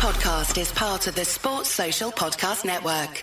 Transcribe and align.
podcast 0.00 0.58
is 0.58 0.72
part 0.72 1.06
of 1.08 1.14
the 1.14 1.26
Sports 1.26 1.68
Social 1.68 2.10
Podcast 2.10 2.64
Network. 2.64 3.22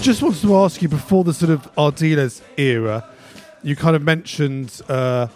Just 0.00 0.22
wanted 0.22 0.40
to 0.40 0.56
ask 0.56 0.80
you 0.80 0.88
before 0.88 1.22
the 1.22 1.34
sort 1.34 1.50
of 1.50 1.70
Ardiles 1.74 2.40
era, 2.56 3.06
you 3.62 3.76
kind 3.76 3.94
of 3.94 4.02
mentioned, 4.02 4.80
uh, 4.88 5.26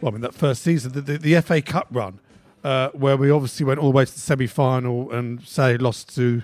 well, 0.00 0.08
I 0.08 0.10
mean, 0.10 0.22
that 0.22 0.34
first 0.34 0.62
season, 0.62 0.90
the, 0.90 1.02
the, 1.02 1.18
the 1.18 1.40
FA 1.40 1.62
Cup 1.62 1.86
run, 1.92 2.18
uh, 2.66 2.90
where 2.94 3.16
we 3.16 3.30
obviously 3.30 3.64
went 3.64 3.78
all 3.78 3.92
the 3.92 3.96
way 3.96 4.04
to 4.04 4.12
the 4.12 4.18
semi 4.18 4.48
final 4.48 5.12
and 5.12 5.40
say 5.42 5.76
lost 5.76 6.12
to 6.16 6.42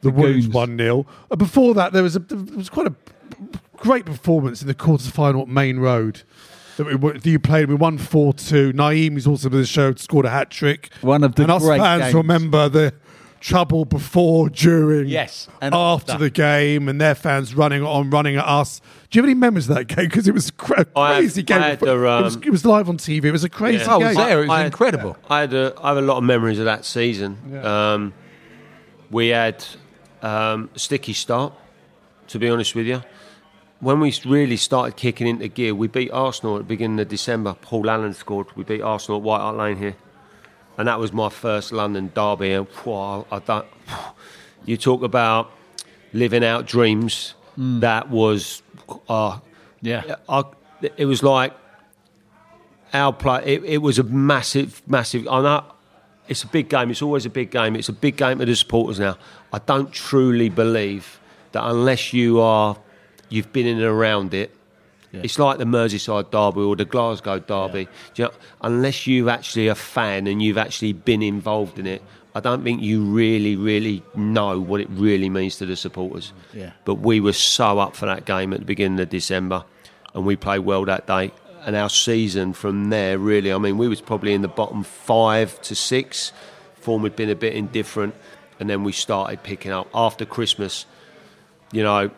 the, 0.00 0.10
Wolves 0.10 0.48
1 0.48 0.76
0. 0.76 1.06
Uh, 1.30 1.36
before 1.36 1.74
that, 1.74 1.92
there 1.92 2.02
was, 2.02 2.16
a, 2.16 2.18
there 2.18 2.56
was 2.56 2.68
quite 2.68 2.88
a 2.88 2.94
great 3.76 4.04
performance 4.04 4.62
in 4.62 4.66
the 4.66 4.74
quarter 4.74 5.08
final 5.08 5.42
at 5.42 5.48
Maine 5.48 5.78
Road. 5.78 6.22
That, 6.76 7.00
we, 7.00 7.12
that 7.12 7.24
you 7.24 7.38
played, 7.38 7.68
we 7.68 7.76
won 7.76 7.98
4 7.98 8.32
2. 8.32 8.72
Nayim, 8.72 9.12
who's 9.12 9.28
also 9.28 9.48
been 9.48 9.60
the 9.60 9.66
show, 9.66 9.94
scored 9.94 10.26
a 10.26 10.30
hat 10.30 10.50
trick. 10.50 10.90
One 11.02 11.22
of 11.22 11.36
the 11.36 11.42
And 11.42 11.52
us 11.52 11.62
great 11.62 11.78
fans 11.78 12.02
games. 12.02 12.14
remember 12.14 12.68
the 12.68 12.94
trouble 13.40 13.84
before, 13.84 14.48
during, 14.50 15.08
Yes, 15.08 15.46
and 15.60 15.72
and 15.72 15.74
after 15.74 16.12
after. 16.12 16.24
the 16.24 16.30
game, 16.30 16.88
and 16.88 17.00
their 17.00 17.14
fans 17.14 17.54
running 17.54 17.82
on, 17.82 18.10
running 18.10 18.36
at 18.36 18.44
us. 18.46 18.80
Do 19.10 19.18
you 19.18 19.22
have 19.22 19.28
any 19.28 19.34
memories 19.38 19.68
of 19.70 19.76
that 19.76 19.84
game? 19.86 20.06
Because 20.06 20.28
it 20.28 20.34
was 20.34 20.50
cra- 20.50 20.86
a 20.94 20.98
I 20.98 21.14
had- 21.14 21.18
crazy 21.20 21.42
game. 21.42 21.62
I 21.62 21.68
had 21.68 21.82
it, 21.82 21.88
a, 21.88 21.94
was, 21.96 22.36
um, 22.36 22.42
it 22.44 22.50
was 22.50 22.64
live 22.64 22.88
on 22.88 22.98
TV. 22.98 23.24
It 23.24 23.32
was 23.32 23.44
a 23.44 23.48
crazy 23.48 23.84
Yeah. 23.84 23.94
I 23.94 23.98
game. 23.98 24.08
was 24.08 24.16
there. 24.16 24.38
It 24.42 24.48
was 24.48 24.50
I 24.50 24.64
incredible. 24.66 25.16
I 25.30 25.40
had 25.40 25.54
a, 25.54 25.74
I 25.82 25.88
have 25.88 25.96
a 25.98 26.02
lot 26.02 26.18
of 26.18 26.24
memories 26.24 26.58
of 26.58 26.64
that 26.66 26.84
season. 26.84 27.38
Um, 27.64 28.12
we 29.10 29.28
had 29.28 29.64
um, 30.22 30.68
a 30.74 30.78
sticky 30.78 31.12
start, 31.14 31.52
to 32.28 32.38
be 32.38 32.48
honest 32.48 32.74
with 32.74 32.86
you. 32.86 33.02
When 33.80 34.00
we 34.00 34.12
really 34.26 34.56
started 34.56 34.96
kicking 34.96 35.28
into 35.28 35.46
gear, 35.46 35.72
we 35.74 35.86
beat 35.86 36.10
Arsenal 36.10 36.56
at 36.56 36.62
the 36.62 36.64
beginning 36.64 36.98
of 36.98 37.08
December. 37.08 37.54
Paul 37.62 37.88
Allen 37.88 38.12
scored. 38.12 38.48
We 38.56 38.64
beat 38.64 38.82
Arsenal 38.82 39.18
at 39.18 39.22
White 39.22 39.38
Hart 39.38 39.56
Lane 39.56 39.76
here, 39.76 39.94
and 40.78 40.86
that 40.86 40.98
was 40.98 41.12
my 41.12 41.28
first 41.28 41.72
London 41.72 42.10
derby. 42.14 42.52
And 42.52 42.68
phew, 42.68 43.24
I, 43.30 43.40
don't. 43.44 43.66
You 44.64 44.76
talk 44.76 45.02
about 45.02 45.50
living 46.12 46.44
out 46.44 46.66
dreams. 46.66 47.34
That 47.56 48.08
was, 48.08 48.62
uh, 49.08 49.40
Yeah. 49.80 50.16
I, 50.28 50.44
it 50.96 51.06
was 51.06 51.22
like 51.22 51.52
our 52.92 53.12
play. 53.12 53.42
It, 53.44 53.64
it 53.64 53.78
was 53.78 53.98
a 53.98 54.04
massive, 54.04 54.82
massive. 54.86 55.26
I 55.28 55.42
know 55.42 55.64
it's 56.28 56.44
a 56.44 56.46
big 56.46 56.68
game. 56.68 56.90
It's 56.90 57.02
always 57.02 57.26
a 57.26 57.30
big 57.30 57.50
game. 57.50 57.74
It's 57.74 57.88
a 57.88 57.92
big 57.92 58.16
game 58.16 58.38
for 58.38 58.44
the 58.44 58.54
supporters 58.54 59.00
now. 59.00 59.16
I 59.52 59.58
don't 59.58 59.92
truly 59.92 60.48
believe 60.48 61.18
that 61.52 61.64
unless 61.64 62.12
you 62.12 62.40
are, 62.40 62.76
you've 63.28 63.52
been 63.52 63.66
in 63.66 63.78
and 63.78 63.86
around 63.86 64.34
it. 64.34 64.54
It's 65.24 65.38
like 65.38 65.58
the 65.58 65.64
Merseyside 65.64 66.30
derby 66.30 66.60
or 66.60 66.76
the 66.76 66.84
Glasgow 66.84 67.38
derby. 67.38 67.88
Do 68.14 68.22
you 68.22 68.28
know, 68.28 68.34
unless 68.62 69.06
you're 69.06 69.30
actually 69.30 69.68
a 69.68 69.74
fan 69.74 70.26
and 70.26 70.42
you've 70.42 70.58
actually 70.58 70.92
been 70.92 71.22
involved 71.22 71.78
in 71.78 71.86
it, 71.86 72.02
I 72.34 72.40
don't 72.40 72.62
think 72.62 72.82
you 72.82 73.02
really, 73.02 73.56
really 73.56 74.02
know 74.14 74.60
what 74.60 74.80
it 74.80 74.88
really 74.90 75.28
means 75.28 75.56
to 75.56 75.66
the 75.66 75.76
supporters. 75.76 76.32
Yeah. 76.52 76.72
But 76.84 76.96
we 76.96 77.20
were 77.20 77.32
so 77.32 77.78
up 77.78 77.96
for 77.96 78.06
that 78.06 78.26
game 78.26 78.52
at 78.52 78.60
the 78.60 78.66
beginning 78.66 79.00
of 79.00 79.08
December, 79.08 79.64
and 80.14 80.24
we 80.24 80.36
played 80.36 80.60
well 80.60 80.84
that 80.84 81.06
day. 81.06 81.32
And 81.62 81.74
our 81.74 81.90
season 81.90 82.52
from 82.52 82.90
there, 82.90 83.18
really, 83.18 83.52
I 83.52 83.58
mean, 83.58 83.76
we 83.76 83.88
was 83.88 84.00
probably 84.00 84.34
in 84.34 84.42
the 84.42 84.48
bottom 84.48 84.84
five 84.84 85.60
to 85.62 85.74
six. 85.74 86.32
Form 86.76 87.02
had 87.02 87.16
been 87.16 87.28
a 87.28 87.34
bit 87.34 87.54
indifferent, 87.54 88.14
and 88.60 88.70
then 88.70 88.84
we 88.84 88.92
started 88.92 89.42
picking 89.42 89.72
up 89.72 89.88
after 89.92 90.24
Christmas. 90.24 90.86
You 91.72 91.82
know, 91.82 92.10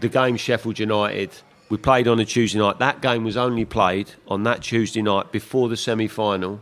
the 0.00 0.08
game 0.08 0.36
Sheffield 0.36 0.78
United. 0.78 1.30
We 1.68 1.76
played 1.76 2.06
on 2.06 2.20
a 2.20 2.24
Tuesday 2.24 2.58
night. 2.58 2.78
That 2.78 3.00
game 3.00 3.24
was 3.24 3.36
only 3.36 3.64
played 3.64 4.12
on 4.28 4.44
that 4.44 4.62
Tuesday 4.62 5.02
night 5.02 5.32
before 5.32 5.68
the 5.68 5.76
semi-final, 5.76 6.60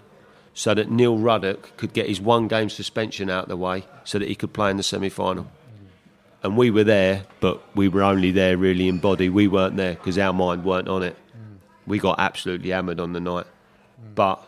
so 0.55 0.73
that 0.75 0.91
Neil 0.91 1.19
Ruddock 1.19 1.77
could 1.77 1.93
get 1.93 2.09
his 2.09 2.21
one-game 2.21 2.71
suspension 2.71 3.29
out 3.29 3.45
of 3.45 3.49
the 3.49 3.57
way, 3.57 3.85
so 4.05 4.19
that 4.19 4.29
he 4.29 4.35
could 4.35 4.53
play 4.53 4.71
in 4.71 4.77
the 4.77 4.83
semi-final 4.83 5.47
and 6.45 6.59
we 6.59 6.71
were 6.71 6.85
there, 6.85 7.25
but 7.41 7.63
we 7.75 7.89
were 7.89 8.03
only 8.03 8.31
there 8.31 8.57
really 8.59 8.87
in 8.87 8.99
body. 8.99 9.31
We 9.31 9.49
weren't 9.49 9.77
there 9.77 9.95
because 9.95 10.19
our 10.19 10.35
mind 10.35 10.63
weren't 10.63 10.89
on 10.89 11.03
it. 11.03 11.17
We 11.87 11.99
got 11.99 12.21
absolutely 12.21 12.71
hammered 12.71 13.01
on 13.01 13.15
the 13.15 13.21
night, 13.21 13.47
but 14.15 14.47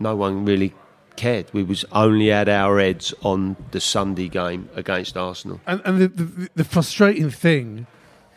no 0.00 0.16
one 0.16 0.44
really 0.44 0.74
cared. 1.14 1.46
We 1.52 1.62
was 1.62 1.84
only 1.92 2.28
had 2.28 2.48
our 2.48 2.80
heads 2.80 3.14
on 3.22 3.56
the 3.70 3.80
Sunday 3.80 4.28
game 4.28 4.68
against 4.74 5.16
Arsenal. 5.16 5.60
And, 5.64 5.80
and 5.84 6.00
the, 6.00 6.08
the, 6.08 6.50
the 6.56 6.64
frustrating 6.64 7.30
thing 7.30 7.86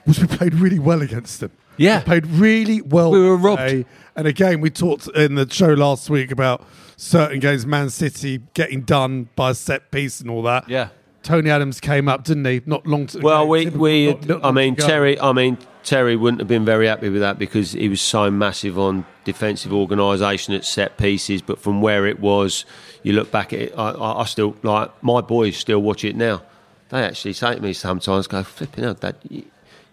was 0.09 0.19
we 0.19 0.27
played 0.27 0.53
really 0.55 0.79
well 0.79 1.01
against 1.01 1.39
them. 1.39 1.51
Yeah. 1.77 1.99
We 1.99 2.03
played 2.05 2.27
really 2.27 2.81
well. 2.81 3.11
We 3.11 3.19
were 3.21 3.37
robbed. 3.37 3.61
today. 3.61 3.85
And 4.15 4.27
again, 4.27 4.59
we 4.59 4.69
talked 4.69 5.07
in 5.09 5.35
the 5.35 5.49
show 5.49 5.73
last 5.73 6.09
week 6.09 6.29
about 6.31 6.65
certain 6.97 7.39
games, 7.39 7.65
Man 7.65 7.89
City 7.89 8.41
getting 8.53 8.81
done 8.81 9.29
by 9.37 9.51
a 9.51 9.53
set 9.53 9.89
piece 9.91 10.19
and 10.19 10.29
all 10.29 10.41
that. 10.43 10.67
Yeah. 10.67 10.89
Tony 11.23 11.49
Adams 11.49 11.79
came 11.79 12.07
up, 12.09 12.23
didn't 12.25 12.45
he? 12.45 12.61
Not 12.65 12.85
long 12.87 13.07
to 13.07 13.19
Well, 13.19 13.47
we, 13.47 13.65
typical- 13.65 13.81
we 13.81 14.07
not- 14.07 14.27
not 14.27 14.45
I 14.45 14.51
mean. 14.51 14.75
Terry. 14.75 15.19
I 15.19 15.31
mean 15.31 15.57
Terry 15.83 16.15
wouldn't 16.17 16.39
have 16.41 16.47
been 16.47 16.65
very 16.65 16.87
happy 16.87 17.09
with 17.09 17.21
that 17.21 17.39
because 17.39 17.71
he 17.71 17.87
was 17.87 18.01
so 18.01 18.29
massive 18.29 18.77
on 18.77 19.05
defensive 19.23 19.71
organisation 19.73 20.53
at 20.53 20.65
set 20.65 20.97
pieces. 20.97 21.41
But 21.41 21.59
from 21.59 21.81
where 21.81 22.05
it 22.05 22.19
was, 22.19 22.65
you 23.03 23.13
look 23.13 23.31
back 23.31 23.53
at 23.53 23.59
it. 23.59 23.73
I, 23.77 23.91
I, 23.91 24.21
I 24.21 24.25
still 24.25 24.55
like 24.63 24.91
my 25.03 25.21
boys 25.21 25.55
still 25.57 25.81
watch 25.81 26.03
it 26.03 26.15
now. 26.15 26.41
They 26.89 27.03
actually 27.03 27.33
say 27.33 27.55
to 27.55 27.61
me 27.61 27.71
sometimes, 27.73 28.27
"Go 28.27 28.43
flipping 28.43 28.83
out, 28.85 28.99
Dad, 29.01 29.15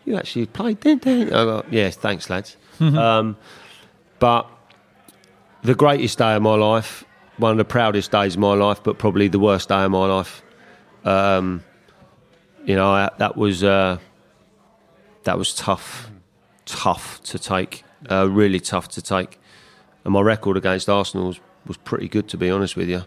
you, 0.06 0.16
actually 0.16 0.46
played, 0.46 0.80
didn't 0.80 1.06
you?" 1.06 1.26
I 1.26 1.44
go, 1.44 1.64
"Yes, 1.70 1.96
thanks, 1.96 2.30
lads." 2.30 2.56
um, 2.80 3.36
but 4.18 4.48
the 5.62 5.74
greatest 5.74 6.18
day 6.18 6.34
of 6.34 6.42
my 6.42 6.54
life, 6.54 7.04
one 7.38 7.52
of 7.52 7.58
the 7.58 7.64
proudest 7.64 8.10
days 8.10 8.34
of 8.34 8.40
my 8.40 8.54
life, 8.54 8.82
but 8.82 8.98
probably 8.98 9.28
the 9.28 9.38
worst 9.38 9.68
day 9.68 9.82
of 9.82 9.90
my 9.90 10.06
life. 10.06 10.42
Um, 11.04 11.62
you 12.64 12.74
know, 12.74 12.90
I, 12.90 13.10
that 13.18 13.36
was 13.36 13.62
uh, 13.62 13.98
that 15.24 15.38
was 15.38 15.54
tough, 15.54 16.10
tough 16.64 17.22
to 17.24 17.38
take, 17.38 17.84
uh, 18.10 18.28
really 18.28 18.60
tough 18.60 18.88
to 18.88 19.02
take. 19.02 19.38
And 20.04 20.12
my 20.12 20.20
record 20.20 20.56
against 20.56 20.88
Arsenal 20.88 21.28
was, 21.28 21.40
was 21.66 21.76
pretty 21.78 22.08
good, 22.08 22.28
to 22.28 22.36
be 22.36 22.50
honest 22.50 22.76
with 22.76 22.88
you. 22.88 23.04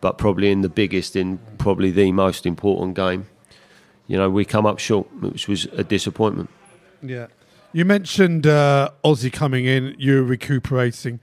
But 0.00 0.18
probably 0.18 0.50
in 0.50 0.60
the 0.60 0.68
biggest, 0.68 1.16
in 1.16 1.38
probably 1.58 1.90
the 1.90 2.12
most 2.12 2.46
important 2.46 2.94
game, 2.94 3.26
you 4.06 4.16
know, 4.16 4.28
we 4.28 4.44
come 4.44 4.66
up 4.66 4.78
short, 4.78 5.06
which 5.20 5.48
was 5.48 5.64
a 5.66 5.84
disappointment. 5.84 6.50
Yeah. 7.02 7.28
You 7.72 7.84
mentioned 7.84 8.46
uh, 8.46 8.90
Ossie 9.04 9.32
coming 9.32 9.64
in, 9.64 9.94
you 9.98 10.16
were 10.16 10.24
recuperating, 10.24 11.20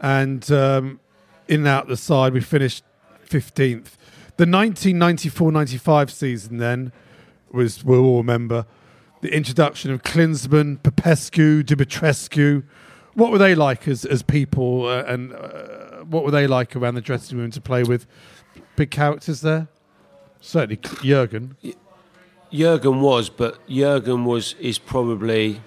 and 0.00 0.50
um, 0.52 1.00
in 1.48 1.60
and 1.60 1.68
out 1.68 1.88
the 1.88 1.96
side, 1.96 2.34
we 2.34 2.40
finished 2.40 2.84
15th. 3.26 3.96
The 4.36 4.46
1994 4.46 5.50
95 5.50 6.12
season 6.12 6.58
then 6.58 6.92
was, 7.50 7.82
we'll 7.84 8.04
all 8.04 8.18
remember, 8.18 8.66
the 9.22 9.34
introduction 9.34 9.90
of 9.90 10.02
Klinsmann, 10.02 10.82
Popescu, 10.82 11.62
Dumitrescu. 11.64 12.64
What 13.14 13.32
were 13.32 13.38
they 13.38 13.54
like 13.54 13.88
as, 13.88 14.04
as 14.04 14.22
people, 14.22 14.86
uh, 14.86 15.02
and 15.04 15.32
uh, 15.32 16.04
what 16.04 16.24
were 16.24 16.30
they 16.30 16.46
like 16.46 16.76
around 16.76 16.94
the 16.94 17.00
dressing 17.00 17.38
room 17.38 17.50
to 17.52 17.60
play 17.60 17.82
with? 17.82 18.06
Big 18.76 18.90
characters 18.90 19.40
there? 19.40 19.68
Certainly 20.40 20.76
Jurgen. 21.02 21.56
Jurgen 22.52 23.00
was, 23.00 23.28
but 23.28 23.66
Jurgen 23.68 24.24
was 24.24 24.54
is 24.60 24.78
probably 24.78 25.60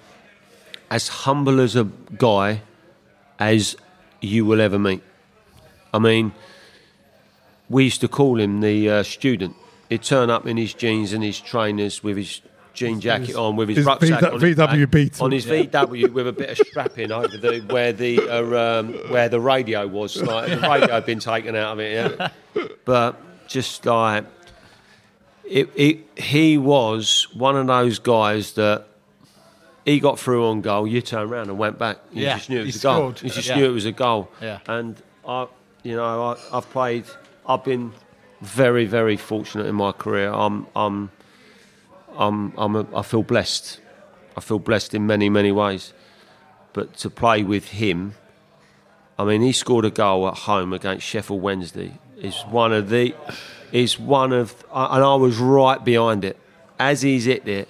as 0.90 1.08
humble 1.08 1.60
as 1.60 1.76
a 1.76 1.84
guy 2.18 2.62
as 3.38 3.76
you 4.20 4.44
will 4.44 4.60
ever 4.60 4.78
meet. 4.78 5.02
I 5.94 5.98
mean, 5.98 6.32
we 7.68 7.84
used 7.84 8.00
to 8.02 8.08
call 8.08 8.40
him 8.40 8.60
the 8.60 8.88
uh, 8.88 9.02
student. 9.02 9.56
He'd 9.88 10.02
turn 10.02 10.30
up 10.30 10.46
in 10.46 10.56
his 10.56 10.74
jeans 10.74 11.12
and 11.12 11.22
his 11.22 11.40
trainers 11.40 12.02
with 12.02 12.16
his 12.16 12.40
jean 12.74 13.00
jacket 13.00 13.34
on, 13.34 13.56
with 13.56 13.68
his, 13.68 13.78
his 13.78 13.86
rucksack 13.86 14.20
VW 14.20 14.32
on 14.32 14.40
his, 14.40 14.56
back, 14.56 14.90
Beetle. 14.90 15.24
on 15.24 15.32
his 15.32 15.46
VW 15.46 16.12
with 16.12 16.28
a 16.28 16.32
bit 16.32 16.50
of 16.50 16.66
strapping 16.66 17.12
over 17.12 17.36
the 17.36 17.60
where 17.68 17.92
the 17.92 18.18
uh, 18.20 18.80
um, 18.80 18.94
where 19.10 19.28
the 19.28 19.40
radio 19.40 19.86
was. 19.86 20.20
Like 20.20 20.48
the 20.48 20.56
radio 20.68 20.88
had 20.88 21.06
been 21.06 21.20
taken 21.20 21.54
out 21.54 21.74
of 21.74 21.80
it. 21.80 22.18
Yeah. 22.18 22.28
But 22.84 23.20
just 23.48 23.86
like 23.86 24.24
it, 25.52 25.68
it, 25.76 26.18
he 26.18 26.56
was 26.58 27.28
one 27.34 27.56
of 27.56 27.66
those 27.66 27.98
guys 27.98 28.52
that 28.54 28.86
he 29.84 30.00
got 30.00 30.18
through 30.18 30.46
on 30.46 30.60
goal. 30.62 30.86
You 30.86 31.02
turn 31.02 31.28
around 31.28 31.50
and 31.50 31.58
went 31.58 31.78
back. 31.78 31.98
You 32.12 32.24
Yeah, 32.24 32.36
just 32.38 32.48
knew 32.50 32.58
it 32.58 32.60
he 32.62 32.66
was 32.66 32.76
a 32.76 32.82
goal. 32.82 32.94
scored. 32.96 33.22
You 33.22 33.30
just 33.30 33.48
Yeah. 33.48 33.56
knew 33.56 33.66
it 33.66 33.72
was 33.74 33.84
a 33.84 33.92
goal. 33.92 34.30
Yeah. 34.40 34.60
And 34.66 34.96
I, 35.26 35.46
you 35.82 35.96
know, 35.96 36.22
I, 36.32 36.36
I've 36.56 36.70
played. 36.70 37.04
I've 37.46 37.64
been 37.64 37.92
very, 38.40 38.86
very 38.86 39.16
fortunate 39.16 39.66
in 39.66 39.74
my 39.74 39.92
career. 39.92 40.30
I'm, 40.32 40.66
I'm, 40.74 41.10
I'm, 42.16 42.52
I'm 42.56 42.76
a, 42.76 42.86
I 42.96 43.02
feel 43.02 43.22
blessed. 43.22 43.80
I 44.36 44.40
feel 44.40 44.58
blessed 44.58 44.94
in 44.94 45.06
many, 45.06 45.28
many 45.28 45.52
ways. 45.52 45.92
But 46.72 46.96
to 46.98 47.10
play 47.10 47.42
with 47.42 47.68
him, 47.68 48.14
I 49.18 49.24
mean, 49.24 49.42
he 49.42 49.52
scored 49.52 49.84
a 49.84 49.90
goal 49.90 50.26
at 50.28 50.34
home 50.34 50.72
against 50.72 51.04
Sheffield 51.06 51.42
Wednesday. 51.42 51.98
is 52.16 52.40
one 52.48 52.72
of 52.72 52.88
the 52.88 53.14
is 53.72 53.98
one 53.98 54.32
of 54.32 54.64
and 54.72 55.02
I 55.02 55.14
was 55.16 55.38
right 55.38 55.82
behind 55.82 56.24
it 56.24 56.38
as 56.78 57.02
he's 57.02 57.24
hit 57.24 57.48
it. 57.48 57.68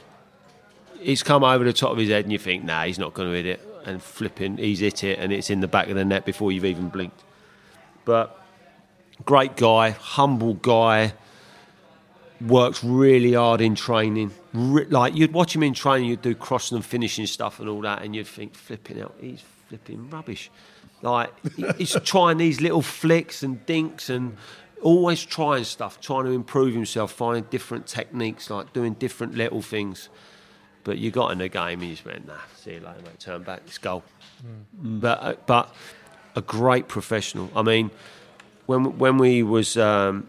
It's 1.00 1.22
come 1.22 1.43
over 1.44 1.64
the 1.64 1.72
top 1.72 1.93
of 1.93 1.99
his 1.99 2.08
head, 2.08 2.25
and 2.25 2.32
you 2.32 2.38
think, 2.38 2.64
nah, 2.64 2.84
he's 2.84 2.99
not 2.99 3.14
going 3.14 3.28
to 3.31 3.37
hit 3.37 3.46
it. 3.46 3.69
And 3.84 4.00
flipping, 4.00 4.58
he's 4.58 4.78
hit 4.78 5.02
it, 5.02 5.19
and 5.19 5.32
it's 5.32 5.50
in 5.50 5.60
the 5.60 5.66
back 5.66 5.88
of 5.88 5.96
the 5.96 6.04
net 6.04 6.25
before 6.25 6.52
you've 6.52 6.64
even 6.64 6.88
blinked. 6.88 7.20
But 8.04 8.38
great 9.25 9.56
guy, 9.56 9.90
humble 9.90 10.54
guy, 10.54 11.14
works 12.40 12.84
really 12.84 13.32
hard 13.32 13.60
in 13.60 13.75
training. 13.75 14.31
Like 14.52 15.16
you'd 15.16 15.32
watch 15.32 15.56
him 15.56 15.62
in 15.64 15.75
training, 15.75 16.08
you'd 16.08 16.22
do 16.22 16.34
crossing 16.34 16.76
and 16.76 16.84
finishing 16.84 17.26
stuff 17.26 17.58
and 17.58 17.69
all 17.69 17.81
that, 17.82 18.02
and 18.02 18.14
you'd 18.14 18.26
think, 18.26 18.55
flipping 18.55 19.00
out, 19.02 19.14
he's 19.20 19.43
flipping 19.69 20.08
rubbish. 20.10 20.50
Like 21.02 21.32
he's 21.76 21.96
trying 22.05 22.38
these 22.38 22.60
little 22.60 22.82
flicks 22.82 23.43
and 23.43 23.64
dinks 23.66 24.08
and 24.08 24.37
always 24.82 25.25
trying 25.25 25.64
stuff, 25.64 26.00
trying 26.00 26.25
to 26.25 26.31
improve 26.31 26.75
himself, 26.75 27.12
finding 27.12 27.44
different 27.44 27.87
techniques, 27.87 28.50
like 28.50 28.73
doing 28.73 28.94
different 28.94 29.34
little 29.34 29.62
things. 29.62 30.08
But 30.84 30.99
you 30.99 31.11
got 31.11 31.31
in 31.31 31.38
the 31.38 31.49
game, 31.49 31.81
and 31.81 31.88
you 31.88 31.94
just 31.94 32.05
went, 32.05 32.26
nah, 32.26 32.34
see 32.56 32.75
you 32.75 32.81
later, 32.81 33.00
mate. 33.05 33.20
Turn 33.20 33.43
back, 33.43 33.62
let's 33.64 33.79
go. 33.79 34.02
But 34.75 35.23
uh, 35.23 35.34
but 35.46 35.75
a 36.34 36.40
great 36.40 36.88
professional. 36.88 37.50
I 37.55 37.62
mean, 37.62 37.90
when 38.67 38.99
when 38.99 39.19
we 39.19 39.43
was 39.43 39.76
um, 39.76 40.29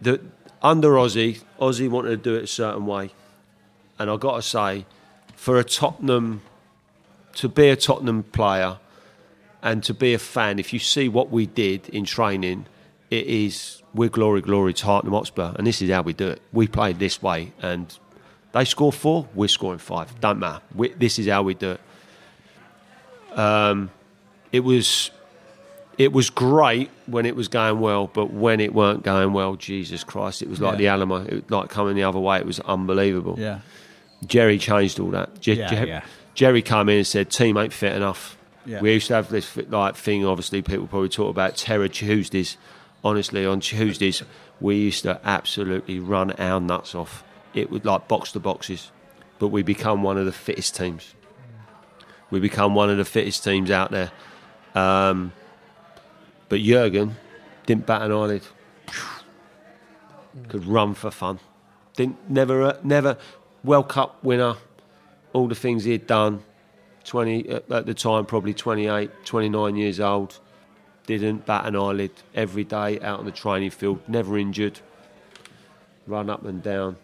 the 0.00 0.20
under 0.62 0.90
Ossie, 0.90 1.42
Ossie 1.58 1.88
wanted 1.88 2.10
to 2.10 2.16
do 2.16 2.34
it 2.36 2.44
a 2.44 2.46
certain 2.46 2.84
way, 2.84 3.10
and 3.98 4.10
I 4.10 4.16
got 4.16 4.36
to 4.36 4.42
say, 4.42 4.84
for 5.34 5.58
a 5.58 5.64
Tottenham 5.64 6.42
to 7.34 7.48
be 7.48 7.68
a 7.68 7.76
Tottenham 7.76 8.24
player 8.24 8.78
and 9.68 9.82
to 9.84 9.92
be 9.94 10.14
a 10.14 10.18
fan, 10.18 10.58
if 10.58 10.72
you 10.72 10.78
see 10.78 11.08
what 11.08 11.30
we 11.30 11.46
did 11.46 11.88
in 11.90 12.04
training, 12.04 12.66
it 13.10 13.26
is 13.26 13.82
we're 13.94 14.08
glory, 14.08 14.40
glory 14.40 14.72
to 14.74 14.82
Tottenham 14.82 15.14
Hotspur, 15.14 15.52
and 15.56 15.66
this 15.66 15.82
is 15.82 15.90
how 15.90 16.02
we 16.02 16.12
do 16.12 16.28
it. 16.28 16.40
We 16.52 16.66
play 16.68 16.92
this 16.92 17.22
way, 17.22 17.52
and 17.60 17.86
they 18.52 18.64
score 18.64 18.92
four, 18.92 19.28
we're 19.34 19.48
scoring 19.48 19.78
five. 19.78 20.18
Don't 20.20 20.38
matter. 20.38 20.62
We, 20.74 20.88
this 20.94 21.18
is 21.18 21.26
how 21.28 21.42
we 21.42 21.54
do 21.54 21.72
it. 21.72 21.80
Um, 23.38 23.90
it 24.52 24.60
was 24.60 25.10
it 25.98 26.12
was 26.12 26.30
great 26.30 26.90
when 27.06 27.26
it 27.26 27.34
was 27.36 27.48
going 27.48 27.80
well, 27.80 28.06
but 28.06 28.32
when 28.32 28.60
it 28.60 28.72
weren't 28.72 29.02
going 29.02 29.32
well, 29.32 29.56
Jesus 29.56 30.04
Christ, 30.04 30.42
it 30.42 30.48
was 30.48 30.60
like 30.60 30.74
Yeah. 30.74 30.78
the 30.78 30.88
Alamo, 30.88 31.16
it 31.24 31.32
was 31.34 31.50
like 31.50 31.68
coming 31.70 31.94
the 31.96 32.04
other 32.04 32.20
way. 32.20 32.38
It 32.38 32.46
was 32.46 32.60
unbelievable. 32.60 33.34
Yeah. 33.38 33.60
Gerry 34.26 34.58
changed 34.58 34.98
all 35.00 35.10
that. 35.10 35.46
Yeah, 35.46 35.72
yeah. 35.84 36.04
Gerry 36.34 36.62
came 36.62 36.88
in 36.88 36.98
and 36.98 37.06
said, 37.06 37.30
"Team 37.30 37.56
ain't 37.58 37.72
fit 37.72 37.94
enough." 37.94 38.37
Yeah. 38.68 38.82
We 38.82 38.92
used 38.92 39.06
to 39.06 39.14
have 39.14 39.30
this 39.30 39.56
like 39.56 39.96
thing. 39.96 40.26
Obviously, 40.26 40.60
people 40.60 40.86
probably 40.86 41.08
talk 41.08 41.30
about 41.30 41.56
Terror 41.56 41.88
Tuesdays. 41.88 42.58
Honestly, 43.02 43.46
on 43.46 43.60
Tuesdays, 43.60 44.22
we 44.60 44.76
used 44.76 45.04
to 45.04 45.18
absolutely 45.24 45.98
run 45.98 46.32
our 46.32 46.60
nuts 46.60 46.94
off. 46.94 47.24
It 47.54 47.70
would 47.70 47.86
like 47.86 48.08
box 48.08 48.32
the 48.32 48.40
boxes, 48.40 48.90
but 49.38 49.48
we 49.48 49.62
become 49.62 50.02
one 50.02 50.18
of 50.18 50.26
the 50.26 50.32
fittest 50.32 50.76
teams. 50.76 51.14
We 52.30 52.40
become 52.40 52.74
one 52.74 52.90
of 52.90 52.98
the 52.98 53.06
fittest 53.06 53.42
teams 53.42 53.70
out 53.70 53.90
there. 53.90 54.12
Um, 54.74 55.32
but 56.50 56.60
Jurgen 56.60 57.16
didn't 57.64 57.86
bat 57.86 58.02
an 58.02 58.12
eyelid. 58.12 58.42
Could 60.48 60.66
run 60.66 60.92
for 60.92 61.10
fun. 61.10 61.40
Didn't 61.96 62.30
never 62.30 62.62
uh, 62.62 62.76
never 62.82 63.16
World 63.64 63.88
Cup 63.88 64.22
winner. 64.22 64.56
All 65.32 65.48
the 65.48 65.54
things 65.54 65.84
he 65.84 65.92
had 65.92 66.06
done. 66.06 66.42
Twenty 67.08 67.48
uh, 67.48 67.60
at 67.70 67.86
the 67.86 67.94
time, 67.94 68.26
probably 68.26 68.52
28, 68.52 69.24
29 69.24 69.76
years 69.76 69.98
old. 69.98 70.38
Didn't 71.06 71.46
bat 71.46 71.64
an 71.64 71.74
eyelid 71.74 72.10
every 72.34 72.64
day 72.64 73.00
out 73.00 73.20
on 73.20 73.24
the 73.24 73.32
training 73.32 73.70
field. 73.70 74.06
Never 74.06 74.36
injured. 74.36 74.78
Run 76.06 76.28
up 76.28 76.44
and 76.44 76.62
down. 76.62 76.96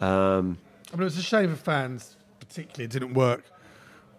Um, 0.00 0.56
I 0.90 0.96
mean, 0.96 1.02
it 1.02 1.04
was 1.04 1.18
a 1.18 1.22
shame 1.22 1.50
for 1.50 1.56
fans, 1.56 2.16
particularly, 2.38 2.84
it 2.84 2.90
didn't 2.92 3.12
work 3.12 3.44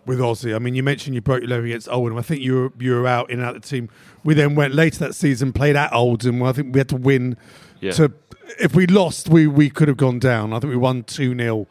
with 0.06 0.20
Ossie. 0.20 0.56
I 0.56 0.60
mean, 0.60 0.76
you 0.76 0.84
mentioned 0.84 1.16
you 1.16 1.22
broke 1.22 1.42
your 1.42 1.50
leg 1.50 1.66
against 1.66 1.90
Oldham. 1.90 2.20
I 2.20 2.22
think 2.22 2.42
you 2.42 2.54
were 2.54 2.72
you 2.78 2.94
were 2.94 3.08
out 3.08 3.32
in 3.32 3.40
and 3.40 3.48
out 3.48 3.56
of 3.56 3.64
the 3.64 3.68
team. 3.68 3.90
We 4.24 4.36
then 4.36 4.54
went 4.54 4.76
later 4.76 5.00
that 5.00 5.16
season, 5.16 5.52
played 5.52 5.76
at 5.76 5.92
Oldham. 5.92 6.44
I 6.44 6.52
think 6.52 6.76
we 6.76 6.80
had 6.80 6.90
to 6.90 6.96
win. 6.96 7.38
Yeah. 7.80 7.94
To 7.94 8.14
if 8.60 8.76
we 8.76 8.86
lost, 8.86 9.30
we 9.30 9.48
we 9.48 9.72
could 9.72 9.88
have 9.88 9.98
gone 9.98 10.20
down. 10.20 10.54
I 10.54 10.60
think 10.60 10.70
we 10.70 10.78
won 10.78 11.04
two 11.06 11.36
0 11.36 11.66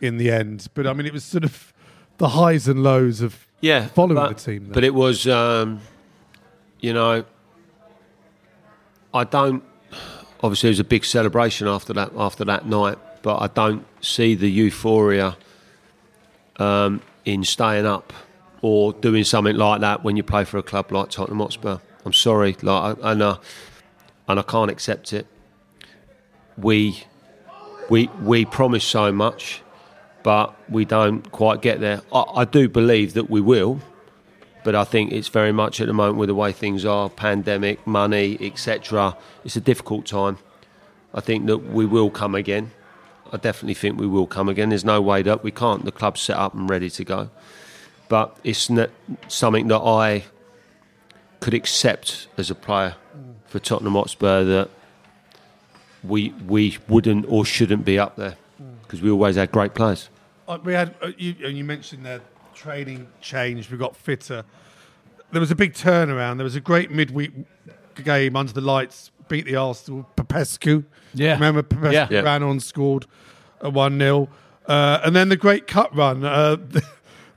in 0.00 0.16
the 0.18 0.30
end. 0.30 0.68
But 0.74 0.86
I 0.86 0.92
mean, 0.92 1.06
it 1.06 1.12
was 1.12 1.24
sort 1.24 1.42
of 1.42 1.72
the 2.18 2.30
highs 2.30 2.68
and 2.68 2.82
lows 2.82 3.20
of 3.20 3.46
yeah, 3.60 3.86
following 3.88 4.16
but, 4.16 4.36
the 4.36 4.52
team. 4.52 4.70
But 4.72 4.84
it 4.84 4.94
was, 4.94 5.26
um, 5.26 5.80
you 6.80 6.92
know, 6.92 7.24
I 9.12 9.24
don't. 9.24 9.64
Obviously, 10.40 10.68
it 10.68 10.72
was 10.72 10.80
a 10.80 10.84
big 10.84 11.04
celebration 11.04 11.66
after 11.66 11.92
that 11.94 12.12
after 12.16 12.44
that 12.44 12.66
night, 12.66 12.98
but 13.22 13.38
I 13.38 13.48
don't 13.48 13.84
see 14.00 14.34
the 14.34 14.48
euphoria 14.48 15.36
um, 16.56 17.02
in 17.24 17.42
staying 17.42 17.86
up 17.86 18.12
or 18.62 18.92
doing 18.92 19.24
something 19.24 19.56
like 19.56 19.80
that 19.80 20.04
when 20.04 20.16
you 20.16 20.22
play 20.22 20.44
for 20.44 20.58
a 20.58 20.62
club 20.62 20.92
like 20.92 21.10
Tottenham 21.10 21.38
Hotspur. 21.38 21.78
I'm 22.04 22.12
sorry, 22.12 22.56
like, 22.62 22.96
and 23.02 23.22
uh, 23.22 23.38
and 24.28 24.38
I 24.38 24.42
can't 24.42 24.70
accept 24.70 25.12
it. 25.12 25.26
We 26.56 27.04
we 27.88 28.08
we 28.22 28.44
promise 28.44 28.84
so 28.84 29.10
much, 29.10 29.62
but 30.28 30.54
we 30.68 30.84
don't 30.84 31.32
quite 31.32 31.62
get 31.62 31.80
there. 31.80 32.02
I, 32.12 32.22
I 32.42 32.44
do 32.44 32.68
believe 32.68 33.14
that 33.14 33.30
we 33.30 33.40
will, 33.40 33.80
but 34.62 34.74
I 34.74 34.84
think 34.84 35.10
it's 35.10 35.28
very 35.28 35.52
much 35.52 35.80
at 35.80 35.86
the 35.86 35.94
moment 35.94 36.18
with 36.18 36.28
the 36.28 36.34
way 36.34 36.52
things 36.52 36.84
are, 36.84 37.08
pandemic, 37.08 37.86
money, 37.86 38.36
etc. 38.38 39.16
It's 39.42 39.56
a 39.56 39.60
difficult 39.62 40.04
time. 40.04 40.36
I 41.14 41.22
think 41.22 41.46
that 41.46 41.72
we 41.72 41.86
will 41.86 42.10
come 42.10 42.34
again. 42.34 42.72
I 43.32 43.38
definitely 43.38 43.72
think 43.72 43.98
we 43.98 44.06
will 44.06 44.26
come 44.26 44.50
again. 44.50 44.68
There's 44.68 44.84
no 44.84 45.00
way 45.00 45.22
that 45.22 45.42
we 45.42 45.50
can't. 45.50 45.86
The 45.86 45.92
club's 45.92 46.20
set 46.20 46.36
up 46.36 46.52
and 46.52 46.68
ready 46.68 46.90
to 46.90 47.04
go, 47.04 47.30
but 48.10 48.36
it's 48.44 48.68
not 48.68 48.90
something 49.28 49.68
that 49.68 49.80
I 49.80 50.24
could 51.40 51.54
accept 51.54 52.28
as 52.36 52.50
a 52.50 52.54
player 52.54 52.96
for 53.46 53.60
Tottenham 53.60 53.94
Hotspur 53.94 54.44
that 54.44 54.68
we 56.04 56.34
we 56.46 56.76
wouldn't 56.86 57.24
or 57.30 57.46
shouldn't 57.46 57.86
be 57.86 57.98
up 57.98 58.16
there 58.16 58.36
because 58.82 59.00
we 59.00 59.10
always 59.10 59.36
had 59.36 59.50
great 59.50 59.72
players. 59.72 60.10
Uh, 60.48 60.58
we 60.64 60.72
had 60.72 60.94
uh, 61.02 61.10
you, 61.16 61.34
and 61.44 61.56
you 61.56 61.62
mentioned 61.64 62.04
the 62.06 62.20
training 62.54 63.06
changed. 63.20 63.70
We 63.70 63.76
got 63.78 63.94
fitter. 63.94 64.44
There 65.30 65.40
was 65.40 65.50
a 65.50 65.54
big 65.54 65.74
turnaround. 65.74 66.38
There 66.38 66.44
was 66.44 66.56
a 66.56 66.60
great 66.60 66.90
midweek 66.90 67.32
game 68.02 68.34
under 68.34 68.52
the 68.52 68.60
lights. 68.62 69.10
Beat 69.28 69.44
the 69.44 69.56
Arsenal. 69.56 70.08
Popescu. 70.16 70.84
Yeah. 71.14 71.34
remember 71.34 71.62
Popescu 71.62 71.92
Yeah. 71.92 72.08
Yeah. 72.10 72.20
ran 72.20 72.42
on, 72.42 72.60
scored 72.60 73.06
a 73.60 73.68
one 73.68 73.98
0 73.98 74.28
uh, 74.66 75.00
and 75.04 75.14
then 75.14 75.28
the 75.28 75.36
great 75.36 75.66
cut 75.66 75.94
run. 75.94 76.24
Uh, 76.24 76.56
the, 76.68 76.82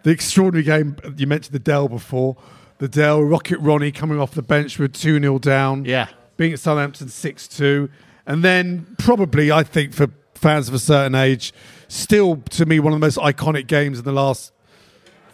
the 0.03 0.09
extraordinary 0.11 0.63
game 0.63 0.95
you 1.17 1.27
mentioned 1.27 1.53
the 1.53 1.59
Dell 1.59 1.89
before. 1.89 2.37
The 2.77 2.87
Dell 2.87 3.21
Rocket 3.21 3.59
Ronnie 3.59 3.91
coming 3.91 4.19
off 4.19 4.31
the 4.31 4.41
bench 4.41 4.79
with 4.79 4.93
two 4.93 5.19
0 5.19 5.37
down 5.39 5.83
Yeah. 5.85 6.07
being 6.37 6.53
at 6.53 6.59
Southampton 6.59 7.09
6 7.09 7.47
2. 7.49 7.89
And 8.25 8.43
then, 8.43 8.95
probably, 8.99 9.51
I 9.51 9.63
think, 9.63 9.93
for 9.93 10.07
fans 10.41 10.67
of 10.67 10.73
a 10.73 10.79
certain 10.79 11.13
age, 11.15 11.53
still 11.87 12.37
to 12.49 12.65
me, 12.65 12.79
one 12.79 12.93
of 12.93 12.99
the 12.99 13.05
most 13.05 13.17
iconic 13.19 13.67
games 13.67 13.99
in 13.99 14.05
the 14.05 14.11
last 14.11 14.51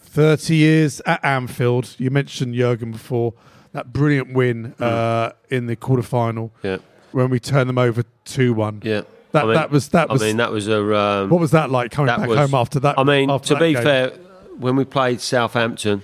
30 0.02 0.56
years 0.56 1.02
at 1.06 1.24
Anfield. 1.24 1.96
You 1.98 2.12
mentioned 2.12 2.54
Jurgen 2.56 2.92
before. 2.92 3.34
That 3.74 3.94
brilliant 3.94 4.34
win 4.34 4.74
uh, 4.80 5.32
in 5.50 5.68
the 5.68 5.76
quarterfinal 5.76 6.50
Yeah, 6.64 6.78
when 7.12 7.30
we 7.30 7.40
turned 7.40 7.70
them 7.70 7.78
over 7.78 8.04
2 8.26 8.54
1. 8.54 8.82
yeah. 8.84 9.02
That, 9.34 9.44
I 9.44 9.46
mean- 9.46 9.56
that 9.56 9.70
was 9.72 9.90
that 9.90 10.10
was 10.10 10.24
I 10.24 10.28
mean, 10.28 10.38
that 10.38 10.52
was 10.52 10.68
a. 10.70 10.96
Um, 10.98 11.30
what 11.30 11.40
was 11.42 11.52
that 11.52 11.70
like 11.70 11.92
coming 11.92 12.08
that 12.08 12.20
back 12.20 12.30
was- 12.30 12.38
home 12.40 12.56
after 12.56 12.80
that? 12.80 12.98
I 12.98 13.04
mean, 13.04 13.28
to 13.40 13.56
be 13.60 13.74
game? 13.74 13.84
fair, 13.84 14.10
when 14.58 14.76
we 14.78 14.86
played 14.86 15.20
Southampton, 15.22 16.02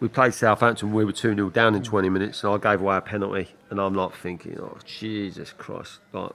we 0.00 0.08
played 0.08 0.34
Southampton. 0.34 0.92
We 0.92 1.04
were 1.04 1.12
two 1.12 1.34
0 1.34 1.50
down 1.50 1.74
in 1.76 1.82
twenty 1.84 2.08
minutes, 2.10 2.42
and 2.44 2.52
I 2.52 2.58
gave 2.58 2.80
away 2.82 2.96
a 2.96 3.00
penalty. 3.00 3.48
And 3.70 3.80
I'm 3.80 3.94
like 3.94 4.14
thinking, 4.16 4.58
oh 4.60 4.76
Jesus 4.84 5.52
Christ! 5.52 6.00
Like, 6.12 6.32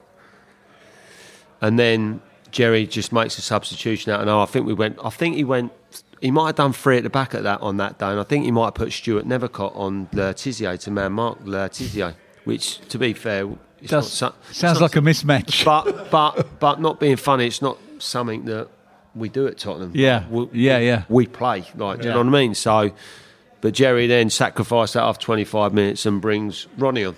and 1.60 1.78
then 1.78 2.20
Gerry 2.50 2.86
just 2.86 3.12
makes 3.12 3.38
a 3.38 3.42
substitution 3.42 4.12
out, 4.12 4.20
and 4.20 4.30
I 4.30 4.44
think 4.46 4.66
we 4.66 4.74
went. 4.74 4.98
I 5.04 5.10
think 5.10 5.36
he 5.36 5.44
went. 5.44 5.72
He 6.20 6.30
might 6.30 6.46
have 6.48 6.56
done 6.56 6.72
three 6.74 6.98
at 6.98 7.02
the 7.02 7.10
back 7.10 7.34
at 7.34 7.44
that 7.44 7.62
on 7.62 7.78
that 7.78 7.98
day, 7.98 8.06
and 8.06 8.20
I 8.20 8.24
think 8.24 8.44
he 8.44 8.50
might 8.50 8.66
have 8.66 8.74
put 8.74 8.92
Stuart 8.92 9.26
Nethercott 9.26 9.74
on 9.76 10.08
Le 10.12 10.34
Tissier 10.34 10.78
to 10.80 10.90
man 10.90 11.12
mark 11.12 11.38
Le 11.44 11.68
Tissier, 11.70 12.14
which, 12.44 12.78
to 12.88 12.98
be 12.98 13.14
fair, 13.14 13.48
it's 13.80 13.90
Does, 13.90 14.20
not. 14.20 14.34
so- 14.34 14.34
it's 14.50 14.58
sounds 14.58 14.80
like 14.80 14.96
a 14.96 15.00
mismatch. 15.00 15.64
but 15.64 16.10
but 16.10 16.60
but 16.60 16.80
not 16.80 17.00
being 17.00 17.16
funny, 17.16 17.46
it's 17.46 17.62
not 17.62 17.78
something 17.98 18.44
that 18.46 18.68
we 19.14 19.28
do 19.28 19.46
at 19.46 19.56
Tottenham. 19.58 19.92
Yeah. 19.94 20.28
we, 20.28 20.48
Yeah, 20.52 20.78
yeah. 20.78 21.04
We 21.08 21.26
play 21.26 21.64
like, 21.76 22.00
do 22.00 22.08
you 22.08 22.12
know 22.14 22.18
what 22.18 22.26
I 22.26 22.30
mean? 22.30 22.54
So, 22.54 22.90
but 23.60 23.74
Gerry 23.74 24.06
then 24.06 24.30
sacrificed 24.30 24.94
that 24.94 25.02
after 25.02 25.24
25 25.24 25.72
minutes 25.74 26.06
and 26.06 26.20
brings 26.20 26.66
Ronnie 26.78 27.04
on. 27.06 27.16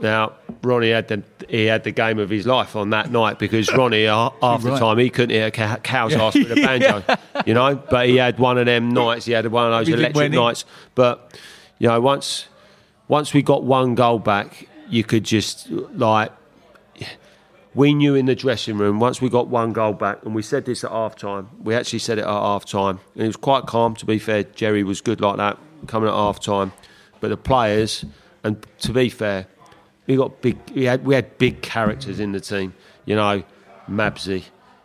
Now 0.00 0.32
Ronnie 0.62 0.90
had 0.90 1.08
the 1.08 1.22
he 1.48 1.66
had 1.66 1.84
the 1.84 1.90
game 1.92 2.18
of 2.18 2.28
his 2.28 2.46
life 2.46 2.76
on 2.76 2.90
that 2.90 3.10
night 3.10 3.38
because 3.38 3.72
Ronnie 3.72 4.06
uh, 4.06 4.30
half 4.42 4.62
the 4.62 4.70
Right. 4.70 4.78
time 4.78 4.98
he 4.98 5.08
couldn't 5.10 5.30
hit 5.34 5.46
a 5.46 5.50
cow- 5.50 5.76
cow's 5.76 6.14
ass 6.14 6.34
with 6.34 6.50
a 6.52 6.56
banjo, 6.56 7.02
you 7.46 7.54
know. 7.54 7.76
But 7.76 8.08
he 8.08 8.16
had 8.16 8.38
one 8.38 8.58
of 8.58 8.66
them 8.66 8.90
nights. 8.90 9.24
He 9.26 9.32
had 9.32 9.46
one 9.46 9.66
of 9.66 9.72
those 9.72 9.88
electric 9.88 10.32
nights. 10.32 10.64
But 10.94 11.38
you 11.78 11.88
know, 11.88 12.00
once 12.00 12.46
once 13.08 13.32
we 13.32 13.42
got 13.42 13.62
one 13.64 13.94
goal 13.94 14.18
back, 14.18 14.68
you 14.90 15.02
could 15.04 15.24
just 15.24 15.70
like 15.70 16.30
we 17.74 17.92
knew 17.92 18.14
in 18.14 18.24
the 18.26 18.34
dressing 18.34 18.78
room 18.78 19.00
once 19.00 19.20
we 19.20 19.28
got 19.28 19.48
one 19.48 19.72
goal 19.72 19.92
back, 19.92 20.18
and 20.24 20.34
we 20.34 20.42
said 20.42 20.64
this 20.64 20.82
at 20.84 20.90
half 20.90 21.14
time. 21.16 21.48
We 21.62 21.74
actually 21.74 21.98
said 22.00 22.18
it 22.18 22.22
at 22.22 22.28
half 22.28 22.64
time, 22.64 23.00
and 23.14 23.24
it 23.24 23.26
was 23.26 23.36
quite 23.36 23.66
calm. 23.66 23.94
To 23.96 24.06
be 24.06 24.18
fair, 24.18 24.42
Gerry 24.44 24.82
was 24.82 25.00
good 25.00 25.20
like 25.20 25.36
that 25.36 25.58
coming 25.86 26.08
at 26.08 26.14
half 26.14 26.40
time, 26.40 26.72
but 27.20 27.28
the 27.28 27.36
players, 27.36 28.04
and 28.42 28.64
to 28.80 28.92
be 28.92 29.08
fair, 29.10 29.46
we 30.06 30.16
got 30.16 30.40
big. 30.40 30.58
We 30.74 30.84
had 30.84 31.04
we 31.04 31.14
had 31.14 31.38
big 31.38 31.62
characters 31.62 32.20
in 32.20 32.32
the 32.32 32.40
team. 32.40 32.74
You 33.04 33.16
know, 33.16 33.42
Mabsy, 33.88 34.44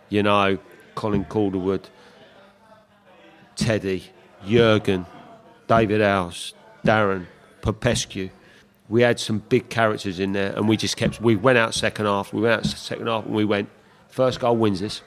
you 0.10 0.24
know, 0.24 0.58
Colin 0.96 1.26
Calderwood, 1.26 1.90
Teddy, 3.56 4.04
Jurgen, 4.46 5.06
David 5.68 6.02
Howells, 6.02 6.54
Darren, 6.86 7.26
Popescu. 7.62 8.30
We 8.90 9.04
had 9.04 9.20
some 9.20 9.40
big 9.40 9.70
characters 9.70 10.20
in 10.20 10.34
there, 10.34 10.54
and 10.56 10.68
we 10.68 10.76
just 10.76 10.98
kept. 10.98 11.22
We 11.22 11.36
went 11.36 11.58
out 11.58 11.74
second 11.74 12.06
half. 12.06 12.34
We 12.34 12.42
went 12.42 12.66
out 12.66 12.66
second 12.66 13.08
half, 13.08 13.26
and 13.26 13.34
we 13.34 13.46
went. 13.46 13.70
First 14.10 14.42
goal 14.42 14.58
wins 14.58 14.82
this. 14.82 15.02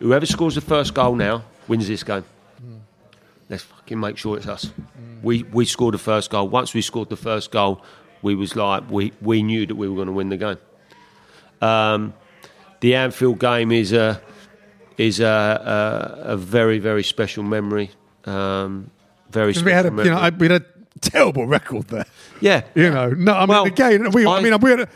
Whoever 0.00 0.26
scores 0.26 0.56
the 0.56 0.60
first 0.60 0.92
goal 0.92 1.14
now 1.14 1.44
wins 1.68 1.88
this 1.88 2.02
game. 2.02 2.24
Hmm. 2.58 2.78
Let's 3.48 3.62
fucking 3.62 3.98
make 3.98 4.18
sure 4.18 4.36
it's 4.36 4.46
us. 4.46 4.70
We 5.22 5.44
we 5.44 5.64
scored 5.64 5.94
the 5.94 5.98
first 5.98 6.30
goal. 6.30 6.48
Once 6.48 6.74
we 6.74 6.82
scored 6.82 7.08
the 7.08 7.16
first 7.16 7.50
goal, 7.50 7.82
we 8.22 8.34
was 8.34 8.56
like 8.56 8.88
we 8.90 9.12
we 9.20 9.42
knew 9.42 9.66
that 9.66 9.74
we 9.74 9.88
were 9.88 9.96
going 9.96 10.06
to 10.06 10.12
win 10.12 10.28
the 10.30 10.36
game. 10.36 10.58
Um, 11.60 12.14
the 12.80 12.94
Anfield 12.94 13.38
game 13.38 13.70
is 13.72 13.92
a 13.92 14.20
is 14.98 15.20
a, 15.20 15.26
a, 16.26 16.32
a 16.32 16.36
very 16.36 16.78
very 16.78 17.02
special 17.02 17.42
memory. 17.42 17.90
Um, 18.24 18.90
very 19.30 19.52
special 19.54 19.66
we 19.66 19.72
had 19.72 19.86
a, 19.86 19.90
memory. 19.90 20.04
you 20.06 20.10
know, 20.14 20.20
I- 20.20 20.30
we 20.30 20.48
had 20.48 20.64
terrible 21.00 21.46
record 21.46 21.88
there. 21.88 22.04
yeah, 22.40 22.62
You 22.74 22.90
know, 22.90 23.10
no, 23.10 23.32
I 23.32 23.40
mean, 23.40 23.48
Well, 23.48 23.64
again, 23.64 24.10
we, 24.10 24.26
I, 24.26 24.36
I- 24.36 24.42
mean, 24.42 24.58
we 24.60 24.70
had 24.70 24.80
a, 24.80 24.88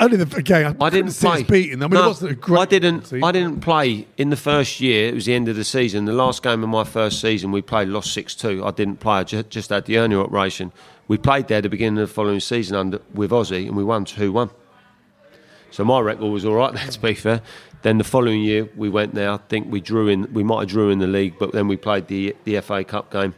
only 0.00 0.16
the 0.16 0.36
again. 0.36 0.76
I, 0.80 0.86
I 0.86 0.90
didn't 0.90 1.12
play. 1.12 1.42
beating 1.42 1.78
them. 1.78 1.92
I 1.92 1.94
mean, 1.94 2.00
No, 2.00 2.04
it 2.06 2.08
wasn't 2.08 2.32
a 2.32 2.34
great. 2.34 2.60
I 2.60 2.64
didn't. 2.66 3.12
I 3.12 3.32
didn't 3.32 3.60
play 3.60 4.06
in 4.16 4.30
the 4.30 4.36
first 4.36 4.80
year. 4.80 5.08
It 5.08 5.14
was 5.14 5.26
the 5.26 5.34
end 5.34 5.48
of 5.48 5.56
the 5.56 5.64
season. 5.64 6.04
The 6.04 6.12
last 6.12 6.42
game 6.42 6.62
of 6.62 6.68
my 6.68 6.84
first 6.84 7.20
season, 7.20 7.52
we 7.52 7.62
played, 7.62 7.88
lost 7.88 8.12
six 8.12 8.34
two. 8.34 8.64
I 8.64 8.70
didn't 8.72 9.00
play. 9.00 9.14
I 9.18 9.24
just, 9.24 9.50
just 9.50 9.70
had 9.70 9.84
the 9.86 9.94
hernia 9.94 10.20
operation. 10.20 10.72
We 11.08 11.16
played 11.18 11.48
there 11.48 11.58
at 11.58 11.62
the 11.62 11.68
beginning 11.68 12.00
of 12.00 12.08
the 12.08 12.14
following 12.14 12.40
season 12.40 12.76
under 12.76 13.00
with 13.14 13.30
Ossie, 13.30 13.66
and 13.66 13.76
we 13.76 13.84
won 13.84 14.04
two 14.04 14.32
one. 14.32 14.50
So 15.70 15.84
my 15.84 16.00
record 16.00 16.26
was 16.26 16.44
all 16.44 16.54
right 16.54 16.72
there, 16.72 16.86
to 16.90 17.00
be 17.00 17.14
fair. 17.14 17.42
Then 17.82 17.98
the 17.98 18.04
following 18.04 18.40
year 18.42 18.68
we 18.76 18.88
went 18.88 19.14
there. 19.14 19.30
I 19.30 19.36
think 19.36 19.70
we 19.70 19.80
drew 19.80 20.08
in. 20.08 20.32
We 20.32 20.42
might 20.42 20.60
have 20.60 20.68
drew 20.70 20.90
in 20.90 20.98
the 20.98 21.06
league, 21.06 21.34
but 21.38 21.52
then 21.52 21.68
we 21.68 21.76
played 21.76 22.08
the 22.08 22.34
the 22.44 22.60
FA 22.60 22.82
Cup 22.84 23.10
game, 23.12 23.34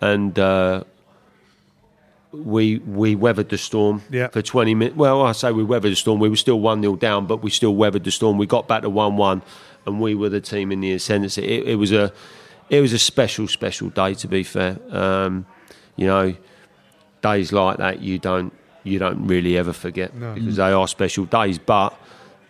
and. 0.00 0.38
Uh, 0.38 0.84
we 2.32 2.78
we 2.78 3.14
weathered 3.14 3.48
the 3.48 3.58
storm 3.58 4.02
Yeah. 4.10 4.28
for 4.28 4.42
20 4.42 4.74
minutes. 4.74 4.96
Well, 4.96 5.22
I 5.22 5.32
say 5.32 5.50
we 5.52 5.64
weathered 5.64 5.92
the 5.92 5.96
storm. 5.96 6.20
We 6.20 6.28
were 6.28 6.36
still 6.36 6.60
1 6.60 6.80
0 6.82 6.96
down, 6.96 7.26
but 7.26 7.42
we 7.42 7.50
still 7.50 7.74
weathered 7.74 8.04
the 8.04 8.10
storm. 8.10 8.38
We 8.38 8.46
got 8.46 8.68
back 8.68 8.82
to 8.82 8.90
1 8.90 9.16
1, 9.16 9.42
and 9.86 10.00
we 10.00 10.14
were 10.14 10.28
the 10.28 10.40
team 10.40 10.70
in 10.72 10.80
the 10.80 10.92
ascendancy. 10.92 11.42
It, 11.44 11.68
it, 11.70 11.74
was 11.76 11.90
a, 11.92 12.12
it 12.68 12.80
was 12.80 12.92
a 12.92 12.98
special, 12.98 13.48
special 13.48 13.88
day, 13.90 14.14
to 14.14 14.28
be 14.28 14.42
fair. 14.44 14.78
Um, 14.90 15.44
you 15.96 16.06
know, 16.06 16.34
days 17.22 17.52
like 17.52 17.78
that 17.78 18.00
you 18.00 18.18
don't 18.18 18.52
you 18.82 18.98
don't 18.98 19.26
really 19.26 19.58
ever 19.58 19.72
forget 19.74 20.14
No. 20.14 20.32
because 20.34 20.56
they 20.56 20.70
are 20.72 20.88
special 20.88 21.24
days. 21.26 21.58
But 21.58 21.90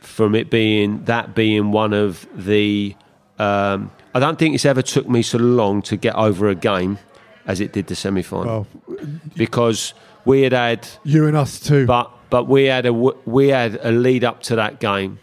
from 0.00 0.34
it 0.34 0.48
being 0.50 1.04
that 1.06 1.34
being 1.34 1.72
one 1.72 1.92
of 1.92 2.26
the, 2.34 2.94
um, 3.38 3.90
I 4.14 4.20
don't 4.20 4.38
think 4.38 4.54
it's 4.54 4.64
ever 4.64 4.82
took 4.82 5.08
me 5.08 5.22
so 5.22 5.38
long 5.38 5.82
to 5.82 5.96
get 5.96 6.14
over 6.14 6.48
a 6.48 6.54
game 6.54 6.98
as 7.46 7.60
it 7.60 7.72
did 7.72 7.86
the 7.86 7.94
semi 7.94 8.22
final 8.22 8.66
Well, 8.86 8.98
because 9.36 9.94
we 10.24 10.42
had 10.42 10.52
had 10.52 10.88
you 11.04 11.26
and 11.26 11.36
us 11.36 11.58
too. 11.60 11.86
but 11.86 12.10
but 12.30 12.44
we 12.48 12.64
had 12.64 12.86
a 12.86 12.92
we 12.92 13.48
had 13.48 13.78
a 13.82 13.90
lead 13.90 14.24
up 14.24 14.42
to 14.44 14.56
that 14.56 14.80
game 14.80 15.18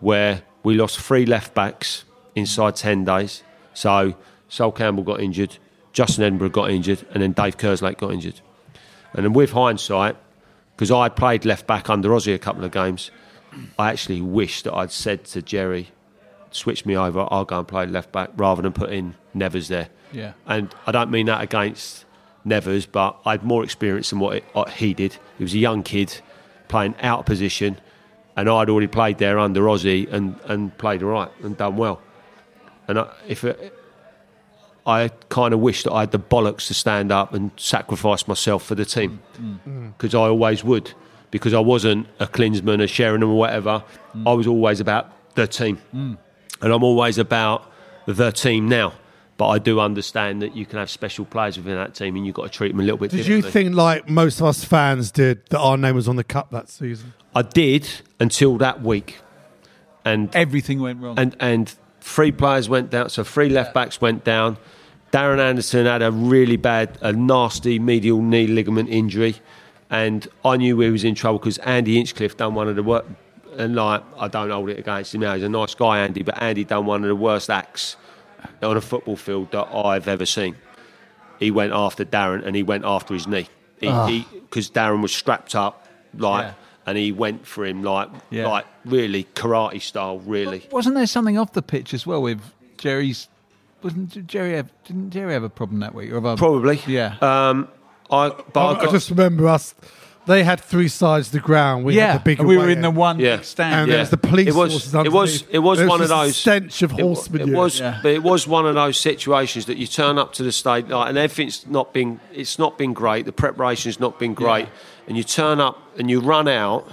where 0.00 0.42
we 0.62 0.74
lost 0.74 0.98
three 1.00 1.26
left 1.26 1.54
backs 1.54 2.04
inside 2.34 2.76
ten 2.76 3.04
days. 3.04 3.42
So 3.74 4.14
Sol 4.48 4.72
Campbell 4.72 5.04
got 5.04 5.20
injured, 5.20 5.56
Justin 5.92 6.24
Edinburgh 6.24 6.50
got 6.50 6.70
injured, 6.70 7.06
and 7.12 7.22
then 7.22 7.32
Dave 7.32 7.56
Kerslake 7.56 7.98
got 7.98 8.12
injured. 8.12 8.40
And 9.14 9.24
then 9.24 9.32
with 9.32 9.52
hindsight, 9.52 10.16
because 10.76 10.90
I 10.90 11.04
had 11.04 11.16
played 11.16 11.44
left 11.44 11.66
back 11.66 11.88
under 11.90 12.08
Ossie 12.10 12.34
a 12.34 12.38
couple 12.38 12.64
of 12.64 12.70
games, 12.72 13.10
I 13.78 13.90
actually 13.90 14.20
wish 14.20 14.62
that 14.62 14.74
I'd 14.74 14.90
said 14.92 15.24
to 15.26 15.42
Gerry, 15.42 15.88
switch 16.50 16.84
me 16.86 16.96
over, 16.96 17.26
I'll 17.30 17.44
go 17.44 17.58
and 17.58 17.66
play 17.68 17.86
left 17.86 18.12
back 18.12 18.30
rather 18.36 18.62
than 18.62 18.72
put 18.72 18.90
in 18.90 19.14
Nevers 19.34 19.68
there. 19.68 19.88
Yeah. 20.12 20.32
And 20.46 20.74
I 20.86 20.92
don't 20.92 21.10
mean 21.10 21.26
that 21.26 21.42
against 21.42 22.04
Nevers, 22.44 22.86
but 22.86 23.18
I 23.24 23.32
had 23.32 23.44
more 23.44 23.64
experience 23.64 24.10
than 24.10 24.18
what, 24.18 24.36
it, 24.36 24.44
what 24.52 24.70
he 24.70 24.94
did. 24.94 25.16
He 25.38 25.44
was 25.44 25.54
a 25.54 25.58
young 25.58 25.82
kid 25.82 26.20
playing 26.68 26.94
out 27.00 27.20
of 27.20 27.26
position, 27.26 27.78
and 28.36 28.48
I'd 28.48 28.70
already 28.70 28.86
played 28.86 29.18
there 29.18 29.38
under 29.38 29.62
Ossie 29.62 30.10
and, 30.10 30.36
and 30.44 30.76
played 30.78 31.02
all 31.02 31.10
right 31.10 31.30
and 31.42 31.56
done 31.56 31.76
well. 31.76 32.00
And 32.88 32.98
I, 32.98 33.12
if 33.28 33.44
it, 33.44 33.74
I 34.86 35.08
kind 35.28 35.54
of 35.54 35.60
wish 35.60 35.84
that 35.84 35.92
I 35.92 36.00
had 36.00 36.10
the 36.10 36.18
bollocks 36.18 36.66
to 36.68 36.74
stand 36.74 37.12
up 37.12 37.34
and 37.34 37.50
sacrifice 37.56 38.26
myself 38.26 38.64
for 38.64 38.74
the 38.74 38.84
team 38.84 39.20
mm. 39.38 39.92
because 39.96 40.14
I 40.14 40.20
always 40.20 40.64
would. 40.64 40.92
Because 41.30 41.54
I 41.54 41.60
wasn't 41.60 42.08
a 42.18 42.26
Klinsmann, 42.26 42.82
a 42.82 42.88
Sheringham, 42.88 43.30
or 43.30 43.38
whatever. 43.38 43.84
Mm. 44.16 44.28
I 44.28 44.32
was 44.32 44.48
always 44.48 44.80
about 44.80 45.12
the 45.36 45.46
team, 45.46 45.78
mm. 45.94 46.18
and 46.60 46.72
I'm 46.72 46.82
always 46.82 47.18
about 47.18 47.70
the 48.06 48.32
team 48.32 48.68
now. 48.68 48.94
But 49.40 49.48
I 49.48 49.58
do 49.58 49.80
understand 49.80 50.42
that 50.42 50.54
you 50.54 50.66
can 50.66 50.78
have 50.78 50.90
special 50.90 51.24
players 51.24 51.56
within 51.56 51.74
that 51.76 51.94
team, 51.94 52.14
and 52.14 52.26
you've 52.26 52.34
got 52.34 52.42
to 52.42 52.50
treat 52.50 52.72
them 52.72 52.80
a 52.80 52.82
little 52.82 52.98
bit. 52.98 53.10
Differently. 53.10 53.36
Did 53.36 53.44
you 53.46 53.50
think, 53.50 53.74
like 53.74 54.06
most 54.06 54.38
of 54.38 54.44
us 54.44 54.64
fans 54.64 55.10
did, 55.10 55.46
that 55.46 55.58
our 55.58 55.78
name 55.78 55.94
was 55.94 56.08
on 56.08 56.16
the 56.16 56.24
cup 56.24 56.50
that 56.50 56.68
season? 56.68 57.14
I 57.34 57.40
did 57.40 57.88
until 58.20 58.58
that 58.58 58.82
week, 58.82 59.20
and 60.04 60.28
Everything 60.36 60.82
went 60.82 61.00
wrong. 61.00 61.18
and 61.18 61.34
and 61.40 61.74
three 62.02 62.32
players 62.32 62.68
went 62.68 62.90
down. 62.90 63.08
So 63.08 63.24
three 63.24 63.48
left 63.48 63.72
backs 63.72 63.98
went 63.98 64.24
down. 64.24 64.58
Darren 65.10 65.38
Anderton 65.38 65.86
had 65.86 66.02
a 66.02 66.12
really 66.12 66.58
bad, 66.58 66.98
a 67.00 67.10
nasty 67.10 67.78
medial 67.78 68.20
knee 68.20 68.46
ligament 68.46 68.90
injury, 68.90 69.36
and 69.88 70.28
I 70.44 70.58
knew 70.58 70.78
he 70.80 70.90
was 70.90 71.02
in 71.02 71.14
trouble 71.14 71.38
because 71.38 71.56
Andy 71.56 71.94
Hinchcliffe 71.94 72.36
done 72.36 72.54
one 72.54 72.68
of 72.68 72.76
the 72.76 72.82
worst. 72.82 73.08
And 73.56 73.74
like, 73.74 74.02
I 74.18 74.28
don't 74.28 74.50
hold 74.50 74.68
it 74.68 74.78
against 74.78 75.14
him 75.14 75.22
now. 75.22 75.34
He's 75.34 75.44
a 75.44 75.48
nice 75.48 75.74
guy, 75.74 76.00
Andy, 76.00 76.22
but 76.22 76.42
Andy 76.42 76.64
done 76.64 76.84
one 76.84 77.04
of 77.04 77.08
the 77.08 77.16
worst 77.16 77.48
acts 77.48 77.96
on 78.62 78.76
a 78.76 78.80
football 78.80 79.16
field 79.16 79.50
that 79.52 79.68
I've 79.74 80.08
ever 80.08 80.26
seen. 80.26 80.56
He 81.38 81.50
went 81.50 81.72
after 81.72 82.04
Darren, 82.04 82.44
and 82.44 82.54
he 82.54 82.62
went 82.62 82.84
after 82.84 83.14
his 83.14 83.26
knee. 83.26 83.48
Because 83.80 84.70
Darren 84.70 85.00
was 85.02 85.12
strapped 85.12 85.54
up, 85.54 85.86
like, 86.16 86.44
Yeah. 86.46 86.52
and 86.86 86.98
he 86.98 87.12
went 87.12 87.46
for 87.46 87.64
him 87.64 87.82
like, 87.82 88.08
Yeah. 88.30 88.46
like 88.48 88.66
really 88.84 89.24
karate 89.34 89.80
style, 89.80 90.18
really. 90.18 90.66
Wasn't 90.70 90.94
there 90.94 91.06
something 91.06 91.38
off 91.38 91.52
the 91.52 91.62
pitch 91.62 91.94
as 91.94 92.06
well 92.06 92.20
with 92.20 92.40
Gerry's? 92.76 93.28
Wasn't 93.82 94.26
Gerry 94.26 94.52
have, 94.56 94.70
didn't 94.84 95.10
Gerry 95.10 95.32
have 95.32 95.42
a 95.44 95.48
problem 95.48 95.80
that 95.80 95.94
week? 95.94 96.10
Or 96.10 96.16
have 96.16 96.26
I- 96.26 96.36
Probably. 96.36 96.82
Yeah. 96.86 97.16
Um, 97.22 97.68
I 98.10 98.28
but 98.28 98.56
I, 98.60 98.70
I, 98.72 98.74
got, 98.74 98.88
I 98.88 98.92
just 98.92 99.08
remember 99.08 99.48
us. 99.48 99.74
They 100.30 100.44
had 100.44 100.60
three 100.60 100.86
sides 100.88 101.26
of 101.28 101.32
the 101.32 101.40
ground. 101.40 101.84
We 101.84 101.96
yeah. 101.96 102.12
had 102.12 102.20
the 102.20 102.24
big 102.24 102.38
and 102.38 102.46
we 102.48 102.56
were 102.56 102.70
in 102.70 102.82
the 102.82 102.90
one 102.90 103.18
Yeah. 103.18 103.40
stand. 103.40 103.74
and 103.74 103.88
Yeah. 103.88 103.92
there 103.94 104.02
was 104.02 104.10
the 104.10 104.16
police 104.16 104.48
It 104.48 104.54
was- 104.54 104.72
forces 104.72 104.94
it 104.94 105.12
was- 105.12 105.44
it 105.50 105.58
was 105.58 105.78
There 105.78 105.88
one 105.88 106.00
of 106.02 106.08
those- 106.08 106.36
stench 106.36 106.82
of 106.82 106.92
it, 106.92 107.00
horsemen. 107.02 107.48
it 107.48 107.54
was, 107.54 107.80
Yeah. 107.80 107.98
but 108.02 108.12
it 108.12 108.22
was 108.22 108.46
one 108.46 108.64
of 108.64 108.74
those 108.76 108.96
situations 108.98 109.66
that 109.66 109.76
you 109.76 109.86
turn 109.88 110.18
up 110.18 110.32
to 110.34 110.42
the 110.44 110.52
state 110.52 110.88
like, 110.88 111.08
and 111.08 111.18
everything's 111.18 111.64
not 111.68 111.92
been. 111.92 112.20
It's 112.32 112.58
not 112.58 112.78
been 112.78 112.92
great. 112.92 113.26
The 113.26 113.32
preparation's 113.32 113.98
not 113.98 114.18
been 114.20 114.34
great, 114.34 114.66
Yeah. 114.66 115.08
and 115.08 115.16
you 115.16 115.24
turn 115.24 115.60
up 115.60 115.78
and 115.98 116.08
you 116.08 116.20
run 116.20 116.46
out, 116.48 116.86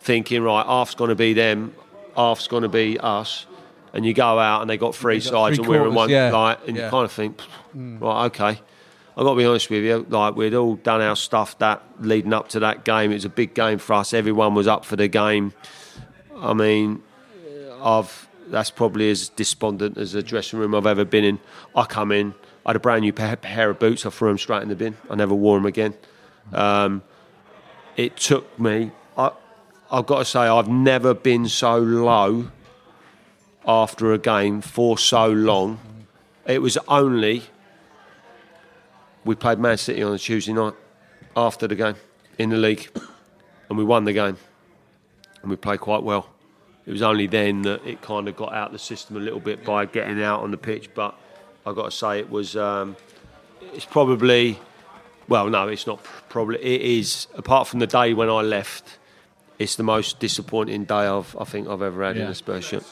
thinking 0.00 0.42
right, 0.42 0.66
half's 0.66 0.94
going 0.94 1.08
to 1.10 1.14
be 1.16 1.32
them, 1.32 1.72
half's 2.14 2.46
going 2.46 2.62
to 2.62 2.68
be 2.68 2.98
us, 3.00 3.46
and 3.94 4.04
you 4.04 4.12
go 4.12 4.38
out 4.38 4.60
and 4.60 4.68
they 4.70 4.76
got 4.76 4.94
three 4.94 5.18
got 5.20 5.24
sides 5.32 5.56
three 5.56 5.64
and 5.64 5.68
we're 5.82 5.88
in 5.88 5.94
one 5.94 6.10
yeah. 6.10 6.30
like, 6.30 6.58
and 6.68 6.76
Yeah. 6.76 6.84
you 6.84 6.90
kind 6.90 7.04
of 7.06 7.12
think, 7.12 7.40
mm. 7.76 8.00
right, 8.00 8.26
okay. 8.26 8.60
I've 9.16 9.24
got 9.24 9.30
to 9.30 9.38
be 9.38 9.46
honest 9.46 9.70
with 9.70 9.82
you. 9.82 10.04
Like 10.08 10.36
we'd 10.36 10.54
all 10.54 10.74
done 10.76 11.00
our 11.00 11.16
stuff 11.16 11.58
that 11.58 11.82
leading 12.00 12.34
up 12.34 12.48
to 12.50 12.60
that 12.60 12.84
game. 12.84 13.10
It 13.12 13.14
was 13.14 13.24
a 13.24 13.30
big 13.30 13.54
game 13.54 13.78
for 13.78 13.94
us. 13.94 14.12
Everyone 14.12 14.54
was 14.54 14.66
up 14.66 14.84
for 14.84 14.96
the 14.96 15.08
game. 15.08 15.54
I 16.36 16.52
mean, 16.52 17.02
I've 17.80 18.28
that's 18.48 18.70
probably 18.70 19.10
as 19.10 19.30
despondent 19.30 19.96
as 19.96 20.14
a 20.14 20.22
dressing 20.22 20.58
room 20.58 20.74
I've 20.74 20.86
ever 20.86 21.04
been 21.04 21.24
in. 21.24 21.40
I 21.74 21.84
come 21.84 22.12
in, 22.12 22.34
I 22.64 22.70
had 22.70 22.76
a 22.76 22.80
brand 22.80 23.02
new 23.02 23.12
pair, 23.12 23.36
pair 23.36 23.70
of 23.70 23.78
boots. 23.78 24.04
I 24.04 24.10
threw 24.10 24.28
them 24.28 24.38
straight 24.38 24.62
in 24.62 24.68
the 24.68 24.76
bin. 24.76 24.96
I 25.10 25.14
never 25.14 25.34
wore 25.34 25.56
them 25.56 25.66
again. 25.66 25.94
Um, 26.52 27.02
it 27.96 28.16
took 28.16 28.58
me. 28.58 28.92
I, 29.16 29.32
I've 29.90 30.06
got 30.06 30.18
to 30.18 30.24
say, 30.24 30.40
I've 30.40 30.68
never 30.68 31.14
been 31.14 31.48
so 31.48 31.78
low 31.78 32.50
after 33.66 34.12
a 34.12 34.18
game 34.18 34.60
for 34.60 34.98
so 34.98 35.26
long. 35.26 35.80
It 36.46 36.62
was 36.62 36.78
only 36.86 37.44
we 39.26 39.34
played 39.34 39.58
Man 39.58 39.76
City 39.76 40.02
on 40.02 40.14
a 40.14 40.18
Tuesday 40.18 40.52
night 40.52 40.74
after 41.36 41.66
the 41.66 41.74
game 41.74 41.96
in 42.38 42.50
the 42.50 42.56
league, 42.56 42.88
and 43.68 43.76
we 43.76 43.84
won 43.84 44.04
the 44.04 44.12
game, 44.12 44.36
and 45.42 45.50
we 45.50 45.56
played 45.56 45.80
quite 45.80 46.02
well. 46.02 46.30
It 46.86 46.92
was 46.92 47.02
only 47.02 47.26
then 47.26 47.62
that 47.62 47.84
it 47.84 48.00
kind 48.00 48.28
of 48.28 48.36
got 48.36 48.54
out 48.54 48.68
of 48.68 48.72
the 48.72 48.78
system 48.78 49.16
a 49.16 49.20
little 49.20 49.40
bit 49.40 49.64
by 49.64 49.86
getting 49.86 50.22
out 50.22 50.42
on 50.42 50.52
the 50.52 50.56
pitch. 50.56 50.94
But 50.94 51.14
I've 51.66 51.74
got 51.74 51.86
to 51.86 51.90
say, 51.90 52.20
it 52.20 52.30
was 52.30 52.56
um, 52.56 52.96
it's 53.74 53.84
probably 53.84 54.58
well, 55.28 55.48
no, 55.48 55.68
it's 55.68 55.86
not 55.86 56.02
probably. 56.28 56.58
It 56.58 56.80
is 56.80 57.26
apart 57.34 57.66
from 57.66 57.80
the 57.80 57.86
day 57.86 58.14
when 58.14 58.30
I 58.30 58.42
left. 58.42 58.98
It's 59.58 59.76
the 59.76 59.82
most 59.82 60.20
disappointing 60.20 60.84
day 60.84 60.94
I've, 60.94 61.34
I 61.40 61.44
think 61.44 61.66
I've 61.66 61.80
ever 61.80 62.04
had 62.04 62.18
in 62.18 62.26
a 62.26 62.34
Spurs 62.34 62.64
shirt. 62.64 62.84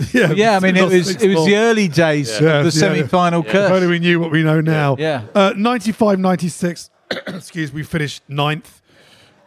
yeah, 0.12 0.32
Yeah, 0.32 0.56
I 0.56 0.60
mean, 0.60 0.76
it 0.76 0.84
was 0.88 1.08
it 1.22 1.28
was 1.34 1.46
the 1.46 1.56
early 1.56 1.88
days 1.88 2.40
Yeah, 2.40 2.58
of 2.58 2.64
the 2.64 2.70
semi-final 2.72 3.44
If 3.46 3.54
only 3.54 3.86
we 3.86 3.98
knew 3.98 4.20
what 4.20 4.30
we 4.30 4.42
know 4.42 4.60
now. 4.60 4.96
Yeah. 4.98 5.24
Uh, 5.34 5.52
95 5.56 6.18
96, 6.18 6.90
excuse 7.26 7.72
me, 7.72 7.82
finished 7.82 8.22
ninth. 8.28 8.80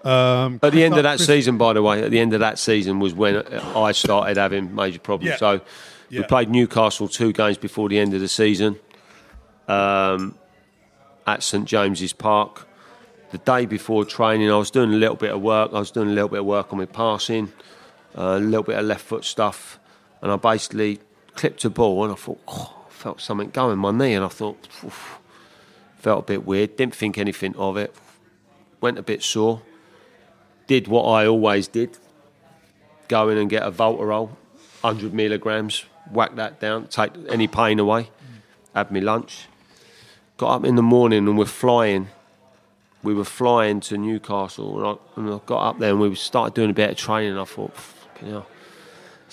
Um, 0.03 0.59
At 0.61 0.73
the 0.73 0.83
end 0.83 0.97
of 0.97 1.03
that 1.03 1.17
Chris- 1.17 1.27
season, 1.27 1.57
by 1.57 1.73
the 1.73 1.81
way, 1.81 2.03
at 2.03 2.11
the 2.11 2.19
end 2.19 2.33
of 2.33 2.41
that 2.41 2.59
season 2.59 2.99
was 2.99 3.13
when 3.13 3.37
I 3.53 3.93
started 3.93 4.37
having 4.37 4.75
major 4.75 4.99
problems. 4.99 5.31
Yeah. 5.31 5.37
So 5.37 5.61
we 6.11 6.23
played 6.23 6.49
Newcastle 6.49 7.07
two 7.07 7.31
games 7.31 7.57
before 7.57 7.89
the 7.89 7.99
end 7.99 8.13
of 8.13 8.19
the 8.19 8.27
season 8.27 8.79
um, 9.67 10.35
at 11.25 11.43
St 11.43 11.65
James's 11.65 12.13
Park. 12.13 12.67
The 13.31 13.37
day 13.39 13.65
before 13.65 14.05
training, 14.05 14.51
I 14.51 14.57
was 14.57 14.69
doing 14.69 14.93
a 14.93 14.97
little 14.97 15.15
bit 15.15 15.31
of 15.31 15.41
work. 15.41 15.71
I 15.73 15.79
was 15.79 15.89
doing 15.89 16.09
a 16.09 16.13
little 16.13 16.29
bit 16.29 16.39
of 16.39 16.45
work 16.45 16.71
on 16.71 16.77
my 16.79 16.85
passing, 16.85 17.51
uh, 18.15 18.21
a 18.21 18.39
little 18.39 18.63
bit 18.63 18.77
of 18.77 18.85
left 18.85 19.05
foot 19.05 19.23
stuff, 19.25 19.79
and 20.23 20.31
I 20.31 20.35
basically 20.37 20.99
clipped 21.35 21.63
a 21.65 21.69
ball 21.69 22.03
and 22.03 22.13
I 22.13 22.15
thought, 22.15 22.41
oh, 22.47 22.85
I 22.87 22.91
felt 22.91 23.21
something 23.21 23.51
go 23.51 23.69
in 23.69 23.77
my 23.77 23.91
knee, 23.91 24.15
and 24.15 24.25
I 24.25 24.29
thought, 24.29 24.67
Oof. 24.83 25.19
felt 25.99 26.23
a 26.23 26.25
bit 26.25 26.47
weird. 26.47 26.77
Didn't 26.77 26.95
think 26.95 27.19
anything 27.19 27.55
of 27.57 27.77
it. 27.77 27.93
Went 28.81 28.97
a 28.97 29.03
bit 29.03 29.21
sore 29.21 29.61
did 30.67 30.87
what 30.87 31.03
I 31.03 31.27
always 31.27 31.67
did 31.67 31.97
go 33.07 33.29
in 33.29 33.37
and 33.37 33.49
get 33.49 33.63
a 33.63 33.71
Voltarol, 33.71 34.29
100 34.81 35.13
milligrams, 35.13 35.85
whack 36.09 36.35
that 36.35 36.59
down, 36.59 36.87
take 36.87 37.11
any 37.29 37.47
pain 37.47 37.79
away, 37.79 38.09
had 38.73 38.91
me 38.91 39.01
lunch. 39.01 39.47
Got 40.37 40.55
up 40.55 40.65
in 40.65 40.75
the 40.75 40.81
morning 40.81 41.27
and 41.27 41.37
we're 41.37 41.45
flying. 41.45 42.07
We 43.03 43.13
were 43.13 43.25
flying 43.25 43.81
to 43.81 43.97
Newcastle 43.97 44.77
and 44.77 44.87
I, 44.87 45.19
and 45.19 45.33
I 45.35 45.39
got 45.45 45.69
up 45.69 45.79
there 45.79 45.91
and 45.91 45.99
we 45.99 46.15
started 46.15 46.53
doing 46.53 46.69
a 46.69 46.73
bit 46.73 46.89
of 46.91 46.97
training. 46.97 47.37
I 47.37 47.43
thought, 47.43 47.75
you 48.21 48.31
know, 48.31 48.45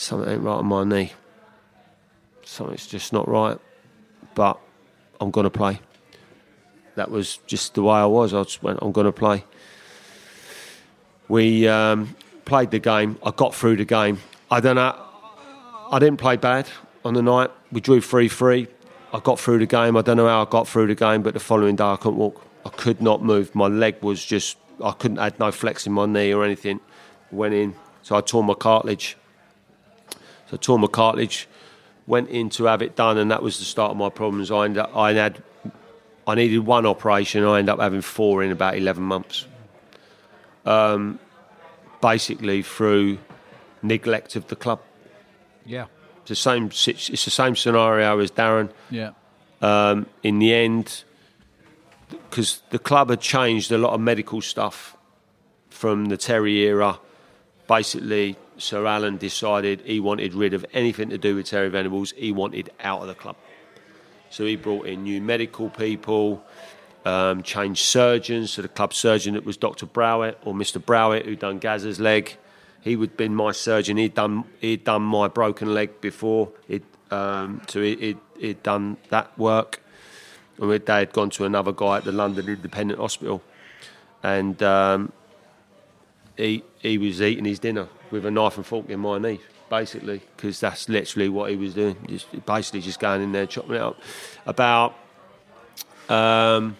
something 0.00 0.30
ain't 0.30 0.42
right 0.42 0.54
on 0.54 0.66
my 0.66 0.84
knee. 0.84 1.12
Something's 2.44 2.86
just 2.86 3.12
not 3.12 3.28
right. 3.28 3.58
But 4.34 4.58
I'm 5.20 5.30
going 5.30 5.44
to 5.44 5.50
play. 5.50 5.80
That 6.96 7.10
was 7.10 7.38
just 7.46 7.74
the 7.74 7.82
way 7.82 7.96
I 7.96 8.06
was. 8.06 8.34
I 8.34 8.42
just 8.42 8.62
went, 8.62 8.78
I'm 8.82 8.92
going 8.92 9.06
to 9.06 9.12
play. 9.12 9.44
We 11.28 11.68
um, 11.68 12.16
played 12.44 12.70
the 12.70 12.78
game. 12.78 13.18
I 13.22 13.30
got 13.30 13.54
through 13.54 13.76
the 13.76 13.84
game. 13.84 14.18
I 14.50 14.60
don't 14.60 14.76
know. 14.76 14.96
I 15.92 15.98
didn't 15.98 16.18
play 16.18 16.36
bad 16.36 16.68
on 17.04 17.14
the 17.14 17.22
night. 17.22 17.50
We 17.70 17.80
drew 17.80 18.00
3 18.00 18.28
3. 18.28 18.66
I 19.12 19.20
got 19.20 19.38
through 19.38 19.58
the 19.58 19.66
game. 19.66 19.96
I 19.96 20.02
don't 20.02 20.16
know 20.16 20.28
how 20.28 20.42
I 20.42 20.48
got 20.48 20.68
through 20.68 20.86
the 20.86 20.94
game, 20.94 21.22
but 21.22 21.34
the 21.34 21.40
following 21.40 21.76
day 21.76 21.84
I 21.84 21.96
couldn't 21.96 22.18
walk. 22.18 22.44
I 22.64 22.70
could 22.70 23.00
not 23.00 23.22
move. 23.22 23.54
My 23.54 23.66
leg 23.66 23.96
was 24.02 24.24
just, 24.24 24.56
I 24.82 24.92
couldn't, 24.92 25.18
I 25.18 25.24
had 25.24 25.38
no 25.38 25.50
flex 25.50 25.86
in 25.86 25.92
my 25.92 26.06
knee 26.06 26.32
or 26.32 26.44
anything. 26.44 26.80
Went 27.30 27.54
in. 27.54 27.74
So 28.02 28.16
I 28.16 28.20
tore 28.20 28.44
my 28.44 28.54
cartilage. 28.54 29.16
So 30.50 30.54
I 30.54 30.56
tore 30.56 30.78
my 30.78 30.88
cartilage, 30.88 31.48
went 32.06 32.28
in 32.28 32.50
to 32.50 32.64
have 32.64 32.82
it 32.82 32.96
done, 32.96 33.18
and 33.18 33.30
that 33.30 33.42
was 33.42 33.58
the 33.58 33.64
start 33.64 33.92
of 33.92 33.96
my 33.96 34.08
problems. 34.08 34.50
I, 34.50 34.64
ended 34.64 34.82
up, 34.82 34.96
I 34.96 35.12
had, 35.12 35.42
I 36.26 36.34
needed 36.34 36.58
one 36.60 36.86
operation. 36.86 37.44
I 37.44 37.60
ended 37.60 37.72
up 37.72 37.80
having 37.80 38.00
four 38.00 38.42
in 38.42 38.50
about 38.50 38.76
11 38.76 39.02
months 39.02 39.46
basically 42.00 42.62
through 42.62 43.18
neglect 43.82 44.36
of 44.36 44.46
the 44.48 44.56
club. 44.56 44.80
Yeah, 45.64 45.86
It's 46.22 46.30
the 46.30 46.36
same. 46.36 46.66
It's 46.66 47.24
the 47.24 47.30
same 47.30 47.54
scenario 47.54 48.18
as 48.18 48.30
Darren. 48.30 48.70
yeah, 48.90 49.10
Um, 49.60 50.06
in 50.22 50.38
the 50.38 50.54
end, 50.54 51.04
because 52.08 52.62
the 52.70 52.78
club 52.78 53.10
had 53.10 53.20
changed 53.20 53.70
a 53.70 53.78
lot 53.78 53.92
of 53.92 54.00
medical 54.00 54.40
stuff 54.40 54.96
from 55.68 56.06
the 56.06 56.16
Terry 56.16 56.58
era. 56.60 56.98
Basically, 57.68 58.36
Sir 58.60 58.86
Alan 58.86 59.16
decided 59.16 59.80
he 59.80 60.00
wanted 60.00 60.34
rid 60.34 60.52
of 60.52 60.66
anything 60.72 61.08
to 61.10 61.18
do 61.18 61.36
with 61.36 61.46
Terry 61.46 61.70
Venables. 61.70 62.12
He 62.12 62.30
wanted 62.30 62.70
out 62.80 63.00
of 63.00 63.08
the 63.08 63.14
club. 63.14 63.36
So 64.28 64.44
he 64.44 64.56
brought 64.56 64.86
in 64.86 65.02
new 65.02 65.20
medical 65.20 65.70
people, 65.70 66.44
um, 67.04 67.42
changed 67.42 67.84
surgeons. 67.84 68.52
So 68.52 68.62
the 68.62 68.68
club 68.68 68.92
surgeon 68.92 69.34
that 69.34 69.44
was 69.44 69.56
Dr. 69.56 69.86
Browett 69.86 70.38
or 70.44 70.52
Mr. 70.54 70.84
Browett, 70.84 71.24
who'd 71.24 71.38
done 71.38 71.58
Gazza's 71.58 71.98
leg, 71.98 72.36
he 72.82 72.96
would 72.96 73.16
been 73.16 73.34
my 73.34 73.52
surgeon. 73.52 73.96
He'd 73.96 74.14
done 74.14 74.44
he'd 74.60 74.84
done 74.84 75.02
my 75.02 75.28
broken 75.28 75.74
leg 75.74 76.00
before. 76.00 76.50
He'd, 76.68 76.84
um, 77.10 77.62
so 77.66 77.82
he, 77.82 77.96
he'd, 77.96 78.18
he'd 78.38 78.62
done 78.62 78.98
that 79.08 79.36
work. 79.38 79.82
And 80.58 80.70
they 80.70 80.98
had 80.98 81.12
gone 81.12 81.30
to 81.30 81.44
another 81.46 81.72
guy 81.72 81.98
at 81.98 82.04
the 82.04 82.12
London 82.12 82.46
Independent 82.48 83.00
Hospital, 83.00 83.42
and 84.22 84.62
um, 84.62 85.10
he 86.36 86.62
he 86.78 86.98
was 86.98 87.22
eating 87.22 87.46
his 87.46 87.58
dinner 87.58 87.88
with 88.10 88.26
a 88.26 88.30
knife 88.30 88.56
and 88.56 88.66
fork 88.66 88.88
in 88.90 89.00
my 89.00 89.18
knee, 89.18 89.40
basically, 89.68 90.22
because 90.36 90.60
that's 90.60 90.88
literally 90.88 91.28
what 91.28 91.50
he 91.50 91.56
was 91.56 91.74
doing. 91.74 91.96
Just 92.08 92.46
basically 92.46 92.80
just 92.80 93.00
going 93.00 93.22
in 93.22 93.32
there 93.32 93.46
chopping 93.46 93.76
it 93.76 93.80
up. 93.80 93.96
About 94.46 94.94
um, 96.08 96.76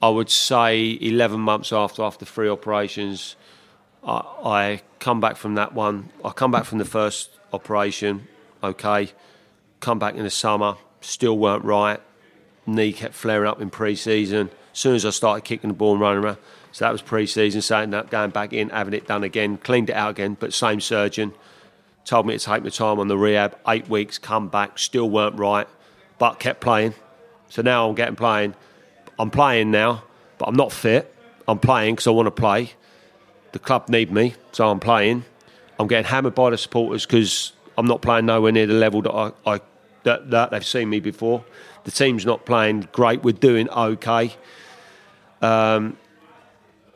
I 0.00 0.08
would 0.08 0.30
say 0.30 0.98
eleven 1.00 1.40
months 1.40 1.72
after 1.72 2.02
after 2.02 2.24
three 2.24 2.48
operations, 2.48 3.36
I, 4.02 4.22
I 4.44 4.82
come 4.98 5.20
back 5.20 5.36
from 5.36 5.54
that 5.56 5.74
one. 5.74 6.10
I 6.24 6.30
come 6.30 6.50
back 6.50 6.64
from 6.64 6.78
the 6.78 6.84
first 6.84 7.30
operation, 7.52 8.26
okay. 8.62 9.10
Come 9.80 9.98
back 9.98 10.14
in 10.14 10.24
the 10.24 10.30
summer, 10.30 10.76
still 11.00 11.38
weren't 11.38 11.64
right. 11.64 12.00
Knee 12.66 12.92
kept 12.92 13.14
flaring 13.14 13.48
up 13.48 13.62
in 13.62 13.70
pre-season. 13.70 14.50
As 14.72 14.78
soon 14.78 14.94
as 14.94 15.06
I 15.06 15.10
started 15.10 15.42
kicking 15.42 15.68
the 15.68 15.74
ball 15.74 15.92
and 15.92 16.00
running 16.02 16.22
around, 16.22 16.36
so 16.72 16.84
that 16.84 16.92
was 16.92 17.02
pre-season. 17.02 17.62
So 17.62 17.76
I 17.76 17.84
up 17.84 18.10
going 18.10 18.30
back 18.30 18.52
in, 18.52 18.70
having 18.70 18.94
it 18.94 19.06
done 19.06 19.24
again, 19.24 19.58
cleaned 19.58 19.90
it 19.90 19.96
out 19.96 20.10
again, 20.10 20.36
but 20.38 20.52
same 20.52 20.80
surgeon 20.80 21.32
told 22.04 22.26
me 22.26 22.36
to 22.36 22.44
take 22.44 22.62
my 22.62 22.70
time 22.70 22.98
on 22.98 23.08
the 23.08 23.16
rehab. 23.16 23.56
Eight 23.68 23.88
weeks, 23.88 24.18
come 24.18 24.48
back, 24.48 24.78
still 24.78 25.08
weren't 25.08 25.36
right, 25.36 25.68
but 26.18 26.38
kept 26.38 26.60
playing. 26.60 26.94
So 27.48 27.62
now 27.62 27.88
I'm 27.88 27.94
getting 27.94 28.16
playing. 28.16 28.54
I'm 29.18 29.30
playing 29.30 29.70
now, 29.70 30.04
but 30.38 30.48
I'm 30.48 30.56
not 30.56 30.72
fit. 30.72 31.14
I'm 31.46 31.58
playing 31.58 31.96
because 31.96 32.06
I 32.06 32.10
want 32.10 32.26
to 32.26 32.30
play. 32.30 32.72
The 33.52 33.58
club 33.58 33.88
need 33.88 34.12
me, 34.12 34.34
so 34.52 34.70
I'm 34.70 34.80
playing. 34.80 35.24
I'm 35.78 35.88
getting 35.88 36.04
hammered 36.06 36.34
by 36.34 36.50
the 36.50 36.58
supporters 36.58 37.06
because 37.06 37.52
I'm 37.76 37.86
not 37.86 38.02
playing 38.02 38.26
nowhere 38.26 38.52
near 38.52 38.66
the 38.66 38.74
level 38.74 39.02
that 39.02 39.12
I, 39.12 39.32
I 39.46 39.60
that, 40.04 40.30
that 40.30 40.50
they've 40.50 40.64
seen 40.64 40.88
me 40.88 41.00
before. 41.00 41.44
The 41.84 41.90
team's 41.90 42.24
not 42.24 42.46
playing 42.46 42.88
great. 42.92 43.22
We're 43.22 43.32
doing 43.32 43.68
okay. 43.70 44.34
Um, 45.42 45.96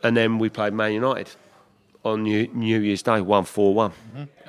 and 0.05 0.17
then 0.17 0.39
we 0.39 0.49
played 0.49 0.73
Man 0.73 0.93
United 0.93 1.29
on 2.05 2.23
New, 2.23 2.47
New 2.53 2.79
Year's 2.81 3.03
Day, 3.03 3.21
one 3.21 3.45
four 3.45 3.75
one. 3.75 3.93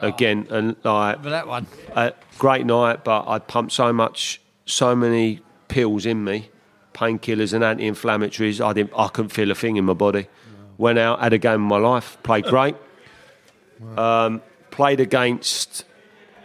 Again, 0.01 0.45
and 0.51 0.75
like 0.83 1.23
but 1.23 1.29
that 1.29 1.47
one. 1.47 1.65
a 1.95 2.13
great 2.37 2.65
night, 2.65 3.03
but 3.03 3.27
I 3.27 3.39
pumped 3.39 3.71
so 3.71 3.91
much, 3.93 4.41
so 4.65 4.95
many 4.95 5.39
pills 5.69 6.05
in 6.05 6.23
me, 6.23 6.49
painkillers 6.93 7.53
and 7.53 7.63
anti-inflammatories. 7.63 8.63
I 8.63 8.73
didn't, 8.73 8.91
I 8.95 9.07
couldn't 9.07 9.31
feel 9.31 9.49
a 9.49 9.55
thing 9.55 9.77
in 9.77 9.85
my 9.85 9.93
body. 9.93 10.27
Went 10.77 10.99
out, 10.99 11.21
had 11.21 11.31
a 11.31 11.37
game 11.37 11.63
of 11.63 11.69
my 11.69 11.77
life, 11.77 12.17
played 12.23 12.43
great. 12.53 12.75
Um, 13.97 14.41
played 14.71 14.99
against 14.99 15.85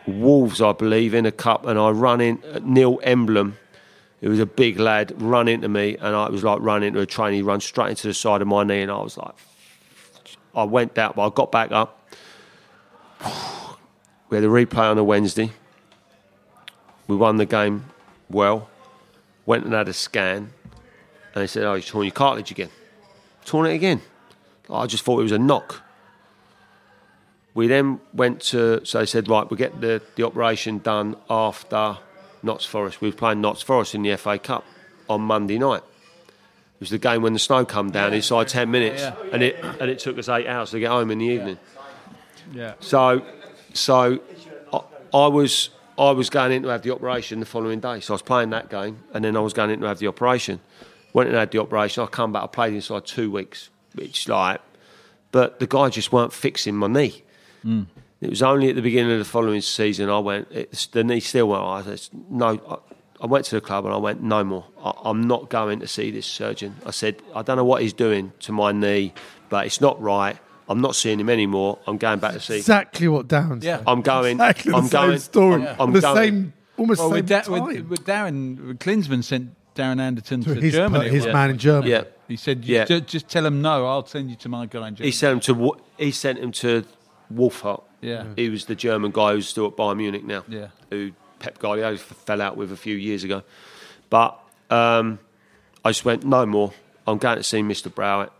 Wolves, 0.06 0.62
I 0.62 0.72
believe, 0.72 1.14
in 1.14 1.26
a 1.26 1.32
cup, 1.32 1.66
and 1.66 1.78
I 1.78 1.90
run 1.90 2.20
in 2.20 2.40
Neil 2.62 2.98
Emblen. 3.02 3.56
It 4.20 4.28
was 4.28 4.38
a 4.38 4.46
big 4.46 4.78
lad, 4.78 5.20
run 5.20 5.48
into 5.48 5.68
me, 5.68 5.96
and 5.96 6.14
I 6.14 6.28
was 6.28 6.44
like 6.44 6.60
running 6.60 6.88
into 6.88 7.00
a 7.00 7.06
train. 7.06 7.32
He 7.32 7.42
run 7.42 7.60
straight 7.60 7.90
into 7.90 8.06
the 8.06 8.14
side 8.14 8.42
of 8.42 8.48
my 8.48 8.64
knee, 8.64 8.82
and 8.82 8.90
I 8.90 9.00
was 9.00 9.16
like, 9.16 9.34
I 10.54 10.64
went 10.64 10.94
down, 10.94 11.14
but 11.16 11.26
I 11.26 11.30
got 11.34 11.50
back 11.50 11.72
up. 11.72 11.96
We 14.28 14.36
had 14.36 14.44
a 14.44 14.48
replay 14.48 14.90
on 14.90 14.98
a 14.98 15.04
Wednesday. 15.04 15.52
We 17.08 17.16
won 17.16 17.36
the 17.36 17.46
game 17.46 17.86
well. 18.28 18.68
Went 19.46 19.64
and 19.64 19.72
had 19.72 19.88
a 19.88 19.92
scan, 19.92 20.52
and 21.34 21.42
they 21.42 21.46
said, 21.46 21.64
"Oh, 21.64 21.74
you 21.74 21.82
torn 21.82 22.04
your 22.04 22.12
cartilage 22.12 22.50
again." 22.50 22.70
Torn 23.44 23.66
it 23.66 23.74
again. 23.74 24.02
Oh, 24.68 24.76
I 24.76 24.86
just 24.86 25.02
thought 25.02 25.18
it 25.18 25.24
was 25.24 25.32
a 25.32 25.38
knock. 25.38 25.82
We 27.54 27.66
then 27.66 28.00
went 28.14 28.40
to, 28.42 28.84
so 28.84 29.00
they 29.00 29.06
said, 29.06 29.28
right, 29.28 29.48
we'll 29.50 29.58
get 29.58 29.80
the, 29.80 30.00
the 30.14 30.22
operation 30.22 30.78
done 30.78 31.16
after 31.28 31.98
Notts 32.42 32.64
Forest. 32.66 33.00
We 33.00 33.10
were 33.10 33.16
playing 33.16 33.40
Notts 33.40 33.62
Forest 33.62 33.94
in 33.94 34.02
the 34.02 34.16
FA 34.16 34.38
Cup 34.38 34.64
on 35.08 35.20
Monday 35.22 35.58
night. 35.58 35.82
It 36.26 36.80
was 36.80 36.90
the 36.90 36.98
game 36.98 37.22
when 37.22 37.32
the 37.34 37.38
snow 37.38 37.64
come 37.64 37.90
down 37.90 38.14
inside 38.14 38.48
10 38.48 38.70
minutes, 38.70 39.02
Yeah. 39.02 39.14
and, 39.32 39.42
it, 39.42 39.62
and 39.62 39.90
it 39.90 39.98
took 39.98 40.18
us 40.18 40.28
eight 40.28 40.46
hours 40.46 40.70
to 40.70 40.80
get 40.80 40.90
home 40.90 41.10
in 41.10 41.18
the 41.18 41.26
evening. 41.26 41.58
Yeah. 42.54 42.74
So, 42.80 43.22
so 43.74 44.18
I, 44.72 44.80
I 45.12 45.26
was 45.26 45.70
I 45.98 46.12
was 46.12 46.30
going 46.30 46.52
in 46.52 46.62
to 46.62 46.68
have 46.68 46.80
the 46.82 46.92
operation 46.94 47.40
the 47.40 47.46
following 47.46 47.80
day. 47.80 48.00
So 48.00 48.14
I 48.14 48.16
was 48.16 48.22
playing 48.22 48.50
that 48.50 48.70
game, 48.70 49.02
and 49.12 49.22
then 49.24 49.36
I 49.36 49.40
was 49.40 49.52
going 49.52 49.68
in 49.70 49.80
to 49.80 49.86
have 49.86 49.98
the 49.98 50.06
operation. 50.06 50.60
Went 51.12 51.28
and 51.28 51.36
had 51.36 51.50
the 51.50 51.58
operation. 51.58 52.02
I 52.02 52.06
come 52.06 52.32
back. 52.32 52.42
I 52.44 52.46
played 52.46 52.72
inside 52.72 53.04
two 53.04 53.30
weeks, 53.30 53.68
which 53.94 54.26
like, 54.26 54.62
but 55.32 55.58
the 55.60 55.66
guy 55.66 55.90
just 55.90 56.10
weren't 56.12 56.32
fixing 56.32 56.74
my 56.76 56.86
knee. 56.86 57.22
Hmm. 57.62 57.82
It 58.20 58.28
was 58.30 58.42
only 58.42 58.68
at 58.68 58.76
the 58.76 58.82
beginning 58.82 59.12
of 59.12 59.18
the 59.18 59.24
following 59.24 59.60
season 59.62 60.10
I 60.10 60.18
went. 60.18 60.48
It's, 60.50 60.86
the 60.86 61.02
knee 61.02 61.20
still 61.20 61.48
went. 61.48 61.62
I 61.64 61.82
said, 61.96 62.08
no, 62.28 62.82
I 63.20 63.26
went 63.26 63.46
to 63.46 63.54
the 63.54 63.60
club 63.62 63.86
and 63.86 63.94
I 63.94 63.96
went, 63.96 64.22
no 64.22 64.44
more. 64.44 64.66
I, 64.84 64.92
I'm 65.04 65.26
not 65.26 65.48
going 65.48 65.80
to 65.80 65.86
see 65.88 66.10
this 66.10 66.26
surgeon. 66.26 66.76
I 66.84 66.90
said, 66.90 67.16
I 67.34 67.40
don't 67.42 67.56
know 67.56 67.64
what 67.64 67.80
he's 67.82 67.94
doing 67.94 68.32
to 68.40 68.52
my 68.52 68.72
knee, 68.72 69.14
but 69.48 69.64
it's 69.66 69.80
not 69.80 70.00
right. 70.02 70.36
I'm 70.68 70.80
not 70.82 70.94
seeing 70.94 71.18
him 71.18 71.30
anymore. 71.30 71.78
I'm 71.86 71.96
going 71.96 72.18
back 72.18 72.34
to 72.34 72.40
see. 72.40 72.58
Exactly 72.58 73.08
what 73.08 73.26
Down 73.26 73.60
Yeah. 73.62 73.82
I'm 73.86 74.02
going. 74.02 74.32
Exactly 74.36 74.70
the 74.72 74.76
I'm 74.78 74.84
same 74.86 75.06
going. 75.08 75.18
story. 75.18 75.66
I'm, 75.66 75.76
I'm 75.80 75.92
the 75.92 76.00
going. 76.02 76.16
same, 76.16 76.52
almost 76.76 76.98
Well, 77.00 77.08
same 77.08 77.14
with, 77.16 77.28
da- 77.28 77.40
time. 77.40 77.64
with, 77.64 77.86
with 77.88 78.04
Darren, 78.04 78.66
with 78.68 78.78
Klinsmann 78.78 79.24
sent 79.24 79.50
Darren 79.74 79.98
Anderton 79.98 80.42
to 80.44 80.54
to 80.54 80.60
his, 80.60 80.74
Germany. 80.74 81.08
his 81.08 81.26
man 81.26 81.50
in 81.50 81.58
Germany. 81.58 81.90
Yeah. 81.90 82.04
He 82.28 82.36
said, 82.36 82.64
Yeah. 82.66 82.84
ju- 82.84 83.00
just 83.00 83.28
tell 83.28 83.44
him 83.46 83.62
no, 83.62 83.86
I'll 83.86 84.06
send 84.06 84.28
you 84.30 84.36
to 84.36 84.48
my 84.50 84.66
guy 84.66 84.88
in 84.88 84.94
Germany. 84.94 85.08
He 85.08 85.12
sent 85.12 85.48
him 85.48 85.56
to. 85.56 85.76
He 85.96 86.10
sent 86.12 86.38
him 86.38 86.52
to 86.52 86.84
Wohlfahrt. 87.34 87.82
Yeah. 88.00 88.24
He 88.36 88.48
was 88.48 88.64
the 88.66 88.74
German 88.74 89.10
guy 89.10 89.32
who's 89.32 89.48
still 89.48 89.66
at 89.66 89.76
Bayern 89.76 89.98
Munich 89.98 90.24
now. 90.24 90.44
Yeah. 90.48 90.68
Who 90.90 91.12
Pep 91.38 91.58
Guardiola 91.58 91.98
fell 91.98 92.40
out 92.40 92.56
with 92.56 92.72
a 92.72 92.76
few 92.76 92.96
years 92.96 93.24
ago. 93.24 93.42
But 94.08 94.38
um, 94.70 95.18
I 95.84 95.90
just 95.90 96.04
went 96.04 96.24
no 96.24 96.46
more. 96.46 96.72
I'm 97.06 97.18
going 97.18 97.36
to 97.36 97.42
see 97.42 97.62
Mr. 97.62 97.92
Browett. 97.92 98.30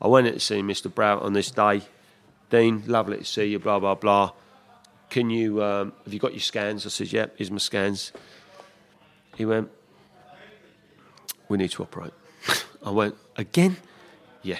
I 0.00 0.08
went 0.08 0.26
in 0.26 0.34
to 0.34 0.40
see 0.40 0.62
Mr. 0.62 0.92
Browett 0.92 1.22
on 1.22 1.32
this 1.32 1.50
day. 1.50 1.82
Dean, 2.50 2.82
lovely 2.86 3.18
to 3.18 3.24
see 3.24 3.46
you. 3.46 3.58
Blah 3.58 3.78
blah 3.78 3.94
blah. 3.94 4.32
Can 5.08 5.30
you? 5.30 5.62
Um, 5.62 5.92
have 6.04 6.12
you 6.12 6.18
got 6.18 6.32
your 6.32 6.40
scans? 6.40 6.84
I 6.84 6.88
said, 6.88 7.12
"Yep, 7.12 7.34
here's 7.36 7.50
my 7.50 7.58
scans." 7.58 8.12
He 9.36 9.44
went. 9.44 9.70
We 11.48 11.58
need 11.58 11.70
to 11.72 11.82
operate. 11.82 12.12
I 12.84 12.90
went 12.90 13.16
again. 13.36 13.76
Yeah, 14.42 14.58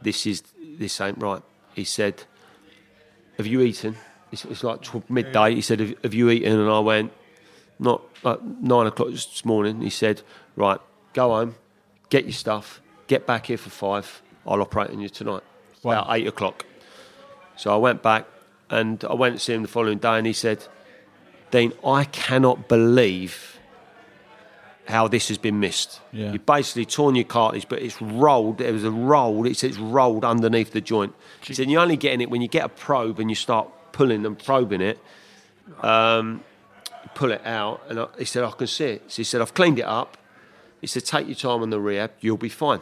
this 0.00 0.26
is 0.26 0.42
this 0.78 1.00
ain't 1.00 1.18
right. 1.18 1.42
He 1.74 1.84
said, 1.84 2.24
"Have 3.36 3.46
you 3.46 3.60
eaten?" 3.62 3.96
It's, 4.32 4.44
it's 4.44 4.64
like 4.64 4.80
midday. 5.10 5.54
He 5.54 5.60
said, 5.60 5.80
have, 5.80 5.94
"Have 6.02 6.14
you 6.14 6.30
eaten?" 6.30 6.58
And 6.58 6.68
I 6.70 6.80
went, 6.80 7.12
"Not 7.78 8.02
like 8.22 8.42
nine 8.42 8.86
o'clock 8.86 9.10
this 9.10 9.44
morning." 9.44 9.80
He 9.80 9.90
said, 9.90 10.22
"Right, 10.56 10.80
go 11.12 11.30
home, 11.30 11.54
get 12.10 12.24
your 12.24 12.32
stuff, 12.32 12.80
get 13.06 13.26
back 13.26 13.46
here 13.46 13.58
for 13.58 13.70
five. 13.70 14.22
I'll 14.46 14.60
operate 14.60 14.90
on 14.90 15.00
you 15.00 15.08
tonight, 15.08 15.42
Wow. 15.82 16.02
about 16.02 16.16
eight 16.16 16.26
o'clock." 16.26 16.64
So 17.56 17.72
I 17.72 17.76
went 17.76 18.02
back 18.02 18.26
and 18.68 19.04
I 19.04 19.14
went 19.14 19.36
to 19.36 19.40
see 19.40 19.54
him 19.54 19.62
the 19.62 19.68
following 19.68 19.98
day, 19.98 20.18
and 20.18 20.26
he 20.26 20.32
said, 20.32 20.66
"Dean, 21.50 21.72
I 21.84 22.04
cannot 22.04 22.68
believe." 22.68 23.55
How 24.86 25.08
this 25.08 25.28
has 25.28 25.38
been 25.38 25.58
missed. 25.58 26.00
Yeah. 26.12 26.32
You 26.32 26.38
basically 26.38 26.86
torn 26.86 27.16
your 27.16 27.24
cartilage, 27.24 27.68
but 27.68 27.82
it's 27.82 28.00
rolled. 28.00 28.58
There 28.58 28.72
was 28.72 28.84
a 28.84 28.90
roll. 28.90 29.46
It's, 29.46 29.64
it's 29.64 29.78
rolled 29.78 30.24
underneath 30.24 30.72
the 30.72 30.80
joint. 30.80 31.12
He 31.42 31.54
said 31.54 31.68
you're 31.68 31.80
only 31.80 31.96
getting 31.96 32.20
it 32.20 32.30
when 32.30 32.40
you 32.40 32.48
get 32.48 32.64
a 32.64 32.68
probe 32.68 33.18
and 33.18 33.28
you 33.28 33.34
start 33.34 33.68
pulling 33.92 34.24
and 34.24 34.38
probing 34.38 34.80
it. 34.80 34.98
Um, 35.82 36.44
pull 37.14 37.32
it 37.32 37.44
out, 37.44 37.82
and 37.88 37.98
I, 37.98 38.06
he 38.18 38.24
said 38.24 38.44
I 38.44 38.50
can 38.52 38.66
see 38.66 38.84
it. 38.84 39.10
So 39.10 39.16
he 39.16 39.24
said 39.24 39.40
I've 39.40 39.54
cleaned 39.54 39.78
it 39.78 39.84
up. 39.86 40.16
He 40.80 40.86
said 40.86 41.04
take 41.04 41.26
your 41.26 41.34
time 41.34 41.62
on 41.62 41.70
the 41.70 41.80
rehab. 41.80 42.12
You'll 42.20 42.36
be 42.36 42.48
fine. 42.48 42.80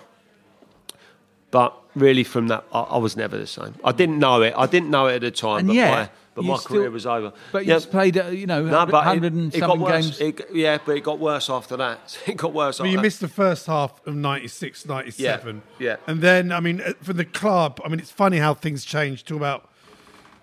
But 1.50 1.74
really, 1.94 2.24
from 2.24 2.48
that, 2.48 2.64
I, 2.72 2.80
I 2.80 2.98
was 2.98 3.16
never 3.16 3.38
the 3.38 3.46
same. 3.46 3.76
I 3.84 3.92
didn't 3.92 4.18
know 4.18 4.42
it. 4.42 4.54
I 4.56 4.66
didn't 4.66 4.90
know 4.90 5.06
it 5.06 5.14
at 5.14 5.20
the 5.20 5.30
time. 5.30 5.60
And 5.60 5.68
but 5.68 5.74
my, 5.90 6.10
but 6.34 6.44
you 6.44 6.50
my 6.50 6.56
still- 6.56 6.76
career 6.76 6.90
was 6.90 7.06
over. 7.06 7.32
But 7.52 7.64
Yeah, 7.66 7.78
you 7.78 7.86
played, 7.86 8.18
uh, 8.18 8.26
you 8.26 8.46
know, 8.46 8.62
no, 8.64 8.84
100, 8.84 8.88
it, 8.88 8.92
100 8.92 9.32
and 9.32 9.54
it 9.54 9.60
got 9.60 9.68
something 9.68 9.80
worse. 9.80 10.18
games. 10.18 10.20
It, 10.20 10.48
yeah, 10.52 10.78
but 10.84 10.96
it 10.96 11.04
got 11.04 11.18
worse 11.18 11.48
after 11.48 11.76
that. 11.76 12.18
It 12.26 12.36
got 12.36 12.52
worse. 12.52 12.78
But 12.78 12.84
after 12.84 12.90
you 12.90 12.96
that. 12.98 13.02
missed 13.02 13.20
the 13.20 13.28
first 13.28 13.66
half 13.66 14.04
of 14.06 14.14
96, 14.14 14.86
97. 14.86 15.62
Yeah, 15.78 15.86
yeah. 15.86 15.96
And 16.06 16.20
then, 16.20 16.52
I 16.52 16.60
mean, 16.60 16.80
uh, 16.80 16.92
for 17.02 17.12
the 17.12 17.24
club, 17.24 17.80
I 17.84 17.88
mean, 17.88 18.00
it's 18.00 18.10
funny 18.10 18.38
how 18.38 18.54
things 18.54 18.84
changed. 18.84 19.28
Talk 19.28 19.36
about 19.36 19.70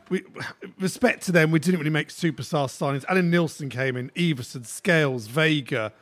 we, 0.09 0.23
respect 0.79 1.23
to 1.23 1.31
them, 1.31 1.51
we 1.51 1.59
didn't 1.59 1.79
really 1.79 1.89
make 1.89 2.09
superstar 2.09 2.67
signings. 2.67 3.05
Allan 3.07 3.29
Nielsen 3.29 3.69
came 3.69 3.95
in, 3.95 4.09
Iversen, 4.11 4.65
Scales, 4.65 5.27
Vega, 5.27 5.93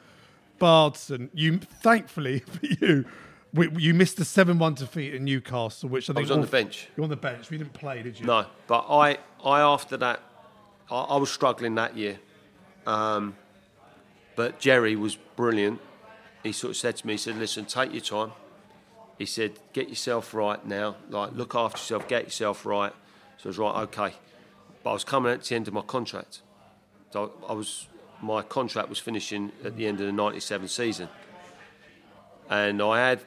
Baardsen. 0.60 1.30
You, 1.34 1.60
thankfully 1.60 2.39
for 2.47 2.65
you, 2.65 3.06
we, 3.53 3.69
you 3.77 3.93
missed 3.93 4.17
the 4.17 4.25
7 4.25 4.59
1 4.59 4.73
defeat 4.75 5.15
in 5.15 5.23
Newcastle, 5.25 5.89
which 5.89 6.09
I 6.09 6.13
think 6.13 6.23
was 6.25 6.31
on 6.31 6.38
all- 6.39 6.43
the 6.45 6.51
bench. 6.51 6.88
You're 6.95 7.03
on 7.03 7.09
the 7.09 7.15
bench. 7.15 7.49
We 7.49 7.57
didn't 7.57 7.73
play, 7.73 8.03
did 8.03 8.19
you? 8.19 8.25
No, 8.25 8.45
but 8.67 8.85
I, 8.89 9.17
I 9.43 9.62
after 9.62 9.97
that, 9.97 10.21
I, 10.91 10.95
I 11.01 11.17
was 11.17 11.31
struggling 11.31 11.75
that 11.75 11.97
year. 11.97 12.19
Um, 12.85 13.35
but 14.35 14.59
Gerry 14.59 14.95
was 14.95 15.15
brilliant. 15.35 15.79
He 16.43 16.51
sort 16.51 16.71
of 16.71 16.77
said 16.77 16.95
to 16.97 17.07
me, 17.07 17.13
he 17.13 17.17
said, 17.17 17.35
"Listen, 17.38 17.65
take 17.65 17.91
your 17.91 18.01
time." 18.01 18.31
He 19.17 19.25
said, 19.25 19.59
"Get 19.73 19.89
yourself 19.89 20.33
right 20.33 20.65
now. 20.65 20.95
Like, 21.09 21.33
look 21.33 21.55
after 21.55 21.77
yourself. 21.77 22.07
Get 22.07 22.23
yourself 22.25 22.65
right." 22.65 22.93
So 23.38 23.45
I 23.45 23.47
was 23.49 23.57
right, 23.57 23.75
okay. 23.83 24.13
But 24.83 24.91
I 24.91 24.93
was 24.93 25.03
coming 25.03 25.31
at 25.33 25.43
the 25.43 25.55
end 25.55 25.67
of 25.67 25.73
my 25.73 25.81
contract. 25.81 26.41
So 27.12 27.33
I 27.47 27.53
was, 27.53 27.88
my 28.21 28.41
contract 28.43 28.88
was 28.89 28.99
finishing 28.99 29.51
at 29.65 29.75
the 29.75 29.85
end 29.88 29.99
of 29.99 30.05
the 30.05 30.13
'97 30.13 30.67
season, 30.69 31.09
and 32.49 32.81
I 32.81 33.09
had 33.09 33.19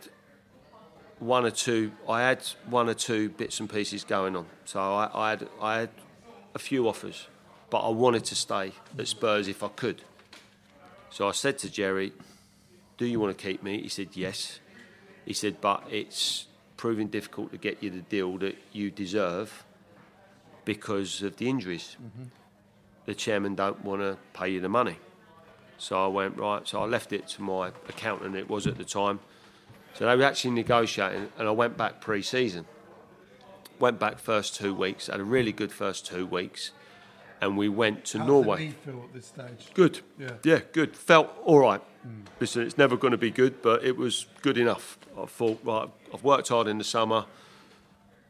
one 1.23 1.47
or 1.47 1.51
two. 1.51 1.93
I 2.09 2.23
had 2.23 2.43
one 2.67 2.89
or 2.89 2.95
two 2.95 3.29
bits 3.29 3.61
and 3.61 3.71
pieces 3.71 4.03
going 4.05 4.35
on. 4.37 4.47
So 4.65 4.81
I, 4.81 5.11
I 5.15 5.31
had 5.31 5.49
I 5.61 5.79
had 5.81 5.91
a 6.55 6.59
few 6.59 6.89
offers, 6.89 7.29
but 7.71 7.79
I 7.79 7.91
wanted 7.91 8.25
to 8.27 8.35
stay 8.35 8.73
at 8.99 9.09
Spurs 9.09 9.49
if 9.49 9.63
I 9.63 9.69
could. 9.69 10.03
So 11.11 11.29
I 11.29 11.33
said 11.33 11.59
to 11.59 11.71
Gerry, 11.71 12.13
"Do 12.99 13.07
you 13.07 13.21
want 13.21 13.37
to 13.37 13.43
keep 13.43 13.63
me?" 13.63 13.83
He 13.83 13.89
said, 13.89 14.09
"Yes." 14.15 14.59
He 15.25 15.33
said, 15.33 15.61
"But 15.61 15.85
it's 15.91 16.47
proving 16.77 17.07
difficult 17.07 17.53
to 17.53 17.59
get 17.59 17.83
you 17.83 17.91
the 17.91 18.01
deal 18.01 18.39
that 18.39 18.57
you 18.73 18.91
deserve 18.91 19.65
because 20.65 21.23
of 21.23 21.37
the 21.37 21.49
injuries. 21.49 21.97
Mm-hmm. 22.03 22.25
The 23.07 23.15
chairman 23.15 23.55
don't 23.55 23.85
want 23.85 24.03
to 24.03 24.19
pay 24.33 24.49
you 24.49 24.61
the 24.61 24.69
money." 24.69 24.97
So 25.79 26.05
I 26.05 26.09
went 26.09 26.37
right. 26.37 26.67
So 26.67 26.83
I 26.83 26.87
left 26.87 27.13
it 27.13 27.29
to 27.29 27.43
my 27.43 27.69
accountant. 27.89 28.35
It 28.35 28.49
was 28.49 28.67
at 28.67 28.77
the 28.77 28.85
time. 28.85 29.21
So 29.95 30.07
they 30.07 30.17
were 30.17 30.25
actually 30.25 30.53
negotiating, 30.53 31.31
and 31.39 31.49
I 31.49 31.51
went 31.51 31.77
back 31.77 32.01
pre-season. 32.01 32.65
Went 33.79 33.99
back 33.99 34.19
first 34.19 34.55
two 34.57 34.75
weeks. 34.75 35.09
Had 35.09 35.21
a 35.21 35.25
really 35.25 35.53
good 35.53 35.73
first 35.73 36.07
two 36.07 36.27
weeks, 36.27 36.71
and 37.41 37.59
we 37.59 37.69
went 37.69 38.05
to 38.07 38.19
How's 38.19 38.29
Norway. 38.29 38.69
the 38.69 38.91
feel 38.91 39.03
at 39.05 39.13
this 39.13 39.27
stage? 39.27 39.69
Good. 39.75 40.01
Yeah. 40.19 40.31
Yeah, 40.45 40.61
good. 40.73 40.97
Felt 40.97 41.31
all 41.45 41.59
right. 41.59 41.81
Hmm. 42.03 42.21
Listen, 42.41 42.63
it's 42.63 42.79
never 42.79 42.97
going 42.97 43.11
to 43.13 43.19
be 43.19 43.31
good, 43.31 43.61
but 43.61 43.85
it 43.85 43.97
was 43.97 44.27
good 44.41 44.57
enough. 44.57 44.99
I 45.21 45.27
thought, 45.27 45.61
right, 45.65 45.89
I've 46.15 46.25
worked 46.25 46.49
hard 46.49 46.69
in 46.69 46.79
the 46.79 46.85
summer, 46.85 47.27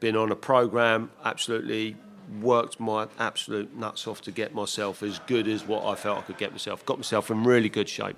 been 0.01 0.16
on 0.16 0.33
a 0.33 0.37
program, 0.37 1.11
absolutely 1.25 1.96
worked 2.40 2.81
my 2.81 3.07
absolute 3.18 3.77
nuts 3.77 4.07
off 4.07 4.20
to 4.22 4.31
get 4.31 4.55
myself 4.55 5.03
as 5.03 5.18
good 5.27 5.46
as 5.48 5.66
what 5.66 5.85
I 5.85 5.94
felt 5.94 6.18
I 6.18 6.22
could 6.22 6.38
get 6.38 6.53
myself. 6.53 6.85
Got 6.87 6.98
myself 6.98 7.31
in 7.31 7.44
really 7.44 7.68
good 7.68 7.88
shape. 7.88 8.16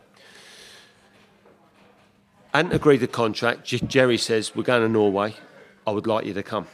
Hadn't 2.55 2.73
agreed 2.73 2.99
the 2.99 3.09
contract. 3.09 3.65
Gerry 3.65 4.17
says, 4.17 4.55
We're 4.55 4.63
going 4.63 4.83
to 4.83 4.89
Norway. 4.89 5.35
I 5.87 5.91
would 5.91 6.07
like 6.07 6.25
you 6.25 6.33
to 6.35 6.43
come. 6.45 6.69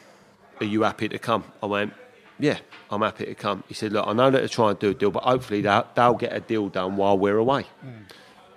Are 0.61 0.67
you 0.67 0.83
happy 0.83 1.09
to 1.09 1.19
come? 1.19 1.45
I 1.63 1.67
went, 1.67 1.95
Yeah, 2.39 2.59
I'm 2.91 3.01
happy 3.01 3.25
to 3.25 3.35
come. 3.35 3.65
He 3.67 3.73
said, 3.73 3.91
Look, 3.93 4.07
I 4.07 4.13
know 4.13 4.31
that 4.31 4.41
they're 4.41 4.49
trying 4.49 4.77
to 4.77 4.81
do 4.81 4.91
a 4.91 4.95
deal, 4.95 5.11
but 5.11 5.23
hopefully 5.23 5.63
they'll, 5.63 5.87
they'll 5.95 6.15
get 6.15 6.35
a 6.35 6.41
deal 6.41 6.69
done 6.69 6.97
while 6.97 7.17
we're 7.17 7.39
away. 7.39 7.65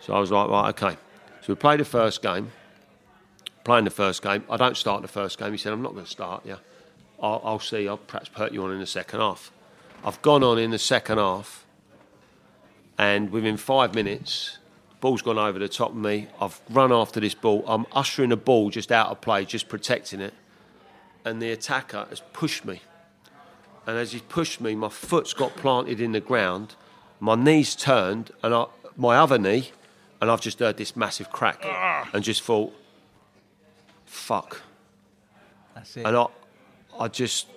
So 0.01 0.13
I 0.13 0.19
was 0.19 0.31
like, 0.31 0.49
Right, 0.49 0.69
okay. 0.69 0.97
So 1.41 1.53
we 1.53 1.55
played 1.55 1.79
the 1.79 1.85
first 1.85 2.21
game. 2.21 2.51
Playing 3.63 3.85
the 3.85 3.91
first 3.91 4.21
game. 4.21 4.43
I 4.49 4.57
don't 4.57 4.75
start 4.75 5.01
the 5.01 5.07
first 5.07 5.39
game. 5.39 5.53
He 5.53 5.57
said, 5.57 5.71
I'm 5.71 5.81
not 5.81 5.93
going 5.93 6.03
to 6.03 6.11
start, 6.11 6.45
yeah. 6.45 6.57
I'll, 7.21 7.41
I'll 7.45 7.59
see. 7.59 7.87
I'll 7.87 7.95
perhaps 7.95 8.27
put 8.27 8.51
you 8.51 8.61
on 8.65 8.71
in 8.73 8.79
the 8.81 8.85
second 8.85 9.21
half. 9.21 9.49
I've 10.03 10.21
gone 10.21 10.43
on 10.43 10.57
in 10.57 10.71
the 10.71 10.79
second 10.79 11.19
half, 11.19 11.65
and 12.97 13.31
within 13.31 13.55
five 13.55 13.95
minutes, 13.95 14.57
ball's 15.03 15.21
gone 15.21 15.37
over 15.37 15.59
the 15.59 15.67
top 15.67 15.89
of 15.89 15.97
me. 15.97 16.27
I've 16.39 16.61
run 16.69 16.93
after 16.93 17.19
this 17.19 17.33
ball. 17.33 17.65
I'm 17.67 17.85
ushering 17.91 18.29
the 18.29 18.37
ball 18.37 18.69
just 18.69 18.89
out 18.89 19.09
of 19.09 19.19
play, 19.19 19.43
just 19.43 19.67
protecting 19.67 20.21
it, 20.21 20.33
and 21.25 21.41
the 21.41 21.51
attacker 21.51 22.05
has 22.09 22.21
pushed 22.31 22.63
me. 22.63 22.79
And 23.85 23.97
as 23.97 24.13
he 24.13 24.21
pushed 24.21 24.61
me, 24.61 24.75
my 24.75 24.87
foot's 24.87 25.33
got 25.33 25.57
planted 25.57 25.99
in 25.99 26.13
the 26.13 26.21
ground, 26.21 26.75
my 27.19 27.35
knee's 27.35 27.75
turned, 27.75 28.31
and 28.41 28.55
I, 28.55 28.67
my 28.95 29.17
other 29.17 29.37
knee, 29.37 29.71
and 30.21 30.31
I've 30.31 30.39
just 30.39 30.59
heard 30.59 30.77
this 30.77 30.95
massive 30.95 31.29
crack, 31.33 31.59
ah. 31.65 32.09
and 32.13 32.23
just 32.23 32.41
thought, 32.41 32.73
"Fuck." 34.05 34.61
That's 35.75 35.97
it. 35.97 36.05
And 36.05 36.15
I, 36.15 36.27
I 36.97 37.09
just 37.09 37.47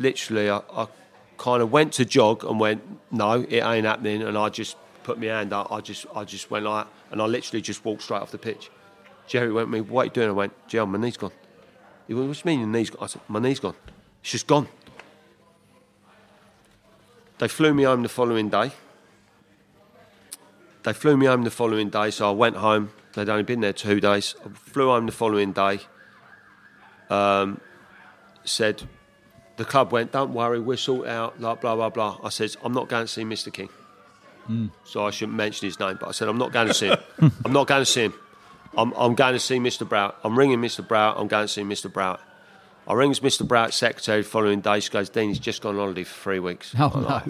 literally, 0.00 0.50
I, 0.50 0.60
I 0.72 0.88
kind 1.38 1.62
of 1.62 1.70
went 1.70 1.92
to 1.92 2.04
jog 2.04 2.42
and 2.42 2.58
went, 2.58 2.82
no, 3.12 3.46
it 3.48 3.62
ain't 3.62 3.86
happening. 3.86 4.22
And 4.22 4.36
I 4.36 4.48
just 4.48 4.76
put 5.02 5.18
my 5.18 5.26
hand 5.26 5.52
up. 5.52 5.70
I 5.70 5.80
just, 5.80 6.06
I 6.14 6.24
just 6.24 6.50
went 6.50 6.64
like, 6.64 6.86
and 7.10 7.20
I 7.20 7.26
literally 7.26 7.60
just 7.60 7.84
walked 7.84 8.02
straight 8.02 8.20
off 8.20 8.30
the 8.30 8.38
pitch. 8.38 8.70
Gerry 9.26 9.52
went 9.52 9.68
to 9.68 9.72
me, 9.72 9.80
what 9.80 10.02
are 10.02 10.04
you 10.06 10.10
doing? 10.10 10.28
I 10.28 10.32
went, 10.32 10.68
Gerry, 10.68 10.86
my 10.86 10.98
knee's 10.98 11.16
gone. 11.16 11.32
He 12.08 12.14
went, 12.14 12.28
what 12.28 12.36
do 12.36 12.50
you 12.50 12.56
mean 12.56 12.60
your 12.60 12.68
knee's 12.68 12.90
gone? 12.90 13.04
I 13.04 13.06
said, 13.06 13.22
my 13.28 13.38
knee's 13.38 13.60
gone. 13.60 13.76
It's 14.22 14.32
just 14.32 14.46
gone. 14.46 14.68
They 17.38 17.48
flew 17.48 17.72
me 17.72 17.84
home 17.84 18.02
the 18.02 18.08
following 18.08 18.50
day. 18.50 18.72
They 20.82 20.92
flew 20.92 21.16
me 21.16 21.26
home 21.26 21.44
the 21.44 21.50
following 21.50 21.88
day, 21.90 22.10
so 22.10 22.28
I 22.28 22.32
went 22.32 22.56
home. 22.56 22.90
They'd 23.14 23.28
only 23.28 23.42
been 23.42 23.60
there 23.60 23.72
two 23.72 24.00
days. 24.00 24.34
I 24.44 24.48
flew 24.50 24.88
home 24.88 25.06
the 25.06 25.12
following 25.12 25.52
day 25.52 25.80
Um, 27.08 27.60
said, 28.44 28.82
the 29.56 29.64
club 29.64 29.92
went, 29.92 30.12
don't 30.12 30.32
worry, 30.32 30.58
we'll 30.60 30.76
sort 30.76 31.06
out, 31.06 31.40
like, 31.40 31.60
blah, 31.60 31.76
blah, 31.76 31.90
blah. 31.90 32.18
I 32.22 32.30
said, 32.30 32.56
I'm 32.64 32.72
not 32.72 32.88
going 32.88 33.04
to 33.04 33.08
see 33.08 33.24
Mr. 33.24 33.52
King. 33.52 33.68
Mm. 34.48 34.70
so 34.84 35.06
I 35.06 35.10
shouldn't 35.10 35.36
mention 35.36 35.66
his 35.66 35.78
name. 35.78 35.98
But 36.00 36.08
I 36.08 36.12
said, 36.12 36.28
I'm 36.28 36.38
not 36.38 36.52
going 36.52 36.68
to 36.68 36.74
see 36.74 36.88
him. 36.88 36.98
I'm 37.44 37.52
not 37.52 37.66
going 37.66 37.82
to 37.82 37.86
see 37.86 38.02
him. 38.04 38.14
I'm, 38.76 38.92
I'm 38.92 39.14
going 39.14 39.32
to 39.34 39.40
see 39.40 39.58
Mr. 39.58 39.88
Browett. 39.88 40.14
I'm 40.24 40.38
ringing 40.38 40.60
Mr. 40.60 40.86
Browett. 40.86 41.18
I'm 41.18 41.28
going 41.28 41.44
to 41.46 41.52
see 41.52 41.62
Mr. 41.62 41.92
Browett. 41.92 42.20
I 42.86 42.94
rings 42.94 43.20
Mr. 43.20 43.46
Browett's 43.46 43.76
secretary 43.76 44.22
the 44.22 44.28
following 44.28 44.60
day. 44.60 44.80
She 44.80 44.90
goes, 44.90 45.08
Dean, 45.10 45.28
he's 45.28 45.38
just 45.38 45.62
gone 45.62 45.74
on 45.74 45.80
holiday 45.80 46.04
for 46.04 46.22
three 46.22 46.40
weeks. 46.40 46.74
Oh, 46.78 46.90
I'm 46.92 47.02
no. 47.02 47.08
like, 47.08 47.24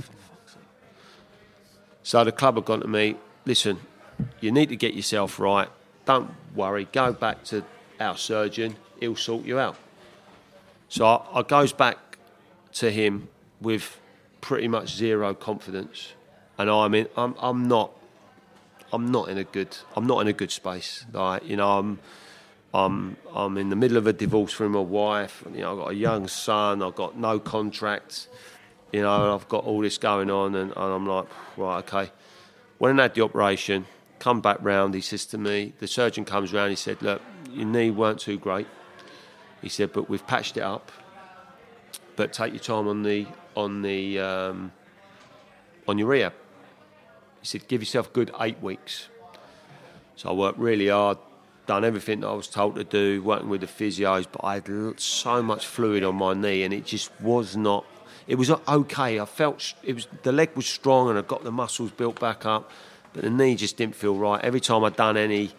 so 2.03 2.25
the 2.25 2.33
club 2.33 2.57
have 2.57 2.65
gone 2.65 2.81
to 2.81 2.89
me, 2.89 3.17
listen, 3.45 3.79
you 4.41 4.53
need 4.53 4.71
to 4.71 4.77
get 4.77 4.95
yourself 4.95 5.39
right. 5.39 5.69
Don't 6.07 6.31
worry. 6.55 6.89
Go 6.93 7.13
back 7.13 7.45
to 7.45 7.65
our 7.99 8.17
surgeon. 8.17 8.77
He'll 9.01 9.17
sort 9.17 9.45
you 9.45 9.59
out. 9.59 9.77
So 10.89 11.05
I, 11.05 11.41
I 11.41 11.43
goes 11.43 11.73
back 11.73 11.99
to 12.75 12.91
him 12.91 13.29
with 13.61 14.01
pretty 14.41 14.69
much 14.69 14.95
zero 14.95 15.35
confidence, 15.35 16.15
and 16.61 16.69
I'm 16.71 16.95
in. 16.95 17.09
I'm, 17.17 17.35
I'm 17.39 17.69
not. 17.69 17.93
I'm 18.93 19.11
not 19.11 19.29
in 19.29 19.39
a 19.39 19.45
good. 19.45 19.77
I'm 19.97 20.07
not 20.07 20.21
in 20.21 20.29
a 20.29 20.33
good 20.33 20.51
space. 20.51 21.07
Like 21.13 21.47
you 21.47 21.57
know, 21.57 21.79
I'm. 21.79 21.99
I'm. 22.75 23.17
I'm 23.35 23.57
in 23.57 23.71
the 23.71 23.77
middle 23.77 23.97
of 23.97 24.07
a 24.07 24.13
divorce 24.13 24.53
from 24.53 24.73
my 24.73 24.81
wife. 24.81 25.43
You 25.53 25.63
know, 25.63 25.73
I've 25.73 25.79
got 25.79 25.91
a 25.91 25.95
young 25.95 26.29
son. 26.29 26.83
I've 26.83 26.95
got 26.95 27.17
no 27.17 27.39
contract. 27.39 28.29
You 28.93 29.03
know, 29.03 29.35
I've 29.35 29.49
got 29.49 29.65
all 29.65 29.81
this 29.81 29.99
going 29.99 30.31
on, 30.31 30.55
and, 30.55 30.73
and 30.73 30.79
I'm 30.79 31.07
like, 31.07 31.27
right, 31.57 31.79
okay. 31.79 32.13
When 32.79 32.99
I 32.99 33.05
had 33.05 33.15
the 33.15 33.23
operation, 33.23 33.87
come 34.19 34.41
back 34.41 34.59
round, 34.61 34.95
he 34.95 35.01
says 35.01 35.25
to 35.27 35.39
me, 35.39 35.75
the 35.79 35.87
surgeon 35.87 36.25
comes 36.25 36.53
round, 36.53 36.71
he 36.71 36.77
said, 36.77 37.01
look, 37.01 37.23
your 37.53 37.67
knee 37.67 37.91
weren't 37.91 38.19
too 38.19 38.37
great. 38.37 38.67
He 39.63 39.69
said, 39.69 39.93
but 39.93 40.11
we've 40.11 40.27
patched 40.27 40.57
it 40.57 40.63
up. 40.63 40.91
But 42.17 42.33
take 42.33 42.53
your 42.53 42.61
time 42.61 42.89
on 42.89 43.05
the 43.05 43.27
on 43.55 43.83
the 43.83 44.19
um, 44.19 44.73
on 45.87 45.99
your 45.99 46.09
rehab. 46.09 46.33
He 47.41 47.47
said, 47.47 47.69
give 47.69 47.83
yourself 47.83 48.09
a 48.09 48.13
good 48.13 48.31
eight 48.41 48.61
weeks. 48.61 49.09
So 50.17 50.29
I 50.29 50.33
worked 50.33 50.59
really 50.59 50.89
hard, 50.89 51.19
done 51.67 51.85
everything 51.85 52.21
that 52.21 52.29
I 52.29 52.35
was 52.35 52.49
told 52.49 52.75
to 52.77 52.85
do, 52.85 53.23
working 53.23 53.49
with 53.49 53.63
the 53.63 53.67
physios, 53.67 54.27
but 54.31 54.45
I 54.45 54.55
had 54.55 55.01
so 55.01 55.43
much 55.43 55.67
fluid 55.67 56.05
on 56.05 56.17
my 56.17 56.35
knee, 56.35 56.63
and 56.63 56.75
it 56.75 56.85
just 56.85 57.11
was 57.21 57.57
not. 57.57 57.87
It 58.27 58.35
was 58.35 58.49
not 58.49 58.67
okay. 58.69 59.19
I 59.19 59.25
felt 59.25 59.75
it 59.83 59.95
was 59.95 60.07
the 60.23 60.33
leg 60.33 60.51
was 60.55 60.67
strong, 60.67 61.09
and 61.09 61.19
I 61.19 61.23
got 61.23 61.43
the 61.43 61.51
muscles 61.51 61.91
built 61.91 62.21
back 62.21 62.45
up, 62.45 62.71
but 63.13 63.23
the 63.23 63.31
knee 63.31 63.57
just 63.57 63.77
didn't 63.77 63.97
feel 63.97 64.15
right. 64.15 64.45
Every 64.45 64.61
time 64.61 64.85
I'd 64.85 64.97
done 64.97 65.17
any 65.17 65.53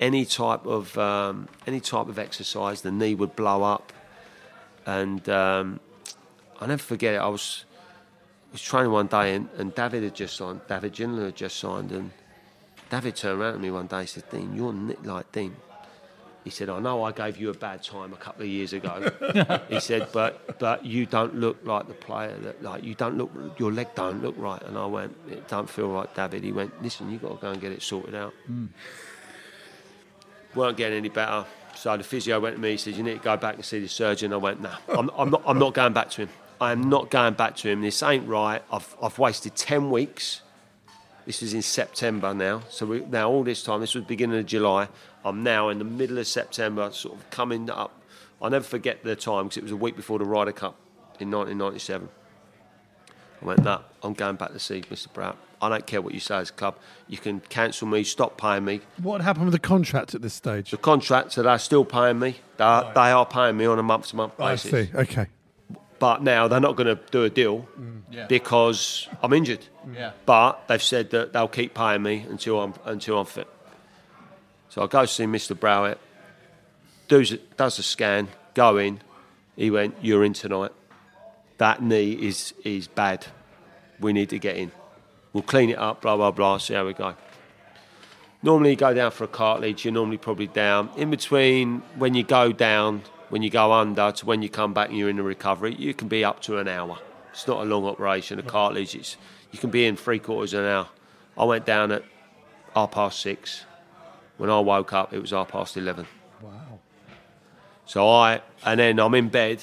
any 0.00 0.24
type 0.24 0.64
of 0.66 0.96
um, 0.96 1.48
any 1.66 1.80
type 1.80 2.08
of 2.08 2.18
exercise, 2.18 2.80
the 2.80 2.90
knee 2.90 3.14
would 3.14 3.36
blow 3.36 3.62
up, 3.62 3.92
and 4.86 5.28
um, 5.28 5.80
I 6.60 6.66
never 6.66 6.82
forget 6.82 7.14
it. 7.14 7.18
I 7.18 7.28
was 7.28 7.64
was 8.56 8.62
training 8.62 8.90
one 8.90 9.06
day, 9.06 9.34
and, 9.34 9.50
and 9.58 9.74
David 9.74 10.02
had 10.02 10.14
just 10.14 10.34
signed. 10.34 10.62
David 10.66 10.94
Ginola 10.94 11.26
had 11.26 11.36
just 11.36 11.58
signed, 11.58 11.92
and 11.92 12.10
David 12.88 13.14
turned 13.14 13.38
around 13.38 13.52
to 13.52 13.58
me 13.58 13.70
one 13.70 13.86
day 13.86 13.98
and 13.98 14.08
said, 14.08 14.30
"Dean, 14.30 14.54
you're 14.56 14.72
like 15.04 15.30
Dean." 15.30 15.54
He 16.42 16.48
said, 16.48 16.70
"I 16.70 16.78
know 16.78 17.02
I 17.02 17.12
gave 17.12 17.36
you 17.36 17.50
a 17.50 17.54
bad 17.54 17.82
time 17.82 18.14
a 18.14 18.16
couple 18.16 18.44
of 18.44 18.48
years 18.48 18.72
ago." 18.72 19.12
he 19.68 19.78
said, 19.78 20.08
"But 20.10 20.58
but 20.58 20.86
you 20.86 21.04
don't 21.04 21.34
look 21.34 21.58
like 21.64 21.86
the 21.86 21.92
player 21.92 22.34
that 22.44 22.62
like 22.62 22.82
you 22.82 22.94
don't 22.94 23.18
look 23.18 23.30
your 23.58 23.72
leg 23.72 23.88
don't 23.94 24.22
look 24.22 24.34
right." 24.38 24.62
And 24.62 24.78
I 24.78 24.86
went, 24.86 25.14
"It 25.30 25.46
don't 25.48 25.68
feel 25.68 25.90
right, 25.92 26.12
David." 26.14 26.42
He 26.42 26.52
went, 26.52 26.82
"Listen, 26.82 27.10
you've 27.10 27.20
got 27.20 27.32
to 27.32 27.40
go 27.46 27.50
and 27.50 27.60
get 27.60 27.72
it 27.72 27.82
sorted 27.82 28.14
out." 28.14 28.32
Hmm. 28.46 28.66
weren't 30.54 30.78
getting 30.78 30.96
any 30.96 31.10
better. 31.10 31.44
So 31.74 31.94
the 31.94 32.04
physio 32.04 32.40
went 32.40 32.56
to 32.56 32.62
me. 32.62 32.70
He 32.70 32.76
said, 32.78 32.94
"You 32.94 33.02
need 33.02 33.18
to 33.18 33.24
go 33.24 33.36
back 33.36 33.56
and 33.56 33.64
see 33.66 33.80
the 33.80 33.88
surgeon." 33.88 34.32
I 34.32 34.38
went, 34.38 34.62
"No, 34.62 34.72
I'm, 34.88 35.10
I'm 35.14 35.28
not. 35.28 35.42
I'm 35.44 35.58
not 35.58 35.74
going 35.74 35.92
back 35.92 36.08
to 36.12 36.22
him. 36.22 36.30
I 36.60 36.72
am 36.72 36.88
not 36.88 37.10
going 37.10 37.34
back 37.34 37.56
to 37.56 37.68
him. 37.68 37.82
This 37.82 38.02
ain't 38.02 38.26
right. 38.28 38.62
I've 38.72 38.96
I've 39.02 39.18
wasted 39.18 39.54
ten 39.54 39.90
weeks. 39.90 40.42
This 41.26 41.42
is 41.42 41.54
in 41.54 41.62
September 41.62 42.32
now. 42.32 42.62
So 42.70 42.86
we, 42.86 43.00
now 43.00 43.28
all 43.28 43.42
this 43.42 43.62
time. 43.62 43.80
This 43.80 43.94
was 43.94 44.04
beginning 44.04 44.38
of 44.38 44.46
July. 44.46 44.88
I'm 45.24 45.42
now 45.42 45.70
in 45.70 45.78
the 45.78 45.84
middle 45.84 46.18
of 46.18 46.26
September, 46.26 46.90
sort 46.92 47.16
of 47.16 47.28
coming 47.30 47.68
up. 47.68 48.00
I'll 48.40 48.50
never 48.50 48.64
forget 48.64 49.02
the 49.02 49.16
time 49.16 49.44
because 49.46 49.56
it 49.56 49.62
was 49.64 49.72
a 49.72 49.76
week 49.76 49.96
before 49.96 50.20
the 50.20 50.24
Ryder 50.24 50.52
Cup 50.52 50.76
in 51.18 51.30
1997. 51.30 52.08
I 53.42 53.44
went, 53.44 53.64
no, 53.64 53.80
I'm 54.02 54.14
going 54.14 54.36
back 54.36 54.52
to 54.52 54.60
see 54.60 54.82
Mr. 54.82 55.12
Browett. 55.12 55.36
I 55.60 55.68
don't 55.68 55.86
care 55.86 56.00
what 56.00 56.14
you 56.14 56.20
say 56.20 56.36
as 56.36 56.50
a 56.50 56.52
club. 56.52 56.76
You 57.08 57.18
can 57.18 57.40
cancel 57.40 57.88
me, 57.88 58.04
stop 58.04 58.38
paying 58.38 58.64
me. 58.64 58.82
What 59.02 59.20
happened 59.20 59.46
with 59.46 59.52
the 59.52 59.58
contract 59.58 60.14
at 60.14 60.22
this 60.22 60.34
stage? 60.34 60.70
The 60.70 60.76
contracts 60.76 61.34
that 61.36 61.46
are 61.46 61.58
still 61.58 61.84
paying 61.84 62.18
me, 62.18 62.36
they 62.58 62.64
are, 62.64 62.92
they 62.94 63.10
are 63.10 63.26
paying 63.26 63.56
me 63.56 63.64
on 63.64 63.78
a 63.78 63.82
month 63.82 64.08
to 64.08 64.16
month 64.16 64.36
basis. 64.36 64.72
I 64.72 64.84
see. 64.84 64.90
Okay. 64.94 65.26
But 65.98 66.22
now 66.22 66.46
they're 66.48 66.60
not 66.60 66.76
going 66.76 66.94
to 66.94 66.98
do 67.10 67.24
a 67.24 67.30
deal 67.30 67.66
mm. 67.78 68.02
Yeah. 68.10 68.26
because 68.26 69.08
I'm 69.22 69.32
injured. 69.32 69.66
Mm. 69.86 69.94
Yeah. 69.94 70.10
But 70.26 70.68
they've 70.68 70.82
said 70.82 71.10
that 71.10 71.32
they'll 71.32 71.48
keep 71.48 71.74
paying 71.74 72.02
me 72.02 72.26
until 72.28 72.60
I'm 72.60 72.74
until 72.84 73.18
I'm 73.18 73.26
fit. 73.26 73.48
So 74.68 74.82
I 74.82 74.86
go 74.86 75.06
see 75.06 75.24
Mr. 75.24 75.58
Browett, 75.58 75.98
does 77.08 77.36
does 77.56 77.78
a 77.78 77.82
scan, 77.82 78.28
go 78.54 78.76
in. 78.76 79.00
He 79.56 79.70
went, 79.70 79.94
"You're 80.02 80.24
in 80.24 80.34
tonight. 80.34 80.72
That 81.58 81.82
knee 81.82 82.12
is 82.12 82.52
is 82.62 82.88
bad. 82.88 83.26
We 84.00 84.12
need 84.12 84.28
to 84.30 84.38
get 84.38 84.56
in. 84.56 84.72
We'll 85.32 85.42
clean 85.42 85.70
it 85.70 85.78
up. 85.78 86.02
Blah 86.02 86.16
blah 86.16 86.30
blah. 86.30 86.58
See 86.58 86.74
how 86.74 86.86
we 86.86 86.92
go." 86.92 87.14
Normally, 88.42 88.70
you 88.70 88.76
go 88.76 88.92
down 88.92 89.10
for 89.10 89.24
a 89.24 89.28
cartilage. 89.28 89.84
You're 89.84 89.94
normally 89.94 90.18
probably 90.18 90.46
down 90.46 90.90
in 90.96 91.10
between 91.10 91.80
when 91.96 92.14
you 92.14 92.22
go 92.22 92.52
down, 92.52 93.02
when 93.28 93.42
you 93.42 93.50
go 93.50 93.72
under, 93.72 94.12
to 94.12 94.26
when 94.26 94.42
you 94.42 94.48
come 94.48 94.72
back 94.72 94.88
and 94.88 94.98
you're 94.98 95.08
in 95.08 95.16
the 95.16 95.22
recovery. 95.22 95.74
You 95.74 95.94
can 95.94 96.08
be 96.08 96.24
up 96.24 96.40
to 96.42 96.58
an 96.58 96.68
hour. 96.68 96.98
It's 97.32 97.46
not 97.46 97.60
a 97.60 97.64
long 97.64 97.84
operation. 97.84 98.38
A 98.38 98.42
cartilage, 98.42 98.94
it's, 98.94 99.16
you 99.52 99.58
can 99.58 99.70
be 99.70 99.86
in 99.86 99.96
three 99.96 100.18
quarters 100.18 100.54
of 100.54 100.64
an 100.64 100.70
hour. 100.70 100.88
I 101.36 101.44
went 101.44 101.66
down 101.66 101.92
at 101.92 102.02
half 102.74 102.92
past 102.92 103.20
six. 103.20 103.64
When 104.38 104.50
I 104.50 104.60
woke 104.60 104.92
up, 104.92 105.12
it 105.12 105.18
was 105.18 105.30
half 105.30 105.48
past 105.48 105.76
eleven. 105.76 106.06
Wow. 106.40 106.78
So 107.84 108.08
I, 108.08 108.42
and 108.64 108.80
then 108.80 108.98
I'm 109.00 109.14
in 109.14 109.28
bed, 109.28 109.62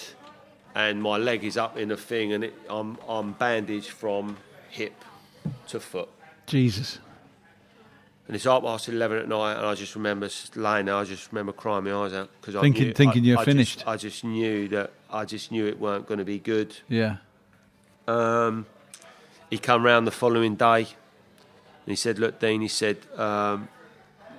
and 0.75 1.01
my 1.01 1.17
leg 1.17 1.43
is 1.43 1.57
up 1.57 1.77
in 1.77 1.91
a 1.91 1.97
thing, 1.97 2.33
and 2.33 2.43
it, 2.43 2.53
I'm 2.69 2.97
I'm 3.07 3.33
bandaged 3.33 3.89
from 3.89 4.37
hip 4.69 4.93
to 5.67 5.79
foot. 5.79 6.09
Jesus. 6.47 6.99
And 8.27 8.35
it's 8.35 8.45
half 8.45 8.63
past 8.63 8.87
eleven 8.87 9.17
at 9.17 9.27
night, 9.27 9.57
and 9.57 9.65
I 9.65 9.75
just 9.75 9.95
remember 9.95 10.29
laying 10.55 10.85
there. 10.85 10.95
I 10.95 11.03
just 11.03 11.31
remember 11.31 11.51
crying 11.51 11.83
my 11.83 11.93
eyes 11.93 12.13
out 12.13 12.29
because 12.39 12.55
I 12.55 12.61
Thinking- 12.61 12.87
knew, 12.87 12.93
thinking 12.93 13.23
I, 13.23 13.25
you're 13.25 13.39
I 13.39 13.45
finished. 13.45 13.79
Just, 13.79 13.87
I 13.87 13.97
just 13.97 14.23
knew 14.23 14.67
that 14.69 14.91
I 15.11 15.25
just 15.25 15.51
knew 15.51 15.67
it 15.67 15.77
weren't 15.79 16.07
going 16.07 16.19
to 16.19 16.25
be 16.25 16.39
good. 16.39 16.75
Yeah. 16.87 17.17
Um, 18.07 18.65
he 19.49 19.57
come 19.57 19.83
round 19.83 20.07
the 20.07 20.11
following 20.11 20.55
day, 20.55 20.79
and 20.79 20.87
he 21.85 21.95
said, 21.95 22.17
"Look, 22.17 22.39
Dean," 22.39 22.61
he 22.61 22.69
said, 22.69 22.97
um, 23.17 23.67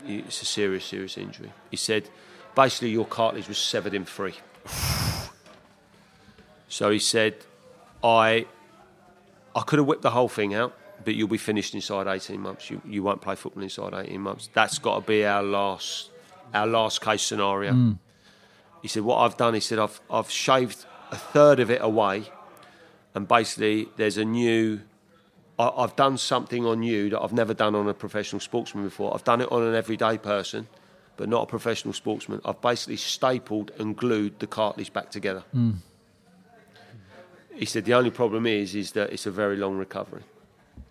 "It's 0.07 0.41
a 0.41 0.47
serious, 0.47 0.87
serious 0.87 1.19
injury." 1.19 1.53
He 1.71 1.77
said, 1.77 2.09
"Basically, 2.55 2.89
your 2.91 3.05
cartilage 3.05 3.49
was 3.49 3.59
severed 3.59 3.93
in 3.93 4.07
three." 4.07 4.35
so 6.69 6.91
he 6.91 6.99
said, 6.99 7.35
"I, 8.03 8.47
I 9.55 9.61
could 9.61 9.79
have 9.79 9.87
whipped 9.87 10.03
the 10.03 10.11
whole 10.11 10.29
thing 10.29 10.55
out, 10.55 10.75
but 11.05 11.15
you'll 11.15 11.29
be 11.29 11.39
finished 11.39 11.75
inside 11.75 12.07
eighteen 12.07 12.41
months. 12.41 12.71
You, 12.71 12.81
you 12.85 13.03
won't 13.03 13.21
play 13.21 13.35
football 13.35 13.63
inside 13.63 13.95
eighteen 13.95 14.21
months. 14.21 14.49
That's 14.53 14.79
got 14.79 15.01
to 15.01 15.07
be 15.07 15.25
our 15.25 15.43
last, 15.43 16.11
our 16.53 16.67
last 16.67 17.01
case 17.01 17.23
scenario." 17.23 17.73
Hmm. 17.73 17.93
He 18.83 18.89
said, 18.89 19.03
"What 19.03 19.19
I've 19.19 19.37
done," 19.37 19.55
he 19.55 19.61
said, 19.61 19.79
"I've, 19.79 20.01
I've 20.11 20.31
shaved 20.31 20.85
a 21.11 21.17
third 21.17 21.61
of 21.61 21.71
it 21.71 21.81
away." 21.83 22.25
and 23.15 23.29
basically 23.29 23.89
there's 23.97 24.19
a 24.19 24.25
new 24.25 24.81
I, 25.59 25.69
I've 25.69 25.97
done 25.97 26.19
something 26.19 26.67
on 26.67 26.83
you 26.83 27.11
that 27.11 27.21
I've 27.21 27.33
never 27.33 27.55
done 27.55 27.75
on 27.75 27.89
a 27.89 27.95
professional 27.95 28.41
sportsman 28.41 28.85
before. 28.85 29.15
I've 29.15 29.23
done 29.25 29.41
it 29.41 29.51
on 29.53 29.63
an 29.63 29.75
everyday 29.75 30.19
person, 30.19 30.67
but 31.17 31.29
not 31.29 31.45
a 31.45 31.47
professional 31.47 31.95
sportsman. 31.95 32.41
I've 32.45 32.61
basically 32.61 32.97
stapled 32.97 33.71
and 33.79 33.97
glued 33.97 34.41
the 34.41 34.49
cartilage 34.49 34.93
back 34.93 35.11
together. 35.11 35.45
Hmm. 35.53 35.73
He 37.55 37.67
said 37.67 37.85
the 37.85 37.95
only 37.95 38.11
problem 38.11 38.47
is 38.47 38.75
is 38.75 38.93
that 38.93 39.13
it's 39.13 39.27
a 39.27 39.31
very 39.31 39.57
long 39.57 39.79
recovery. 39.79 40.23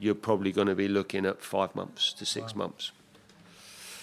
You're 0.03 0.15
probably 0.15 0.51
going 0.51 0.67
to 0.67 0.75
be 0.75 0.89
looking 0.89 1.25
at 1.25 1.41
five 1.41 1.73
months 1.75 2.11
to 2.13 2.25
six 2.25 2.55
months. 2.55 2.91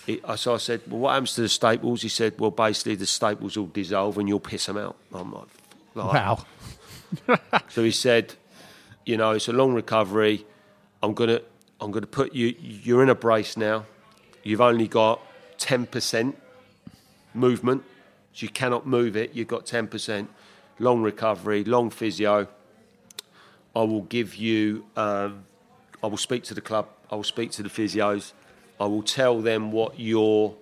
He, 0.07 0.21
I- 0.25 0.37
so 0.37 0.55
I 0.55 0.57
said, 0.57 0.81
well, 0.89 1.01
what 1.01 1.11
happens 1.13 1.35
to 1.35 1.43
the 1.43 1.49
staples? 1.49 2.01
He 2.03 2.09
said, 2.09 2.39
well, 2.39 2.51
basically 2.51 2.95
the 2.95 3.07
staples 3.07 3.57
will 3.59 3.67
dissolve 3.67 4.17
and 4.17 4.27
you'll 4.29 4.41
piss 4.41 4.65
them 4.67 4.79
out. 4.79 4.97
I'm 5.13 5.31
like, 5.33 5.49
like 5.95 6.13
Wow. 6.15 6.45
so 7.69 7.85
he 7.85 7.91
said, 7.91 8.35
you 9.05 9.17
know, 9.19 9.33
it's 9.33 9.49
a 9.49 9.53
long 9.53 9.75
recovery. 9.75 10.47
I'm 11.03 11.13
gonna, 11.13 11.41
I'm 11.81 11.91
gonna 11.91 12.07
put 12.07 12.35
you. 12.35 12.55
You're 12.59 13.03
in 13.03 13.09
a 13.11 13.15
brace 13.15 13.57
now. 13.57 13.85
You've 14.43 14.61
only 14.61 14.87
got 14.89 15.21
ten 15.59 15.87
percent 15.87 16.37
movement, 17.35 17.83
so 18.33 18.45
you 18.45 18.49
cannot 18.51 18.87
move 18.87 19.17
it. 19.17 19.35
You've 19.35 19.49
got 19.49 19.67
ten 19.67 19.87
percent. 19.89 20.31
Long 20.79 21.03
recovery, 21.03 21.65
long 21.65 21.91
physio. 21.91 22.47
I 23.75 23.81
will 23.83 24.03
give 24.03 24.37
you. 24.37 24.85
Um, 24.97 25.45
I 26.03 26.07
will 26.07 26.17
speak 26.17 26.45
to 26.45 26.55
the 26.55 26.61
club. 26.61 26.89
I 27.11 27.17
will 27.17 27.25
speak 27.25 27.51
to 27.53 27.63
the 27.63 27.69
physios. 27.69 28.33
I 28.79 28.87
will 28.87 29.03
tell 29.03 29.41
them 29.41 29.73
what 29.73 29.99
your 30.01 30.55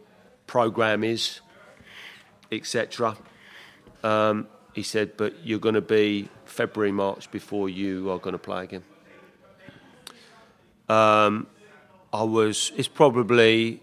program 0.47 1.05
is, 1.05 1.41
etc. 2.51 3.17
Um, 4.03 4.49
he 4.75 4.83
said, 4.83 5.17
but 5.17 5.35
you're 5.45 5.59
going 5.61 5.75
to 5.75 5.81
be 5.81 6.29
February, 6.45 6.93
March 6.93 7.31
before 7.31 7.69
you 7.69 8.11
are 8.11 8.19
going 8.19 8.33
to 8.33 8.39
play 8.39 8.65
again. 8.65 8.83
Um, 10.89 11.47
I 12.13 12.23
was. 12.23 12.73
It's 12.77 12.89
probably, 12.89 13.83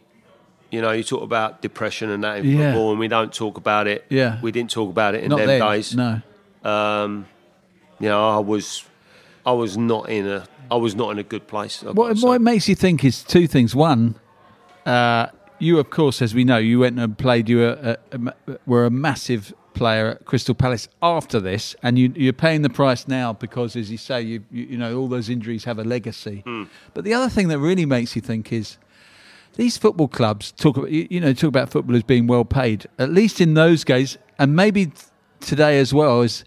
you 0.72 0.82
know, 0.82 0.92
you 0.92 1.04
talk 1.04 1.22
about 1.22 1.62
depression 1.62 2.10
and 2.10 2.24
that 2.24 2.40
in 2.40 2.46
Yeah. 2.46 2.72
football, 2.72 2.92
and 2.92 3.00
we 3.00 3.08
don't 3.08 3.34
talk 3.34 3.58
about 3.58 3.88
it. 3.88 4.06
Yeah. 4.10 4.40
we 4.42 4.52
didn't 4.52 4.72
talk 4.72 4.90
about 4.90 5.16
it 5.16 5.24
in 5.24 5.30
Not 5.30 5.38
them 5.38 5.48
then. 5.48 5.62
days. 5.62 5.96
No. 5.96 6.22
Um, 6.64 7.28
you 8.00 8.10
know, 8.10 8.28
I 8.30 8.40
was, 8.40 8.84
I 9.46 9.52
was 9.52 9.78
not 9.78 10.10
in 10.10 10.28
a, 10.28 10.46
I 10.72 10.76
was 10.76 10.96
not 10.96 11.12
in 11.12 11.20
a 11.20 11.24
good 11.24 11.48
place. 11.48 11.80
I've 11.82 11.88
got 11.88 11.96
What, 11.96 12.10
to 12.10 12.16
say. 12.18 12.28
what 12.28 12.34
it 12.36 12.42
makes 12.42 12.68
you 12.68 12.76
think 12.76 13.04
is 13.04 13.24
two 13.24 13.48
things. 13.48 13.76
One, 13.76 14.16
uh, 14.86 15.28
you, 15.60 15.80
of 15.80 15.90
course, 15.90 16.22
as 16.22 16.34
we 16.36 16.44
know, 16.44 16.58
you 16.58 16.80
went 16.80 17.00
and 17.00 17.18
played. 17.18 17.48
You 17.50 17.58
were 17.58 17.98
a, 18.12 18.16
a, 18.16 18.18
ma- 18.18 18.32
were 18.66 18.86
a 18.86 18.90
massive 18.90 19.54
player 19.74 20.08
at 20.12 20.26
Crystal 20.26 20.56
Palace 20.56 20.88
after 21.02 21.40
this, 21.40 21.76
and 21.84 21.98
you, 22.00 22.12
you're 22.16 22.34
paying 22.34 22.62
the 22.62 22.70
price 22.70 23.08
now 23.08 23.34
because, 23.34 23.76
as 23.76 23.92
you 23.92 23.98
say, 23.98 24.22
you, 24.22 24.44
you, 24.52 24.64
you 24.66 24.78
know 24.78 24.98
all 24.98 25.08
those 25.08 25.30
injuries 25.30 25.64
have 25.66 25.80
a 25.80 25.84
legacy. 25.84 26.44
But 26.94 27.04
the 27.04 27.14
other 27.14 27.30
thing 27.30 27.48
that 27.50 27.60
really 27.60 27.86
makes 27.86 28.16
you 28.16 28.22
think 28.22 28.52
is 28.52 28.78
these 29.56 29.78
football 29.78 30.08
clubs 30.10 30.52
talk 30.52 30.76
about 30.78 30.92
you 30.92 31.08
you 31.10 31.22
know 31.22 31.32
talk 31.34 31.48
about 31.50 31.70
footballers 31.70 32.04
being 32.04 32.28
well 32.28 32.46
paid. 32.46 32.88
At 33.00 33.12
least 33.12 33.40
in 33.40 33.54
those 33.54 33.84
days, 33.84 34.18
and 34.40 34.56
maybe 34.56 34.88
t- 34.88 34.94
today 35.40 35.80
as 35.80 35.94
well, 35.94 36.22
is 36.22 36.44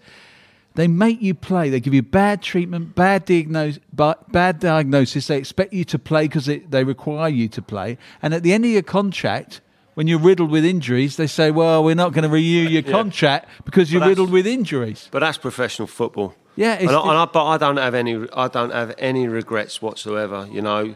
they 0.78 0.86
make 0.86 1.20
you 1.20 1.34
play. 1.34 1.70
They 1.70 1.80
give 1.80 1.92
you 1.92 2.02
bad 2.02 2.40
treatment, 2.40 2.94
bad 2.94 3.24
diagnose, 3.24 3.80
bad 3.92 4.60
diagnosis. 4.60 5.26
They 5.26 5.36
expect 5.36 5.72
you 5.72 5.84
to 5.86 5.98
play 5.98 6.28
because 6.28 6.46
they 6.46 6.84
require 6.84 7.28
you 7.28 7.48
to 7.48 7.60
play. 7.60 7.98
And 8.22 8.32
at 8.32 8.44
the 8.44 8.52
end 8.52 8.64
of 8.64 8.70
your 8.70 8.82
contract, 8.82 9.60
when 9.94 10.06
you're 10.06 10.20
riddled 10.20 10.52
with 10.52 10.64
injuries, 10.64 11.16
they 11.16 11.26
say, 11.26 11.50
"Well, 11.50 11.82
we're 11.82 11.96
not 11.96 12.12
going 12.12 12.22
to 12.22 12.28
renew 12.28 12.68
your 12.68 12.82
contract 12.98 13.48
because 13.64 13.92
you're 13.92 14.06
riddled 14.06 14.30
with 14.30 14.46
injuries." 14.46 15.08
But 15.10 15.18
that's 15.18 15.36
professional 15.36 15.88
football. 15.88 16.36
Yeah, 16.54 16.74
it's 16.74 16.84
and 16.84 16.92
I, 16.92 17.00
and 17.00 17.10
I, 17.10 17.24
but 17.24 17.44
I 17.44 17.56
don't 17.58 17.78
have 17.78 17.96
any. 17.96 18.28
I 18.32 18.46
don't 18.46 18.72
have 18.72 18.94
any 18.98 19.26
regrets 19.26 19.82
whatsoever. 19.82 20.48
You 20.48 20.62
know. 20.62 20.94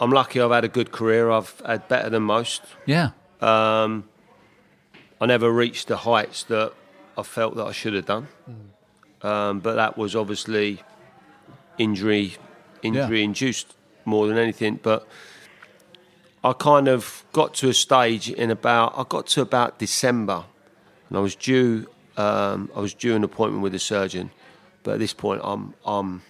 I'm 0.00 0.10
lucky. 0.10 0.40
I've 0.40 0.50
had 0.50 0.64
a 0.64 0.68
good 0.68 0.92
career. 0.92 1.30
I've 1.30 1.60
had 1.66 1.88
better 1.88 2.08
than 2.10 2.22
most. 2.22 2.62
Yeah, 2.86 3.10
Um, 3.40 4.04
I 5.20 5.26
never 5.26 5.50
reached 5.50 5.88
the 5.88 5.96
heights 5.96 6.44
that 6.44 6.72
I 7.16 7.22
felt 7.22 7.56
that 7.56 7.66
I 7.66 7.72
should 7.72 7.94
have 7.94 8.06
done. 8.06 8.28
Um, 9.22 9.58
but 9.60 9.74
that 9.74 9.98
was 9.98 10.14
obviously 10.14 10.80
injury, 11.76 12.36
injury 12.82 13.22
induced 13.24 13.74
more 14.04 14.28
than 14.28 14.38
anything. 14.38 14.78
But 14.80 15.06
I 16.44 16.52
kind 16.52 16.86
of 16.88 17.24
got 17.32 17.54
to 17.54 17.68
a 17.68 17.74
stage 17.74 18.30
in 18.30 18.50
about 18.50 18.94
I 18.96 19.04
got 19.08 19.26
to 19.28 19.40
about 19.40 19.78
December, 19.80 20.44
and 21.08 21.18
I 21.18 21.20
was 21.20 21.34
due 21.34 21.88
um, 22.16 22.70
I 22.76 22.80
was 22.80 22.94
due 22.94 23.16
an 23.16 23.24
appointment 23.24 23.62
with 23.62 23.74
a 23.74 23.78
surgeon. 23.80 24.30
But 24.84 24.94
at 24.94 24.98
this 25.00 25.12
point, 25.14 25.40
I'm 25.42 25.74
I'm 25.84 26.22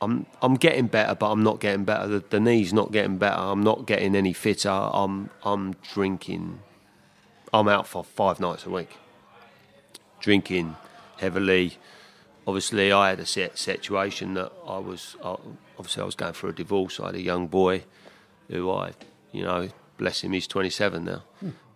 I'm 0.00 0.26
I'm 0.40 0.54
getting 0.54 0.86
better, 0.86 1.14
but 1.14 1.30
I'm 1.30 1.42
not 1.42 1.60
getting 1.60 1.84
better. 1.84 2.06
The, 2.06 2.24
the 2.30 2.40
knee's 2.40 2.72
not 2.72 2.92
getting 2.92 3.18
better. 3.18 3.38
I'm 3.38 3.62
not 3.62 3.86
getting 3.86 4.14
any 4.14 4.32
fitter. 4.32 4.68
I'm 4.70 5.30
I'm 5.44 5.74
drinking. 5.92 6.60
I'm 7.52 7.68
out 7.68 7.86
for 7.86 8.04
five 8.04 8.40
nights 8.40 8.64
a 8.64 8.70
week, 8.70 8.96
drinking 10.20 10.76
heavily. 11.18 11.78
Obviously, 12.46 12.90
I 12.90 13.10
had 13.10 13.20
a 13.20 13.26
set 13.26 13.58
situation 13.58 14.34
that 14.34 14.52
I 14.66 14.78
was. 14.78 15.16
Obviously, 15.22 16.02
I 16.02 16.06
was 16.06 16.14
going 16.14 16.32
through 16.32 16.50
a 16.50 16.54
divorce. 16.54 16.98
I 17.00 17.06
had 17.06 17.14
a 17.14 17.22
young 17.22 17.46
boy, 17.46 17.84
who 18.48 18.70
I, 18.70 18.92
you 19.32 19.42
know, 19.42 19.68
bless 20.00 20.22
him, 20.22 20.32
he's 20.32 20.46
27 20.46 21.04
now. 21.04 21.22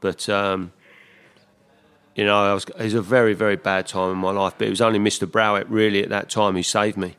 But 0.01 0.29
um, 0.29 0.73
you 2.15 2.25
know, 2.25 2.55
was, 2.55 2.65
it 2.65 2.83
was 2.83 2.95
a 2.95 3.03
very, 3.03 3.35
very 3.35 3.57
bad 3.57 3.87
time 3.87 4.11
in 4.13 4.19
my 4.19 4.31
life. 4.31 4.55
But 4.59 4.67
it 4.67 4.71
was 4.71 4.81
only 4.81 4.99
Mr. 4.99 5.31
Browett 5.31 5.69
really 5.69 6.03
at 6.03 6.09
that 6.09 6.31
time 6.31 6.55
who 6.55 6.63
saved 6.63 6.97
me. 6.97 7.17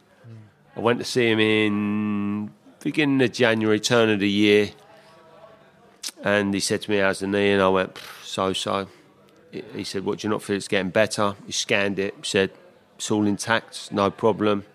I 0.76 0.80
went 0.82 1.00
to 1.00 1.06
see 1.06 1.30
him 1.32 1.40
in 1.40 2.52
beginning 2.82 3.22
of 3.22 3.32
January, 3.32 3.80
turn 3.80 4.10
of 4.10 4.20
the 4.20 4.30
year, 4.30 4.72
and 6.24 6.54
he 6.54 6.60
said 6.60 6.82
to 6.84 6.92
me, 6.92 6.98
"How's 6.98 7.20
the 7.20 7.28
knee?" 7.28 7.52
And 7.52 7.62
I 7.62 7.70
went, 7.70 7.98
"So 8.24 8.52
so." 8.54 8.88
He- 9.52 9.86
said, 9.86 10.04
"What 10.04 10.20
do 10.20 10.28
you 10.28 10.32
not 10.32 10.44
feel 10.44 10.58
it's 10.58 10.68
getting 10.68 10.92
better?" 10.92 11.36
He 11.46 11.54
scanned 11.54 11.98
it, 11.98 12.14
said, 12.24 12.52
"It's 12.98 13.10
all 13.10 13.26
intact, 13.26 13.90
no 13.92 14.12
problem." 14.12 14.66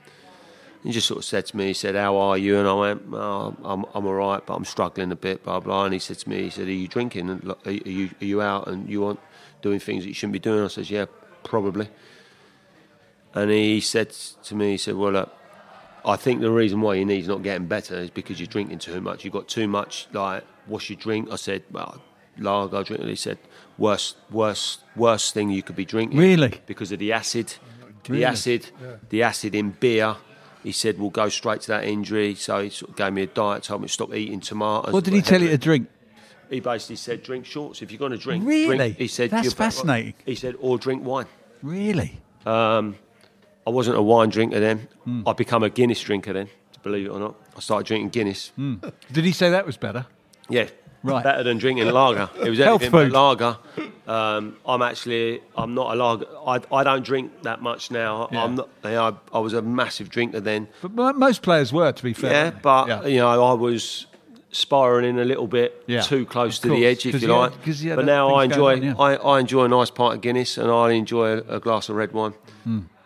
He 0.82 0.90
just 0.90 1.06
sort 1.06 1.18
of 1.18 1.26
said 1.26 1.44
to 1.46 1.56
me, 1.58 1.66
he 1.66 1.74
said, 1.74 1.94
"How 1.94 2.16
are 2.16 2.38
you?" 2.38 2.56
And 2.56 2.66
I 2.66 2.72
went, 2.72 3.02
oh, 3.12 3.54
"I'm 3.62 3.84
I'm 3.94 4.06
all 4.06 4.14
right, 4.14 4.44
but 4.44 4.54
I'm 4.54 4.64
struggling 4.64 5.12
a 5.12 5.16
bit." 5.16 5.44
Blah 5.44 5.60
blah. 5.60 5.84
And 5.84 5.92
he 5.92 6.00
said 6.00 6.18
to 6.20 6.28
me, 6.30 6.44
he 6.44 6.50
said, 6.50 6.66
"Are 6.66 6.72
you 6.72 6.88
drinking? 6.88 7.54
Are 7.66 7.70
you 7.70 8.10
are 8.22 8.24
you 8.24 8.40
out 8.40 8.68
and 8.68 8.88
you 8.88 9.02
want 9.02 9.20
doing 9.60 9.80
things 9.80 10.04
that 10.04 10.08
you 10.08 10.14
shouldn't 10.14 10.32
be 10.32 10.38
doing?" 10.38 10.64
I 10.64 10.68
says, 10.68 10.90
"Yeah, 10.90 11.04
probably." 11.44 11.88
And 13.34 13.50
he 13.50 13.80
said 13.80 14.10
to 14.44 14.54
me, 14.54 14.72
he 14.72 14.76
said, 14.78 14.94
"Well, 14.96 15.12
look, 15.12 15.30
I 16.04 16.16
think 16.16 16.40
the 16.40 16.50
reason 16.50 16.80
why 16.80 16.94
your 16.94 17.04
knee's 17.06 17.28
not 17.28 17.42
getting 17.42 17.66
better 17.66 17.96
is 17.96 18.10
because 18.10 18.40
you're 18.40 18.46
drinking 18.46 18.78
too 18.78 19.00
much. 19.00 19.24
You've 19.24 19.32
got 19.34 19.48
too 19.48 19.68
much, 19.68 20.08
like, 20.12 20.44
what's 20.66 20.88
your 20.88 20.98
drink? 20.98 21.28
I 21.30 21.36
said, 21.36 21.62
well, 21.70 22.00
lager 22.38 22.82
drink. 22.82 23.00
And 23.00 23.10
he 23.10 23.16
said, 23.16 23.38
worst, 23.78 24.16
worst, 24.30 24.80
worst 24.96 25.34
thing 25.34 25.50
you 25.50 25.62
could 25.62 25.76
be 25.76 25.84
drinking. 25.84 26.18
Really? 26.18 26.60
Because 26.66 26.92
of 26.92 26.98
the 26.98 27.12
acid. 27.12 27.54
Really? 28.08 28.20
The 28.20 28.26
acid, 28.28 28.70
the 29.10 29.22
acid 29.22 29.54
in 29.54 29.70
beer. 29.70 30.16
He 30.62 30.72
said, 30.72 30.98
we'll 30.98 31.10
go 31.10 31.28
straight 31.28 31.62
to 31.62 31.68
that 31.68 31.84
injury. 31.84 32.34
So 32.34 32.62
he 32.62 32.70
sort 32.70 32.90
of 32.90 32.96
gave 32.96 33.12
me 33.12 33.22
a 33.22 33.26
diet, 33.26 33.62
told 33.64 33.82
me 33.82 33.88
to 33.88 33.92
stop 33.92 34.14
eating 34.14 34.40
tomatoes. 34.40 34.92
what 34.92 35.04
did 35.04 35.14
he 35.14 35.22
tell 35.22 35.40
you 35.40 35.48
to 35.48 35.58
drink? 35.58 35.88
He 36.50 36.60
basically 36.60 36.96
said, 36.96 37.22
drink 37.22 37.46
shorts. 37.46 37.80
If 37.80 37.92
you're 37.92 37.98
going 37.98 38.12
to 38.12 38.18
drink, 38.18 38.44
Really? 38.44 38.76
drink. 38.76 38.96
He 38.98 39.06
said, 39.06 39.30
That's 39.30 39.52
fascinating. 39.52 40.14
He 40.26 40.34
said, 40.34 40.56
or 40.60 40.78
drink 40.78 41.04
wine. 41.04 41.26
Really? 41.62 42.18
Um, 42.44 42.96
I 43.66 43.70
wasn't 43.70 43.96
a 43.98 44.02
wine 44.02 44.28
drinker 44.30 44.60
then. 44.60 44.88
Hmm. 45.04 45.22
I 45.26 45.32
become 45.32 45.62
a 45.62 45.70
Guinness 45.70 46.00
drinker 46.00 46.32
then, 46.32 46.48
believe 46.82 47.06
it 47.06 47.10
or 47.10 47.18
not. 47.20 47.34
I 47.56 47.60
started 47.60 47.86
drinking 47.86 48.10
Guinness. 48.10 48.52
Did 48.56 49.24
he 49.24 49.32
say 49.32 49.50
that 49.50 49.66
was 49.66 49.76
better? 49.76 50.06
Yeah, 50.48 50.68
Right. 51.02 51.24
Better 51.24 51.42
than 51.42 51.56
drinking 51.56 51.86
lager. 51.90 52.28
It 52.44 52.50
was 52.50 52.58
Health 52.58 52.82
anything 52.82 53.10
but 53.10 53.10
lager. 53.12 53.56
Um, 54.06 54.56
I'm 54.66 54.82
actually, 54.82 55.40
I'm 55.56 55.72
not 55.74 55.94
a 55.94 55.96
lager. 55.96 56.26
I, 56.46 56.60
I 56.74 56.84
don't 56.84 57.02
drink 57.02 57.42
that 57.44 57.62
much 57.62 57.90
now. 57.90 58.28
Yeah. 58.30 58.44
I'm 58.44 58.54
not. 58.56 58.68
You 58.84 58.90
know, 58.90 59.18
I, 59.32 59.36
I 59.36 59.38
was 59.38 59.54
a 59.54 59.62
massive 59.62 60.10
drinker 60.10 60.40
then. 60.40 60.68
But 60.82 61.16
most 61.16 61.40
players 61.40 61.72
were, 61.72 61.90
to 61.92 62.02
be 62.02 62.12
fair. 62.12 62.46
Yeah, 62.46 62.50
but 62.50 62.88
Yeah. 62.88 63.06
you 63.06 63.16
know, 63.18 63.42
I 63.42 63.54
was 63.54 64.06
spiraling 64.52 65.18
a 65.18 65.24
little 65.24 65.46
bit 65.46 65.82
Yeah. 65.86 66.02
too 66.02 66.26
close 66.26 66.58
to 66.58 66.68
the 66.68 66.84
edge, 66.84 67.06
if 67.06 67.22
you 67.22 67.28
like. 67.28 67.52
had- 67.52 67.56
like. 67.58 67.64
'cause 67.64 67.82
you 67.82 67.96
but 67.96 68.04
now 68.04 68.34
I 68.34 68.44
enjoy, 68.44 68.90
on. 68.90 69.00
I, 69.00 69.16
I 69.16 69.40
enjoy 69.40 69.64
a 69.64 69.68
nice 69.68 69.90
pint 69.90 70.14
of 70.16 70.20
Guinness, 70.20 70.58
and 70.58 70.70
I 70.70 70.90
enjoy 70.90 71.38
a, 71.38 71.56
a 71.56 71.60
glass 71.60 71.88
of 71.88 71.96
red 71.96 72.12
wine. 72.12 72.34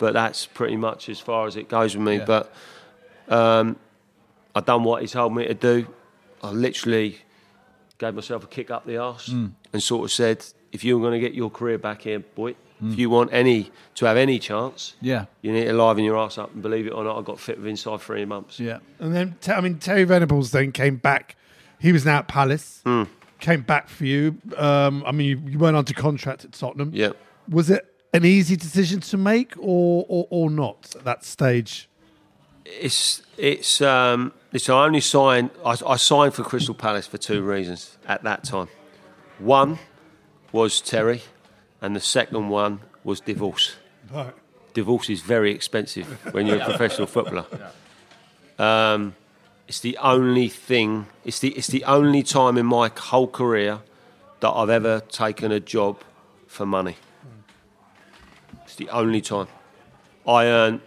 But 0.04 0.12
that's 0.12 0.44
pretty 0.44 0.76
much 0.76 1.08
as 1.08 1.18
far 1.18 1.46
as 1.46 1.56
it 1.56 1.66
goes 1.68 1.96
with 1.96 2.04
me. 2.06 2.16
Yeah. 2.18 2.24
But 2.26 2.52
um, 3.28 3.76
I 4.54 4.60
done 4.60 4.84
what 4.84 5.00
he 5.00 5.08
told 5.08 5.34
me 5.34 5.46
to 5.46 5.54
do. 5.54 5.86
I 6.42 6.50
literally 6.50 7.20
gave 7.96 8.14
myself 8.14 8.44
a 8.44 8.46
kick 8.46 8.70
up 8.70 8.84
the 8.84 8.98
arse 8.98 9.28
Hmm. 9.28 9.46
and 9.72 9.82
sort 9.82 10.04
of 10.04 10.12
said, 10.12 10.44
if 10.72 10.84
you're 10.84 11.00
going 11.00 11.12
to 11.14 11.18
get 11.20 11.32
your 11.32 11.48
career 11.48 11.78
back 11.78 12.02
here, 12.02 12.18
boy, 12.18 12.54
Hmm. 12.80 12.92
if 12.92 12.98
you 12.98 13.08
want 13.08 13.32
any 13.32 13.70
to 13.94 14.04
have 14.04 14.18
any 14.18 14.38
chance, 14.38 14.94
Yeah. 15.00 15.24
you 15.40 15.52
need 15.52 15.64
to 15.64 15.72
liven 15.72 16.04
your 16.04 16.18
ass 16.18 16.36
up. 16.36 16.52
And 16.52 16.62
believe 16.62 16.86
it 16.86 16.90
or 16.92 17.02
not, 17.04 17.16
I 17.18 17.22
got 17.22 17.38
fit 17.40 17.56
within 17.56 17.70
inside 17.70 18.00
three 18.02 18.26
months. 18.26 18.60
Yeah. 18.60 18.80
And 18.98 19.14
then, 19.14 19.36
I 19.48 19.60
mean, 19.62 19.78
Terry 19.78 20.04
Venables 20.04 20.50
then 20.50 20.70
came 20.72 20.96
back. 20.96 21.36
He 21.78 21.92
was 21.92 22.04
now 22.04 22.18
at 22.18 22.28
Palace. 22.28 22.82
Hmm. 22.84 23.04
Came 23.40 23.62
back 23.62 23.88
for 23.88 24.04
you. 24.04 24.36
Um, 24.56 25.02
I 25.06 25.12
mean, 25.12 25.26
you, 25.28 25.52
you 25.52 25.58
went 25.58 25.76
on 25.76 25.84
to 25.86 25.94
contract 25.94 26.44
at 26.44 26.52
Tottenham. 26.52 26.90
Yeah. 26.92 27.12
Was 27.48 27.70
it 27.70 27.93
an 28.14 28.24
easy 28.24 28.56
decision 28.56 29.00
to 29.00 29.16
make, 29.18 29.54
or 29.58 30.06
or, 30.08 30.26
or 30.30 30.50
not 30.50 30.94
at 30.96 31.04
that 31.04 31.24
stage? 31.24 31.88
It's 32.64 33.22
it's 33.36 33.82
um 33.82 34.32
it's 34.52 34.70
I 34.70 34.84
only 34.86 35.00
signed 35.00 35.50
I, 35.66 35.76
I 35.86 35.96
signed 35.96 36.32
for 36.32 36.44
Crystal 36.44 36.74
Palace 36.74 37.06
for 37.06 37.18
two 37.18 37.42
reasons 37.42 37.98
at 38.06 38.22
that 38.22 38.44
time. 38.44 38.68
One 39.38 39.78
was 40.52 40.80
Terry, 40.80 41.22
and 41.82 41.94
the 41.94 42.00
second 42.00 42.48
one 42.48 42.80
was 43.02 43.20
divorce. 43.20 43.76
Right. 44.10 44.32
Divorce 44.72 45.10
is 45.10 45.20
very 45.20 45.52
expensive 45.52 46.06
when 46.32 46.46
you're 46.46 46.58
a 46.58 46.64
professional 46.64 47.06
footballer. 47.06 47.46
Um, 48.58 49.14
it's 49.66 49.80
the 49.80 49.96
only 49.98 50.48
thing. 50.48 51.06
It's 51.24 51.40
the 51.40 51.48
it's 51.50 51.68
the 51.68 51.84
only 51.84 52.22
time 52.22 52.56
in 52.56 52.66
my 52.66 52.90
whole 52.96 53.28
career 53.28 53.80
that 54.40 54.50
I've 54.50 54.70
ever 54.70 55.00
taken 55.00 55.52
a 55.52 55.60
job 55.60 56.00
for 56.46 56.64
money. 56.64 56.96
It's 58.74 58.80
the 58.80 58.88
only 58.88 59.20
time. 59.20 59.46
I 60.26 60.46
earned 60.46 60.80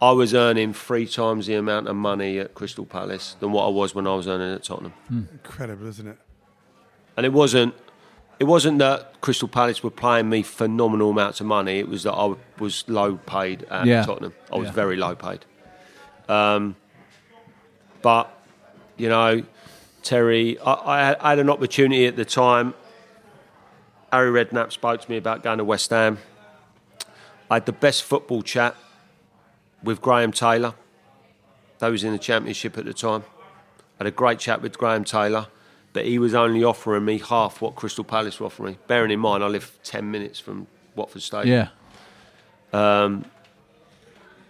I 0.00 0.12
was 0.12 0.32
earning 0.32 0.72
three 0.72 1.06
times 1.06 1.46
the 1.46 1.52
amount 1.54 1.86
of 1.86 1.96
money 1.96 2.38
at 2.38 2.54
Crystal 2.54 2.86
Palace 2.86 3.36
than 3.40 3.52
what 3.52 3.66
I 3.66 3.68
was 3.68 3.94
when 3.94 4.06
I 4.06 4.14
was 4.14 4.26
earning 4.26 4.54
at 4.54 4.64
Tottenham. 4.64 4.94
Incredible, 5.10 5.86
isn't 5.88 6.06
it? 6.08 6.16
And 7.18 7.26
it 7.26 7.32
wasn't 7.34 7.74
it 8.38 8.44
wasn't 8.44 8.78
that 8.78 9.20
Crystal 9.20 9.48
Palace 9.48 9.82
were 9.82 9.90
paying 9.90 10.30
me 10.30 10.42
phenomenal 10.42 11.10
amounts 11.10 11.40
of 11.40 11.46
money. 11.46 11.78
It 11.78 11.88
was 11.90 12.04
that 12.04 12.14
I 12.14 12.34
was 12.58 12.84
low 12.88 13.16
paid 13.16 13.64
at 13.64 13.84
Yeah. 13.84 14.06
Tottenham. 14.06 14.32
I 14.50 14.56
was 14.56 14.68
Yeah. 14.68 14.72
very 14.72 14.96
low 14.96 15.14
paid. 15.14 15.44
Um, 16.26 16.74
but 18.00 18.34
you 18.96 19.10
know, 19.10 19.42
Terry, 20.02 20.58
I, 20.60 20.72
I, 20.72 21.04
had, 21.04 21.16
I 21.20 21.30
had 21.30 21.38
an 21.38 21.50
opportunity 21.50 22.06
at 22.06 22.16
the 22.16 22.24
time 22.24 22.72
Harry 24.10 24.30
Redknapp 24.30 24.72
spoke 24.72 25.02
to 25.02 25.10
me 25.10 25.18
about 25.18 25.42
going 25.42 25.58
to 25.58 25.64
West 25.64 25.90
Ham. 25.90 26.16
I 27.50 27.54
had 27.54 27.66
the 27.66 27.72
best 27.72 28.04
football 28.04 28.42
chat 28.42 28.76
with 29.82 30.00
Graham 30.00 30.32
Taylor. 30.32 30.74
They 31.78 31.90
was 31.90 32.04
in 32.04 32.12
the 32.12 32.18
championship 32.18 32.76
at 32.76 32.84
the 32.84 32.92
time. 32.92 33.24
I 33.98 34.04
had 34.04 34.06
a 34.06 34.10
great 34.10 34.38
chat 34.38 34.62
with 34.62 34.76
Graham 34.78 35.04
Taylor, 35.04 35.46
but 35.92 36.04
he 36.04 36.18
was 36.18 36.34
only 36.34 36.62
offering 36.62 37.04
me 37.04 37.18
half 37.18 37.60
what 37.60 37.74
Crystal 37.74 38.04
Palace 38.04 38.38
were 38.38 38.46
offering 38.46 38.72
me. 38.72 38.78
Bearing 38.86 39.10
in 39.10 39.20
mind, 39.20 39.42
I 39.42 39.46
live 39.46 39.78
ten 39.82 40.10
minutes 40.10 40.38
from 40.38 40.66
Watford 40.94 41.22
Stadium. 41.22 41.68
Yeah. 42.72 43.02
Um, 43.02 43.24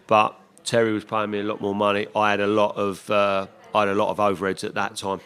but 0.07 0.39
Terry 0.65 0.93
was 0.93 1.05
paying 1.05 1.31
me 1.31 1.41
a 1.41 1.45
lot 1.45 1.61
more 1.61 1.75
money. 1.75 2.07
I 2.17 2.31
had 2.31 2.41
a 2.41 2.47
lot 2.47 2.77
of 2.77 3.09
uh, 3.11 3.47
I 3.75 3.81
had 3.81 3.89
a 3.89 3.95
lot 3.95 4.09
of 4.09 4.17
overheads 4.17 4.65
at 4.65 4.75
that 4.75 4.97
time. 4.97 5.21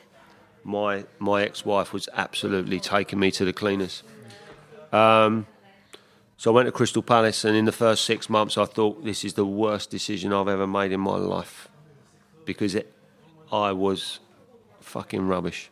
My 0.65 1.05
my 1.19 1.43
ex-wife 1.43 1.93
was 1.93 2.09
absolutely 2.13 2.81
taking 2.81 3.19
me 3.19 3.31
to 3.33 3.45
the 3.45 3.53
cleaners. 3.53 4.03
Um, 4.93 5.47
so 6.43 6.51
I 6.51 6.55
went 6.55 6.67
to 6.67 6.73
Crystal 6.73 7.03
Palace, 7.03 7.45
and 7.45 7.57
in 7.57 7.67
the 7.67 7.71
first 7.71 8.05
six 8.05 8.29
months, 8.29 8.59
I 8.59 8.65
thought 8.65 9.05
this 9.05 9.25
is 9.25 9.35
the 9.35 9.47
worst 9.47 9.91
decision 9.91 10.33
I've 10.33 10.49
ever 10.49 10.67
made 10.67 10.91
in 10.91 10.99
my 10.99 11.15
life 11.15 11.69
because 12.45 12.75
it, 12.75 12.93
I 13.53 13.71
was 13.71 14.19
fucking 14.81 15.29
rubbish. 15.29 15.71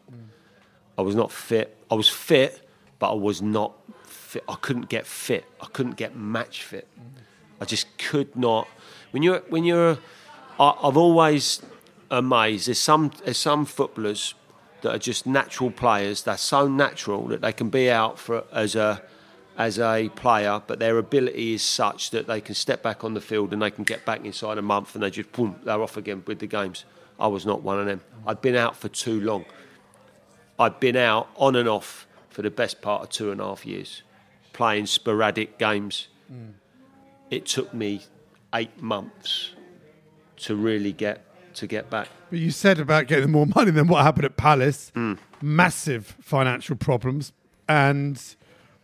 I 0.96 1.02
was 1.02 1.16
not 1.16 1.32
fit. 1.32 1.76
I 1.90 1.96
was 1.96 2.08
fit, 2.08 2.64
but 3.00 3.10
I 3.10 3.14
was 3.14 3.42
not 3.42 3.72
fit. 4.04 4.44
I 4.48 4.54
couldn't 4.60 4.88
get 4.88 5.08
fit. 5.08 5.44
I 5.60 5.66
couldn't 5.66 5.96
get 5.96 6.14
match 6.14 6.62
fit. 6.62 6.86
I 7.60 7.64
just 7.64 7.98
could 7.98 8.36
not. 8.36 8.68
When 9.10 9.24
you're 9.24 9.40
when 9.48 9.64
you're, 9.64 9.98
I, 10.60 10.74
I've 10.84 10.96
always 10.96 11.62
amazed. 12.12 12.68
There's 12.68 12.78
some 12.78 13.10
there's 13.24 13.38
some 13.38 13.64
footballers 13.64 14.34
that 14.82 14.94
are 14.94 15.00
just 15.00 15.26
natural 15.26 15.72
players. 15.72 16.22
They're 16.22 16.36
so 16.36 16.68
natural 16.68 17.26
that 17.26 17.40
they 17.40 17.52
can 17.52 17.70
be 17.70 17.90
out 17.90 18.20
for 18.20 18.44
as 18.52 18.76
a 18.76 19.02
as 19.60 19.78
a 19.78 20.08
player, 20.16 20.62
but 20.66 20.78
their 20.78 20.96
ability 20.96 21.52
is 21.52 21.62
such 21.62 22.12
that 22.12 22.26
they 22.26 22.40
can 22.40 22.54
step 22.54 22.82
back 22.82 23.04
on 23.04 23.12
the 23.12 23.20
field 23.20 23.52
and 23.52 23.60
they 23.60 23.70
can 23.70 23.84
get 23.84 24.06
back 24.06 24.24
inside 24.24 24.56
a 24.56 24.62
month 24.62 24.94
and 24.94 25.04
they 25.04 25.10
just 25.10 25.30
boom, 25.32 25.54
they're 25.64 25.82
off 25.82 25.98
again 25.98 26.22
with 26.26 26.38
the 26.38 26.46
games. 26.46 26.86
I 27.18 27.26
was 27.26 27.44
not 27.44 27.62
one 27.62 27.78
of 27.78 27.84
them. 27.84 28.00
I'd 28.26 28.40
been 28.40 28.56
out 28.56 28.74
for 28.74 28.88
too 28.88 29.20
long. 29.20 29.44
I'd 30.58 30.80
been 30.80 30.96
out 30.96 31.28
on 31.36 31.56
and 31.56 31.68
off 31.68 32.06
for 32.30 32.40
the 32.40 32.50
best 32.50 32.80
part 32.80 33.02
of 33.02 33.10
two 33.10 33.30
and 33.32 33.38
a 33.38 33.44
half 33.44 33.66
years, 33.66 34.02
playing 34.54 34.86
sporadic 34.86 35.58
games. 35.58 36.08
It 37.28 37.44
took 37.44 37.74
me 37.74 38.00
eight 38.54 38.80
months 38.80 39.50
to 40.38 40.56
really 40.56 40.92
get 40.92 41.22
to 41.56 41.66
get 41.66 41.90
back. 41.90 42.08
But 42.30 42.38
you 42.38 42.50
said 42.50 42.78
about 42.78 43.08
getting 43.08 43.30
more 43.30 43.46
money 43.46 43.72
than 43.72 43.88
what 43.88 44.04
happened 44.04 44.24
at 44.24 44.38
Palace. 44.38 44.90
Hmm. 44.94 45.14
Massive 45.42 46.16
financial 46.22 46.76
problems, 46.76 47.34
and 47.68 48.36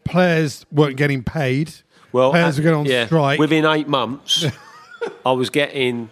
players 0.07 0.65
weren't 0.73 0.97
getting 0.97 1.23
paid. 1.23 1.73
Well, 2.13 2.31
players 2.31 2.59
uh, 2.59 2.63
were 2.63 2.65
going 2.65 2.77
on 2.81 2.87
yeah, 2.87 3.07
strike. 3.07 3.39
Within 3.39 3.65
eight 3.67 3.89
months, 3.89 4.45
I 5.27 5.33
was 5.33 5.51
getting, 5.51 6.09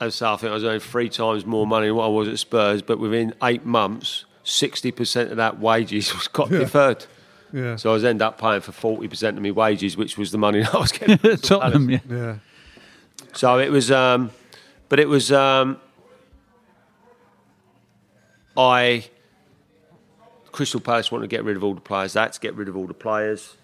as 0.00 0.20
I 0.20 0.36
think 0.36 0.50
I 0.50 0.54
was 0.54 0.64
earning 0.64 0.80
three 0.80 1.08
times 1.08 1.46
more 1.46 1.66
money 1.66 1.86
than 1.86 1.96
what 1.96 2.04
I 2.04 2.08
was 2.08 2.28
at 2.28 2.38
Spurs. 2.38 2.82
But 2.82 2.98
within 2.98 3.32
eight 3.42 3.64
months, 3.64 4.24
sixty 4.42 4.90
percent 4.92 5.30
of 5.30 5.36
that 5.38 5.58
wages 5.60 6.12
was 6.14 6.28
got 6.28 6.50
deferred. 6.50 7.06
yeah, 7.52 7.76
So 7.76 7.90
I 7.90 7.94
was 7.94 8.04
end 8.04 8.20
up 8.20 8.38
paying 8.38 8.60
for 8.60 8.72
forty 8.72 9.08
percent 9.08 9.36
of 9.36 9.42
my 9.42 9.50
wages, 9.50 9.96
which 9.96 10.18
was 10.18 10.30
the 10.30 10.38
money 10.38 10.60
that 10.62 10.74
I 10.74 10.78
was 10.78 10.92
getting. 10.92 11.18
from 11.18 11.36
Tottenham, 11.38 11.90
yeah. 11.90 11.98
yeah. 12.10 12.36
So 13.32 13.58
it 13.58 13.70
was, 13.70 13.90
um, 13.90 14.30
but 14.88 15.00
it 15.00 15.08
was, 15.08 15.32
um, 15.32 15.80
I, 18.56 19.08
Crystal 20.54 20.78
Palace 20.78 21.10
wanted 21.10 21.28
to 21.28 21.36
get 21.36 21.42
rid 21.42 21.56
of 21.56 21.64
all 21.64 21.74
the 21.74 21.80
players. 21.80 22.12
They 22.12 22.20
had 22.20 22.32
to 22.32 22.38
get 22.38 22.54
rid 22.54 22.68
of 22.68 22.76
all 22.76 22.86
the 22.86 22.94
players. 22.94 23.56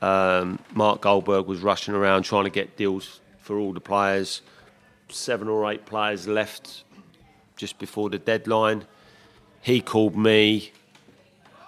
Um, 0.00 0.60
Mark 0.74 1.00
Goldberg 1.00 1.46
was 1.46 1.58
rushing 1.58 1.92
around 1.92 2.22
trying 2.22 2.44
to 2.44 2.50
get 2.50 2.76
deals 2.76 3.18
for 3.40 3.58
all 3.58 3.72
the 3.72 3.80
players. 3.80 4.40
Seven 5.08 5.48
or 5.48 5.68
eight 5.68 5.86
players 5.86 6.28
left 6.28 6.84
just 7.56 7.80
before 7.80 8.10
the 8.10 8.18
deadline. 8.20 8.84
He 9.60 9.80
called 9.80 10.16
me, 10.16 10.70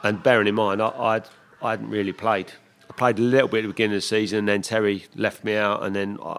and 0.05 0.23
bearing 0.23 0.47
in 0.47 0.55
mind, 0.55 0.81
I, 0.81 0.91
I'd, 0.91 1.25
I 1.61 1.71
hadn't 1.71 1.91
really 1.91 2.13
played. 2.13 2.53
I 2.89 2.93
played 2.93 3.19
a 3.19 3.23
little 3.23 3.49
bit 3.49 3.59
at 3.59 3.63
the 3.63 3.69
beginning 3.73 3.97
of 3.97 4.03
the 4.03 4.07
season, 4.07 4.39
and 4.39 4.49
then 4.49 4.63
Terry 4.63 5.07
left 5.17 5.43
me 5.43 5.57
out, 5.57 5.83
and 5.83 5.97
then 5.97 6.19
I, 6.25 6.37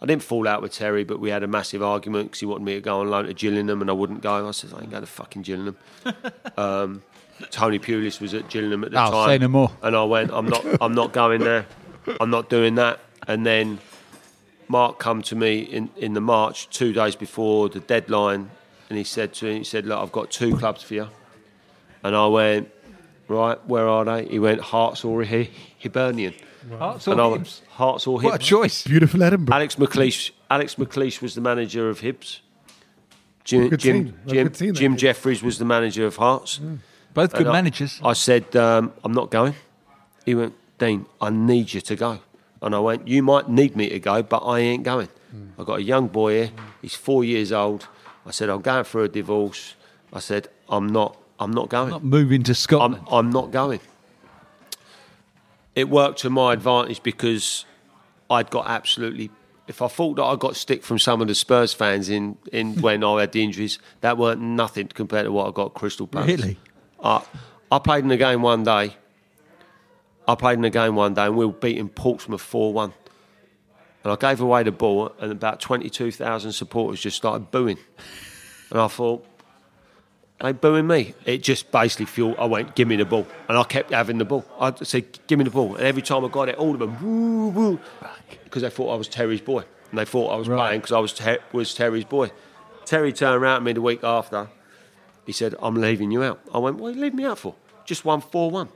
I 0.00 0.06
didn't 0.06 0.22
fall 0.22 0.46
out 0.46 0.62
with 0.62 0.70
Terry, 0.70 1.02
but 1.02 1.18
we 1.18 1.30
had 1.30 1.42
a 1.42 1.48
massive 1.48 1.82
argument 1.82 2.26
because 2.26 2.38
he 2.38 2.46
wanted 2.46 2.66
me 2.66 2.74
to 2.74 2.80
go 2.80 3.00
on 3.00 3.10
loan 3.10 3.24
to 3.24 3.34
Gillingham, 3.34 3.80
and 3.80 3.90
I 3.90 3.94
wouldn't 3.94 4.22
go. 4.22 4.46
I 4.46 4.52
said, 4.52 4.72
I 4.72 4.82
ain't 4.82 4.90
going 4.90 5.02
to 5.02 5.08
fucking 5.08 5.42
Gillingham. 5.42 5.76
um, 6.56 7.02
Tony 7.50 7.78
Pulis 7.78 8.20
was 8.20 8.32
at 8.34 8.48
Gillingham 8.48 8.84
at 8.84 8.90
the 8.92 9.02
Oh, 9.04 9.10
time. 9.10 9.28
say 9.28 9.38
no 9.38 9.48
more. 9.48 9.70
And 9.82 9.96
I 9.96 10.04
went, 10.04 10.30
I'm 10.32 10.46
not, 10.46 10.64
I'm 10.80 10.94
not 10.94 11.12
going 11.12 11.40
there. 11.40 11.66
I'm 12.20 12.30
not 12.30 12.48
doing 12.48 12.74
that. 12.76 13.00
And 13.26 13.44
then 13.44 13.78
Mark 14.68 14.98
come 14.98 15.22
to 15.22 15.36
me 15.36 15.60
in, 15.60 15.90
in 15.96 16.14
the 16.14 16.20
March, 16.20 16.68
two 16.70 16.92
days 16.92 17.16
before 17.16 17.68
the 17.68 17.80
deadline, 17.80 18.50
and 18.88 18.98
he 18.98 19.04
said 19.04 19.32
to 19.34 19.46
me, 19.46 19.58
he 19.58 19.64
said, 19.64 19.86
look, 19.86 19.98
I've 19.98 20.12
got 20.12 20.30
two 20.30 20.56
clubs 20.56 20.82
for 20.82 20.94
you. 20.94 21.08
And 22.02 22.14
I 22.14 22.26
went, 22.26 22.70
right, 23.28 23.58
where 23.66 23.88
are 23.88 24.04
they? 24.04 24.26
He 24.26 24.38
went, 24.38 24.60
Hearts 24.60 25.04
or 25.04 25.24
Hi- 25.24 25.50
Hibernian. 25.82 26.34
Hearts 26.78 27.06
And 27.06 27.20
I 27.20 27.24
or 27.24 27.30
went, 27.32 27.44
Hibs? 27.44 27.60
Hearts 27.68 28.06
or 28.06 28.20
What 28.20 28.34
a 28.34 28.38
choice. 28.38 28.84
Beautiful 28.84 29.22
Edinburgh. 29.22 29.54
Alex 29.54 29.76
McLeish, 29.76 30.30
Alex 30.50 30.74
McLeish 30.76 31.20
was 31.22 31.34
the 31.34 31.40
manager 31.40 31.88
of 31.88 32.00
Hibs. 32.00 32.40
Jim, 33.44 33.68
Jim. 33.76 34.14
Jim, 34.26 34.46
Good 34.48 34.54
team, 34.54 34.68
that 34.68 34.74
Jim 34.80 34.96
Jeffries 34.96 35.42
was 35.42 35.58
the 35.58 35.64
manager 35.66 36.06
of 36.06 36.16
Hearts. 36.16 36.58
Mm. 36.58 36.78
Both 37.14 37.32
good 37.32 37.42
And 37.42 37.52
managers. 37.52 38.00
I 38.04 38.12
said, 38.12 38.54
um, 38.56 38.92
I'm 39.04 39.12
not 39.12 39.30
going. 39.30 39.54
He 40.26 40.34
went, 40.34 40.54
Dean, 40.78 41.06
I 41.20 41.30
need 41.30 41.72
you 41.72 41.80
to 41.80 41.96
go. 41.96 42.18
And 42.60 42.74
I 42.74 42.80
went, 42.80 43.06
You 43.06 43.22
might 43.22 43.48
need 43.48 43.76
me 43.76 43.88
to 43.90 44.00
go, 44.00 44.22
but 44.22 44.38
I 44.38 44.58
ain't 44.60 44.82
going. 44.82 45.08
I've 45.58 45.66
got 45.66 45.80
a 45.80 45.82
young 45.82 46.08
boy 46.08 46.32
here. 46.34 46.50
He's 46.80 46.94
four 46.94 47.24
years 47.24 47.50
old. 47.50 47.88
I 48.24 48.30
said, 48.30 48.48
I'm 48.48 48.60
going 48.60 48.84
for 48.84 49.02
a 49.02 49.08
divorce. 49.08 49.74
I 50.12 50.20
said, 50.20 50.48
I'm 50.68 50.86
not, 50.86 51.16
I'm 51.40 51.50
not 51.50 51.68
going. 51.68 51.90
Not 51.90 52.04
moving 52.04 52.42
to 52.44 52.52
I'm, 52.52 52.54
Scotland. 52.54 53.06
I'm 53.10 53.30
not 53.30 53.50
going. 53.50 53.80
It 55.74 55.88
worked 55.88 56.20
to 56.20 56.30
my 56.30 56.52
advantage 56.52 57.02
because 57.02 57.64
I'd 58.30 58.50
got 58.50 58.68
absolutely. 58.68 59.30
If 59.66 59.82
I 59.82 59.88
thought 59.88 60.16
that 60.16 60.24
I 60.24 60.36
got 60.36 60.56
stick 60.56 60.84
from 60.84 60.98
some 60.98 61.20
of 61.20 61.26
the 61.26 61.34
Spurs 61.34 61.72
fans 61.72 62.08
in, 62.08 62.36
in 62.52 62.74
when 62.80 63.02
I 63.02 63.20
had 63.20 63.32
the 63.32 63.42
injuries, 63.42 63.78
that 64.02 64.16
weren't 64.16 64.40
nothing 64.40 64.88
compared 64.88 65.24
to 65.24 65.32
what 65.32 65.48
I 65.48 65.50
got 65.50 65.66
at 65.66 65.74
Crystal 65.74 66.06
Palace. 66.06 66.28
Really? 66.28 66.58
I, 67.04 67.22
I 67.70 67.78
played 67.78 68.02
in 68.02 68.08
the 68.08 68.16
game 68.16 68.42
one 68.42 68.64
day. 68.64 68.96
I 70.26 70.34
played 70.34 70.54
in 70.54 70.62
the 70.62 70.70
game 70.70 70.96
one 70.96 71.14
day 71.14 71.26
and 71.26 71.36
we 71.36 71.44
were 71.46 71.52
beating 71.52 71.88
Portsmouth 71.88 72.40
4 72.40 72.72
1. 72.72 72.92
And 74.02 74.12
I 74.12 74.16
gave 74.16 74.40
away 74.42 74.62
the 74.64 74.72
ball, 74.72 75.12
and 75.18 75.32
about 75.32 75.60
22,000 75.60 76.52
supporters 76.52 77.00
just 77.00 77.16
started 77.16 77.50
booing. 77.50 77.78
And 78.70 78.78
I 78.80 78.86
thought, 78.88 79.24
they 80.40 80.52
booing 80.52 80.86
me. 80.86 81.14
It 81.24 81.42
just 81.42 81.70
basically 81.72 82.04
fueled. 82.04 82.36
I 82.38 82.44
went, 82.44 82.74
give 82.74 82.86
me 82.86 82.96
the 82.96 83.06
ball, 83.06 83.26
and 83.48 83.56
I 83.56 83.64
kept 83.64 83.92
having 83.92 84.18
the 84.18 84.26
ball. 84.26 84.44
I 84.60 84.74
said, 84.82 85.06
give 85.26 85.38
me 85.38 85.44
the 85.46 85.50
ball, 85.50 85.76
and 85.76 85.84
every 85.86 86.02
time 86.02 86.22
I 86.22 86.28
got 86.28 86.50
it, 86.50 86.56
all 86.56 86.74
of 86.74 86.80
them 86.80 86.98
woo 87.02 87.48
woo, 87.48 87.80
because 88.44 88.60
they 88.60 88.68
thought 88.68 88.92
I 88.92 88.96
was 88.96 89.08
Terry's 89.08 89.40
boy, 89.40 89.64
and 89.90 89.98
they 89.98 90.04
thought 90.04 90.28
I 90.32 90.36
was 90.36 90.48
Right. 90.50 90.58
playing 90.58 90.80
because 90.80 90.92
I 90.92 90.98
was 90.98 91.14
ter- 91.14 91.38
was 91.52 91.72
Terry's 91.74 92.04
boy. 92.04 92.30
Terry 92.84 93.10
turned 93.10 93.42
around 93.42 93.60
to 93.60 93.64
me 93.64 93.72
the 93.72 93.80
week 93.80 94.04
after. 94.04 94.48
He 95.26 95.32
said, 95.32 95.54
"I'm 95.60 95.74
leaving 95.74 96.10
you 96.10 96.22
out." 96.22 96.40
I 96.52 96.58
went, 96.58 96.76
"What 96.76 96.88
are 96.88 96.92
you 96.92 97.00
leaving 97.00 97.16
me 97.16 97.24
out 97.24 97.38
for? 97.38 97.54
Just 97.84 98.04
won 98.04 98.20
four 98.20 98.50
one." 98.50 98.68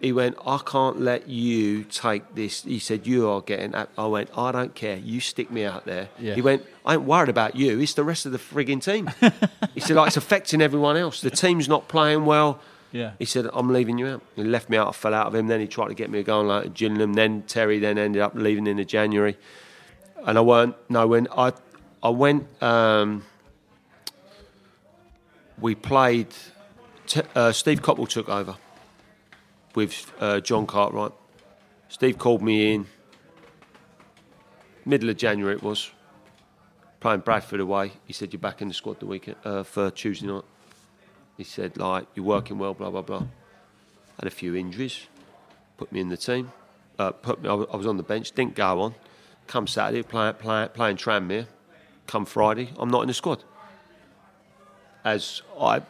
He 0.00 0.12
went, 0.12 0.36
"I 0.46 0.58
can't 0.64 0.98
let 1.00 1.28
you 1.28 1.84
take 1.84 2.34
this." 2.34 2.62
He 2.62 2.78
said, 2.78 3.06
"You 3.06 3.28
are 3.28 3.42
getting." 3.42 3.74
Out. 3.74 3.90
I 3.98 4.06
went, 4.06 4.30
"I 4.36 4.50
don't 4.50 4.74
care. 4.74 4.96
You 4.96 5.20
stick 5.20 5.50
me 5.50 5.64
out 5.64 5.84
there." 5.84 6.08
Yeah. 6.18 6.34
He 6.34 6.40
went, 6.40 6.64
"I 6.86 6.94
ain't 6.94 7.02
worried 7.02 7.28
about 7.28 7.54
you. 7.54 7.78
It's 7.78 7.94
the 7.94 8.04
rest 8.04 8.24
of 8.24 8.32
the 8.32 8.38
frigging 8.38 8.82
team." 8.82 9.10
he 9.74 9.80
said, 9.80 9.96
"Like 9.96 10.08
it's 10.08 10.16
affecting 10.16 10.62
everyone 10.62 10.96
else. 10.96 11.20
The 11.20 11.30
team's 11.30 11.68
not 11.68 11.88
playing 11.88 12.24
well." 12.24 12.60
Yeah. 12.92 13.12
He 13.18 13.26
said, 13.26 13.48
"I'm 13.52 13.70
leaving 13.70 13.98
you 13.98 14.06
out." 14.06 14.22
He 14.36 14.42
left 14.42 14.70
me 14.70 14.78
out. 14.78 14.88
I 14.88 14.92
fell 14.92 15.12
out 15.12 15.26
of 15.26 15.34
him. 15.34 15.48
Then 15.48 15.60
he 15.60 15.66
tried 15.66 15.88
to 15.88 15.94
get 15.94 16.08
me 16.10 16.22
going 16.22 16.48
like 16.48 16.64
a 16.64 16.68
Gillingham. 16.70 17.12
Then 17.12 17.42
Terry 17.46 17.78
then 17.78 17.98
ended 17.98 18.22
up 18.22 18.32
leaving 18.34 18.66
in 18.66 18.78
the 18.78 18.86
January, 18.86 19.36
and 20.24 20.38
I 20.38 20.40
weren't. 20.40 20.76
No, 20.88 21.06
when 21.06 21.28
I 21.36 21.52
I 22.02 22.08
went. 22.08 22.46
Um, 22.62 23.24
we 25.60 25.74
played. 25.74 26.28
T- 27.06 27.22
uh, 27.34 27.52
Steve 27.52 27.82
Coppell 27.82 28.08
took 28.08 28.28
over 28.28 28.56
with 29.74 30.12
uh, 30.20 30.40
John 30.40 30.66
Cartwright. 30.66 31.12
Steve 31.88 32.18
called 32.18 32.42
me 32.42 32.74
in 32.74 32.86
middle 34.84 35.10
of 35.10 35.16
January. 35.16 35.54
It 35.56 35.62
was 35.62 35.90
playing 37.00 37.20
Bradford 37.20 37.60
away. 37.60 37.92
He 38.06 38.12
said, 38.12 38.32
"You're 38.32 38.40
back 38.40 38.62
in 38.62 38.68
the 38.68 38.74
squad 38.74 39.00
the 39.00 39.06
weekend 39.06 39.36
uh, 39.44 39.62
for 39.62 39.90
Tuesday 39.90 40.26
night." 40.26 40.44
He 41.36 41.44
said, 41.44 41.76
"Like 41.76 42.06
you're 42.14 42.24
working 42.24 42.58
well, 42.58 42.74
blah 42.74 42.90
blah 42.90 43.02
blah." 43.02 43.24
Had 44.18 44.26
a 44.26 44.30
few 44.30 44.54
injuries, 44.54 45.06
put 45.78 45.90
me 45.92 46.00
in 46.00 46.08
the 46.08 46.16
team. 46.16 46.52
Uh, 46.98 47.10
put 47.10 47.42
me. 47.42 47.48
I 47.48 47.54
was 47.54 47.86
on 47.86 47.96
the 47.96 48.02
bench. 48.02 48.32
Didn't 48.32 48.54
go 48.54 48.80
on. 48.82 48.94
Come 49.46 49.66
Saturday, 49.66 50.02
play, 50.02 50.32
play, 50.32 50.68
playing 50.72 50.96
Tranmere. 50.96 51.46
Come 52.06 52.24
Friday, 52.24 52.70
I'm 52.78 52.90
not 52.90 53.02
in 53.02 53.08
the 53.08 53.14
squad. 53.14 53.42
As 55.04 55.42
I, 55.58 55.82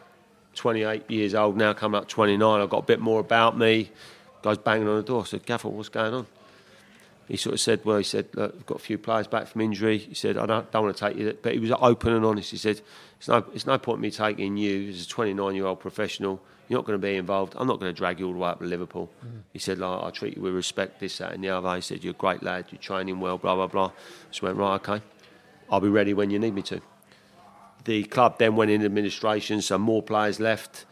28 0.55 1.09
years 1.09 1.35
old 1.35 1.57
now, 1.57 1.73
coming 1.73 1.99
up 1.99 2.07
29, 2.07 2.61
I've 2.61 2.69
got 2.69 2.77
a 2.83 2.85
bit 2.85 2.99
more 2.99 3.19
about 3.19 3.57
me. 3.57 3.91
Guys 4.41 4.57
banging 4.57 4.87
on 4.87 4.97
the 4.97 5.03
door. 5.03 5.21
I 5.21 5.25
said, 5.25 5.45
Gaffer, 5.45 5.69
what's 5.69 5.89
going 5.89 6.13
on? 6.13 6.27
He 7.27 7.37
sort 7.37 7.53
of 7.53 7.61
said, 7.61 7.85
well, 7.85 7.97
he 7.97 8.03
said, 8.03 8.27
look, 8.33 8.53
I've 8.53 8.65
got 8.65 8.75
a 8.75 8.81
few 8.81 8.97
players 8.97 9.27
back 9.27 9.47
from 9.47 9.61
injury. 9.61 9.99
He 9.99 10.15
said, 10.15 10.37
I 10.37 10.45
don't, 10.45 10.69
don't 10.71 10.83
want 10.83 10.97
to 10.97 11.07
take 11.07 11.17
you, 11.17 11.37
but 11.41 11.53
he 11.53 11.59
was 11.59 11.71
open 11.71 12.13
and 12.13 12.25
honest. 12.25 12.51
He 12.51 12.57
said, 12.57 12.81
it's 13.17 13.27
no, 13.29 13.45
it's 13.53 13.65
no 13.65 13.77
point 13.77 14.01
me 14.01 14.11
taking 14.11 14.57
you 14.57 14.89
as 14.89 15.05
a 15.05 15.07
29 15.07 15.55
year 15.55 15.65
old 15.65 15.79
professional. 15.79 16.41
You're 16.67 16.79
not 16.79 16.85
going 16.85 16.99
to 16.99 17.05
be 17.05 17.15
involved. 17.15 17.53
I'm 17.57 17.67
not 17.67 17.79
going 17.79 17.93
to 17.93 17.97
drag 17.97 18.19
you 18.19 18.27
all 18.27 18.33
the 18.33 18.39
way 18.39 18.49
up 18.49 18.59
to 18.59 18.65
Liverpool. 18.65 19.09
Mm. 19.25 19.43
He 19.53 19.59
said, 19.59 19.77
like, 19.77 20.03
I 20.03 20.09
treat 20.09 20.35
you 20.35 20.41
with 20.41 20.55
respect, 20.55 20.99
this, 20.99 21.19
that, 21.19 21.33
and 21.33 21.43
the 21.43 21.49
other. 21.49 21.73
He 21.75 21.81
said, 21.81 22.03
you're 22.03 22.11
a 22.11 22.17
great 22.17 22.43
lad. 22.43 22.65
You're 22.69 22.81
training 22.81 23.19
well, 23.19 23.37
blah, 23.37 23.55
blah, 23.55 23.67
blah. 23.67 23.91
So 24.31 24.47
I 24.47 24.49
went, 24.49 24.59
right, 24.59 24.89
okay. 24.89 25.05
I'll 25.69 25.79
be 25.79 25.89
ready 25.89 26.13
when 26.13 26.31
you 26.31 26.39
need 26.39 26.53
me 26.53 26.63
to. 26.63 26.81
The 27.85 28.03
club 28.03 28.37
then 28.37 28.55
went 28.55 28.71
in 28.71 28.85
administration, 28.85 29.61
so 29.61 29.77
more 29.77 30.03
players 30.03 30.39
left. 30.39 30.85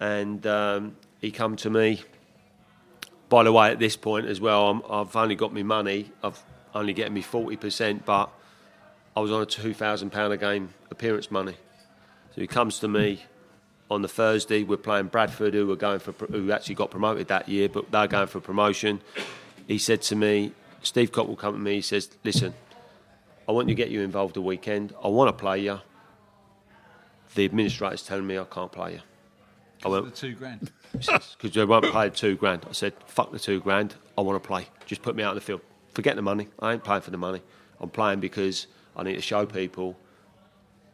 And 0.00 0.46
um, 0.46 0.96
he 1.20 1.30
come 1.30 1.56
to 1.56 1.70
me 1.70 2.02
by 3.28 3.44
the 3.44 3.52
way, 3.52 3.70
at 3.70 3.78
this 3.78 3.96
point 3.96 4.26
as 4.26 4.40
well, 4.40 4.82
i 4.88 4.98
have 4.98 5.14
only 5.14 5.34
got 5.34 5.52
my 5.52 5.62
money. 5.62 6.10
I've 6.22 6.42
only 6.74 6.92
getting 6.92 7.14
me 7.14 7.22
forty 7.22 7.56
percent, 7.56 8.04
but 8.04 8.30
I 9.16 9.20
was 9.20 9.30
on 9.30 9.42
a 9.42 9.46
two 9.46 9.74
thousand 9.74 10.10
pound 10.10 10.32
a 10.32 10.36
game 10.36 10.70
appearance 10.90 11.30
money. 11.30 11.56
So 12.34 12.40
he 12.40 12.46
comes 12.46 12.78
to 12.80 12.88
me 12.88 13.24
on 13.90 14.02
the 14.02 14.08
Thursday. 14.08 14.62
We're 14.62 14.76
playing 14.76 15.06
Bradford, 15.06 15.54
who 15.54 15.66
were 15.66 15.76
going 15.76 15.98
for 15.98 16.12
who 16.12 16.50
actually 16.52 16.76
got 16.76 16.90
promoted 16.90 17.28
that 17.28 17.48
year, 17.48 17.68
but 17.68 17.90
they're 17.90 18.06
going 18.06 18.28
for 18.28 18.40
promotion. 18.40 19.00
He 19.66 19.78
said 19.78 20.00
to 20.02 20.16
me, 20.16 20.52
Steve 20.82 21.12
Coppell 21.12 21.36
come 21.36 21.54
to 21.54 21.60
me. 21.60 21.74
He 21.76 21.82
says, 21.82 22.08
"Listen, 22.24 22.54
I 23.46 23.52
want 23.52 23.68
to 23.68 23.74
get 23.74 23.90
you 23.90 24.00
involved 24.02 24.34
the 24.34 24.42
weekend. 24.42 24.94
I 25.04 25.08
want 25.08 25.28
to 25.28 25.38
play 25.38 25.60
you. 25.60 25.80
The 27.34 27.44
administrator's 27.44 28.02
telling 28.02 28.26
me 28.26 28.38
I 28.38 28.44
can't 28.44 28.72
play 28.72 28.94
you." 28.94 29.00
I 29.84 29.88
went, 29.88 30.06
the 30.06 30.10
two 30.10 30.34
grand. 30.34 30.72
Because 30.92 31.52
they 31.52 31.64
won't 31.64 31.92
pay 31.92 32.10
two 32.10 32.36
grand. 32.36 32.66
I 32.68 32.72
said, 32.72 32.94
fuck 33.06 33.30
the 33.30 33.38
two 33.38 33.60
grand. 33.60 33.94
I 34.16 34.22
want 34.22 34.42
to 34.42 34.46
play. 34.46 34.66
Just 34.86 35.02
put 35.02 35.14
me 35.14 35.22
out 35.22 35.30
in 35.30 35.34
the 35.36 35.40
field. 35.40 35.60
Forget 35.94 36.16
the 36.16 36.22
money. 36.22 36.48
I 36.58 36.72
ain't 36.72 36.82
playing 36.82 37.02
for 37.02 37.12
the 37.12 37.18
money. 37.18 37.42
I'm 37.80 37.90
playing 37.90 38.18
because 38.18 38.66
I 38.96 39.04
need 39.04 39.14
to 39.14 39.22
show 39.22 39.46
people 39.46 39.96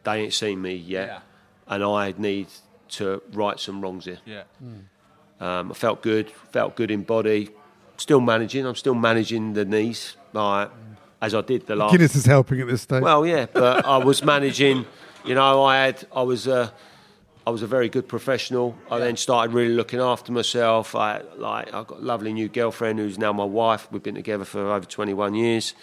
they 0.05 0.21
ain't 0.21 0.35
seen 0.35 0.61
me 0.61 0.75
yet, 0.75 1.09
yeah. 1.09 1.21
and 1.67 1.83
I 1.83 2.15
need 2.17 2.47
to 2.91 3.23
right 3.33 3.59
some 3.59 3.81
wrongs 3.81 4.05
here. 4.05 4.19
Yeah. 4.25 4.43
Mm. 4.63 5.43
Um, 5.45 5.71
I 5.73 5.75
felt 5.75 6.03
good. 6.03 6.31
Felt 6.53 6.77
good 6.77 6.91
in 6.91 7.03
body. 7.03 7.51
Still 7.97 8.21
managing. 8.21 8.67
I'm 8.67 8.77
still 8.77 8.95
managing 8.95 9.55
the 9.55 9.65
knees, 9.65 10.17
like 10.33 10.71
as 11.21 11.35
I 11.35 11.41
did 11.41 11.67
the 11.67 11.75
last. 11.77 11.93
Guinness 11.93 12.15
is 12.15 12.27
helping 12.27 12.61
at 12.61 12.69
this 12.69 12.83
stage. 12.83 13.03
Well, 13.03 13.27
yeah, 13.27 13.47
but 13.53 13.85
I 13.85 13.97
was 13.99 14.23
managing. 14.23 14.85
You 15.25 15.35
know, 15.35 15.65
I 15.65 15.87
had. 15.87 16.07
I 16.15 16.23
was. 16.23 16.47
Uh, 16.47 16.71
I 17.47 17.51
was 17.51 17.63
a 17.63 17.67
very 17.67 17.91
good 17.91 18.09
professional. 18.09 18.75
I 18.91 18.99
then 18.99 19.19
started 19.19 19.53
really 19.53 19.75
looking 19.75 20.01
after 20.01 20.33
myself. 20.33 20.95
I 20.95 21.21
like 21.37 21.75
I've 21.75 21.87
got 21.87 21.99
a 21.99 22.03
lovely 22.03 22.33
new 22.33 22.49
girlfriend 22.49 22.99
who's 22.99 23.19
now 23.19 23.35
my 23.35 23.45
wife. 23.45 23.87
We've 23.93 24.03
been 24.03 24.15
together 24.15 24.47
for 24.47 24.73
over 24.73 24.87
21 24.87 25.35
years. 25.35 25.75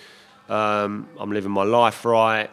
Um, 0.50 1.08
I'm 1.20 1.32
living 1.32 1.52
my 1.52 1.64
life 1.64 2.04
right. 2.04 2.50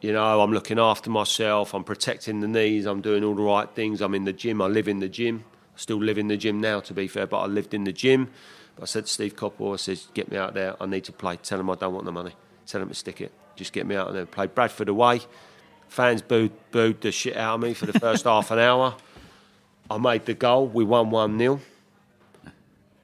You 0.00 0.12
know, 0.12 0.40
I'm 0.40 0.52
looking 0.52 0.78
after 0.78 1.10
myself. 1.10 1.74
I'm 1.74 1.82
protecting 1.82 2.40
the 2.40 2.46
knees. 2.46 2.86
I'm 2.86 3.00
doing 3.00 3.24
all 3.24 3.34
the 3.34 3.42
right 3.42 3.68
things. 3.68 4.00
I'm 4.00 4.14
in 4.14 4.24
the 4.24 4.32
gym. 4.32 4.62
I 4.62 4.66
live 4.66 4.86
in 4.86 5.00
the 5.00 5.08
gym. 5.08 5.44
I 5.74 5.78
still 5.78 5.98
live 5.98 6.16
in 6.16 6.28
the 6.28 6.36
gym 6.36 6.60
now, 6.60 6.80
to 6.80 6.94
be 6.94 7.08
fair, 7.08 7.26
but 7.26 7.40
I 7.40 7.46
lived 7.46 7.74
in 7.74 7.82
the 7.82 7.92
gym. 7.92 8.30
But 8.76 8.84
I 8.84 8.86
said 8.86 9.06
to 9.06 9.12
Steve 9.12 9.34
Coppell, 9.34 9.74
I 9.74 9.76
said, 9.76 10.00
get 10.14 10.30
me 10.30 10.36
out 10.36 10.54
there. 10.54 10.76
I 10.80 10.86
need 10.86 11.04
to 11.04 11.12
play. 11.12 11.36
Tell 11.36 11.58
him 11.58 11.68
I 11.68 11.74
don't 11.74 11.92
want 11.92 12.06
the 12.06 12.12
money. 12.12 12.32
Tell 12.66 12.80
him 12.80 12.88
to 12.88 12.94
stick 12.94 13.20
it. 13.20 13.32
Just 13.56 13.72
get 13.72 13.86
me 13.86 13.96
out 13.96 14.12
there. 14.12 14.24
Play 14.24 14.46
Bradford 14.46 14.88
away. 14.88 15.20
Fans 15.90 16.22
booed, 16.22 16.52
booed 16.70 17.00
the 17.00 17.10
shit 17.10 17.36
out 17.36 17.56
of 17.56 17.60
me 17.62 17.74
for 17.74 17.86
the 17.86 17.98
first 17.98 18.22
half 18.32 18.52
an 18.52 18.60
hour. 18.60 18.94
I 19.90 19.98
made 19.98 20.24
the 20.24 20.34
goal. 20.34 20.68
We 20.68 20.84
won 20.84 21.10
1 21.10 21.36
0. 21.36 21.60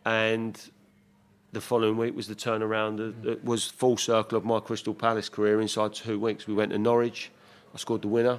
And 0.05 0.71
the 1.51 1.61
following 1.61 1.97
week 1.97 2.15
was 2.15 2.29
the 2.29 2.37
turnaround. 2.37 3.27
It 3.27 3.45
was 3.45 3.65
full 3.65 3.97
circle 3.97 4.39
of 4.39 4.45
my 4.45 4.61
Crystal 4.61 4.95
Palace 4.95 5.29
career. 5.29 5.61
Inside 5.61 5.95
two 5.95 6.21
weeks, 6.21 6.47
we 6.47 6.55
went 6.55 6.71
to 6.71 6.79
Norwich. 6.79 7.33
I 7.75 7.79
scored 7.79 8.03
the 8.03 8.09
winner 8.09 8.39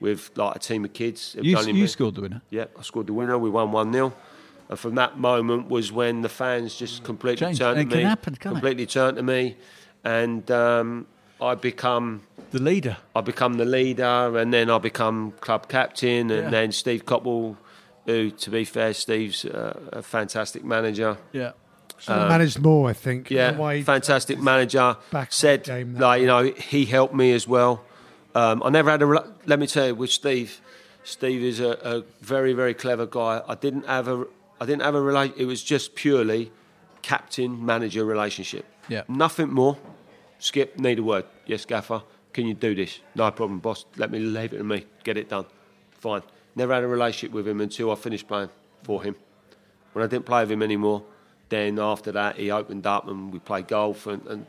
with 0.00 0.32
like 0.34 0.56
a 0.56 0.58
team 0.58 0.84
of 0.84 0.92
kids. 0.92 1.36
You, 1.40 1.56
you 1.56 1.86
scored 1.86 2.16
the 2.16 2.22
winner? 2.22 2.42
Yeah, 2.50 2.64
I 2.76 2.82
scored 2.82 3.06
the 3.06 3.12
winner. 3.12 3.38
We 3.38 3.50
won 3.50 3.70
1 3.70 3.92
0. 3.92 4.12
And 4.68 4.78
from 4.80 4.96
that 4.96 5.16
moment 5.16 5.68
was 5.68 5.92
when 5.92 6.22
the 6.22 6.28
fans 6.28 6.74
just 6.74 7.04
completely 7.04 7.46
Change. 7.46 7.58
turned 7.60 7.78
it 7.78 7.90
to 7.90 7.96
me. 7.96 8.02
Happen, 8.02 8.34
completely 8.34 8.82
it? 8.82 8.90
turned 8.90 9.16
to 9.16 9.22
me. 9.22 9.56
And 10.02 10.50
um, 10.50 11.06
I 11.40 11.54
become 11.54 12.22
the 12.50 12.60
leader. 12.60 12.96
I 13.14 13.20
become 13.20 13.54
the 13.54 13.64
leader, 13.64 14.38
and 14.38 14.52
then 14.52 14.70
I 14.70 14.78
become 14.78 15.32
club 15.40 15.68
captain, 15.68 16.30
and 16.30 16.44
yeah. 16.44 16.50
then 16.50 16.72
Steve 16.72 17.06
Coppell, 17.06 17.56
who, 18.06 18.30
to 18.30 18.50
be 18.50 18.64
fair, 18.64 18.92
Steve's 18.94 19.44
uh, 19.44 19.78
a 19.92 20.02
fantastic 20.02 20.64
manager. 20.64 21.16
Yeah. 21.32 21.52
Um, 22.08 22.28
managed 22.28 22.60
more, 22.60 22.88
I 22.88 22.92
think. 22.94 23.30
Yeah, 23.30 23.52
fantastic 23.82 24.38
manager. 24.40 24.96
Back 25.10 25.32
said, 25.32 25.68
like 25.98 26.20
you 26.20 26.26
know, 26.26 26.44
he 26.44 26.86
helped 26.86 27.14
me 27.14 27.32
as 27.32 27.46
well. 27.46 27.84
Um, 28.34 28.62
I 28.62 28.70
never 28.70 28.90
had 28.90 29.02
a. 29.02 29.06
Let 29.46 29.58
me 29.58 29.66
tell 29.66 29.88
you, 29.88 29.94
with 29.94 30.10
Steve, 30.10 30.60
Steve 31.04 31.42
is 31.42 31.60
a, 31.60 31.72
a, 31.82 32.02
very, 32.20 32.52
very 32.52 32.74
clever 32.74 33.06
guy. 33.06 33.42
I 33.46 33.54
didn't 33.54 33.86
have 33.86 34.08
a. 34.08 34.24
I 34.60 34.66
didn't 34.66 34.82
have 34.82 34.94
a 34.94 35.00
relate. 35.00 35.34
It 35.36 35.44
was 35.44 35.62
just 35.62 35.94
purely 35.94 36.52
captain 37.02 37.64
manager 37.64 38.04
relationship. 38.04 38.66
Yeah. 38.88 39.02
Nothing 39.08 39.50
more. 39.50 39.76
Skip, 40.40 40.78
need 40.78 40.98
a 40.98 41.02
word. 41.02 41.26
Yes, 41.46 41.64
Gaffer, 41.66 42.02
can 42.32 42.46
you 42.46 42.54
do 42.54 42.74
this? 42.74 43.00
No 43.14 43.30
problem, 43.30 43.60
boss. 43.60 43.84
Let 43.96 44.10
me 44.10 44.18
leave 44.18 44.54
it 44.54 44.58
to 44.58 44.64
me. 44.64 44.86
Get 45.04 45.16
it 45.16 45.28
done. 45.28 45.44
Fine. 45.92 46.22
Never 46.56 46.74
had 46.74 46.82
a 46.82 46.88
relationship 46.88 47.32
with 47.32 47.46
him 47.46 47.60
until 47.60 47.92
I 47.92 47.94
finished 47.94 48.26
playing 48.26 48.48
for 48.82 49.02
him. 49.02 49.16
When 49.92 50.02
I 50.02 50.08
didn't 50.08 50.24
play 50.24 50.42
with 50.42 50.50
him 50.50 50.62
anymore, 50.62 51.02
then 51.50 51.78
after 51.78 52.10
that 52.12 52.36
he 52.36 52.50
opened 52.50 52.86
up 52.86 53.06
and 53.06 53.32
we 53.32 53.38
played 53.38 53.68
golf. 53.68 54.06
And, 54.06 54.26
and 54.26 54.46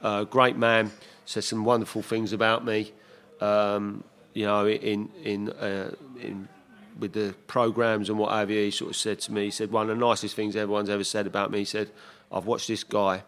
uh, 0.00 0.24
great 0.24 0.56
man, 0.56 0.92
said 1.24 1.44
some 1.44 1.64
wonderful 1.64 2.02
things 2.02 2.32
about 2.32 2.64
me. 2.64 2.92
Um, 3.40 4.04
you 4.34 4.46
know, 4.46 4.68
in 4.68 5.10
in 5.24 5.50
uh, 5.50 5.94
in 6.20 6.48
with 6.98 7.12
the 7.14 7.34
programs 7.46 8.08
and 8.10 8.18
what 8.18 8.30
have 8.32 8.50
you, 8.50 8.60
he 8.60 8.70
sort 8.70 8.90
of 8.90 8.96
said 8.96 9.18
to 9.20 9.32
me, 9.32 9.46
he 9.46 9.50
said 9.50 9.72
one 9.72 9.90
of 9.90 9.98
the 9.98 10.06
nicest 10.06 10.36
things 10.36 10.54
everyone's 10.54 10.88
ever 10.88 11.04
said 11.04 11.26
about 11.26 11.50
me. 11.50 11.58
He 11.58 11.64
said, 11.64 11.90
"I've 12.30 12.46
watched 12.46 12.68
this 12.68 12.84
guy 12.84 13.24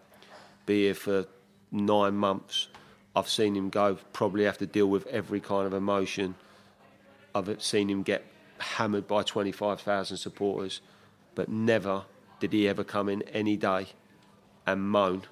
be 0.67 0.85
here 0.85 0.95
for 0.95 1.27
nine 1.75 2.15
months, 2.15 2.69
I've 3.17 3.29
seen 3.29 3.55
him 3.55 3.71
go, 3.71 3.99
probably 4.13 4.45
have 4.45 4.59
to 4.59 4.67
deal 4.67 4.87
with 4.87 5.07
every 5.09 5.41
kind 5.41 5.67
of 5.67 5.75
emotion. 5.75 6.35
I've 7.35 7.63
seen 7.63 7.89
him 7.91 8.03
get 8.03 8.25
hammered 8.59 9.07
by 9.07 9.23
25,000 9.23 10.17
supporters, 10.17 10.81
but 11.35 11.49
never 11.49 12.05
did 12.41 12.53
he 12.53 12.69
ever 12.69 12.85
come 12.85 13.09
in 13.09 13.23
any 13.23 13.57
day 13.57 13.89
and 14.67 14.83
moan. 14.83 15.23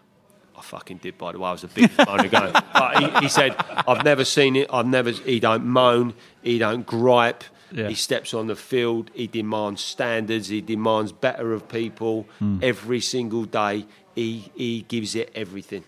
I 0.56 0.60
fucking 0.60 0.98
did, 0.98 1.16
by 1.16 1.32
the 1.32 1.38
way. 1.38 1.48
I 1.48 1.52
was 1.52 1.64
a 1.64 1.68
big 1.68 1.90
moaner 1.96 2.30
going. 2.30 2.52
But 2.52 2.98
he, 2.98 3.20
he, 3.24 3.28
said, 3.28 3.56
I've 3.88 4.04
never 4.04 4.24
seen 4.24 4.54
it. 4.54 4.68
I've 4.72 4.86
never. 4.86 5.10
He 5.10 5.40
don't 5.40 5.64
moan. 5.64 6.14
He 6.42 6.58
don't 6.58 6.84
gripe. 6.84 7.42
Yeah. 7.72 7.88
He 7.88 7.94
steps 7.94 8.34
on 8.34 8.48
the 8.48 8.54
field. 8.56 9.10
He 9.14 9.26
demands 9.26 9.80
standards. 9.80 10.48
He 10.48 10.60
demands 10.60 11.10
better 11.10 11.54
of 11.54 11.68
people 11.68 12.26
mm. 12.38 12.62
every 12.62 13.00
single 13.00 13.46
day. 13.46 13.86
He 14.14 14.52
he 14.54 14.82
gives 14.82 15.14
it 15.14 15.32
everything 15.34 15.84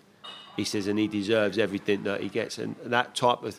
he 0.57 0.65
says, 0.65 0.87
and 0.87 0.99
he 0.99 1.09
deserves 1.09 1.59
everything 1.59 2.05
that 2.05 2.21
he 2.21 2.29
gets. 2.29 2.59
And 2.59 2.77
that 2.85 3.15
type 3.15 3.43
of, 3.43 3.59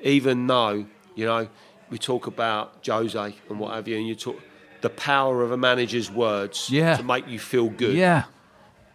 even 0.00 0.46
though, 0.46 0.86
you 1.14 1.26
know, 1.26 1.48
we 1.90 1.98
talk 1.98 2.26
about 2.26 2.86
Jose 2.86 3.34
and 3.48 3.60
what 3.60 3.74
have 3.74 3.88
you, 3.88 3.96
and 3.96 4.06
you 4.06 4.14
talk 4.14 4.40
the 4.80 4.90
power 4.90 5.42
of 5.42 5.52
a 5.52 5.56
manager's 5.56 6.10
words 6.10 6.70
yeah. 6.70 6.96
to 6.96 7.02
make 7.02 7.28
you 7.28 7.38
feel 7.38 7.68
good. 7.68 7.94
Yeah. 7.94 8.24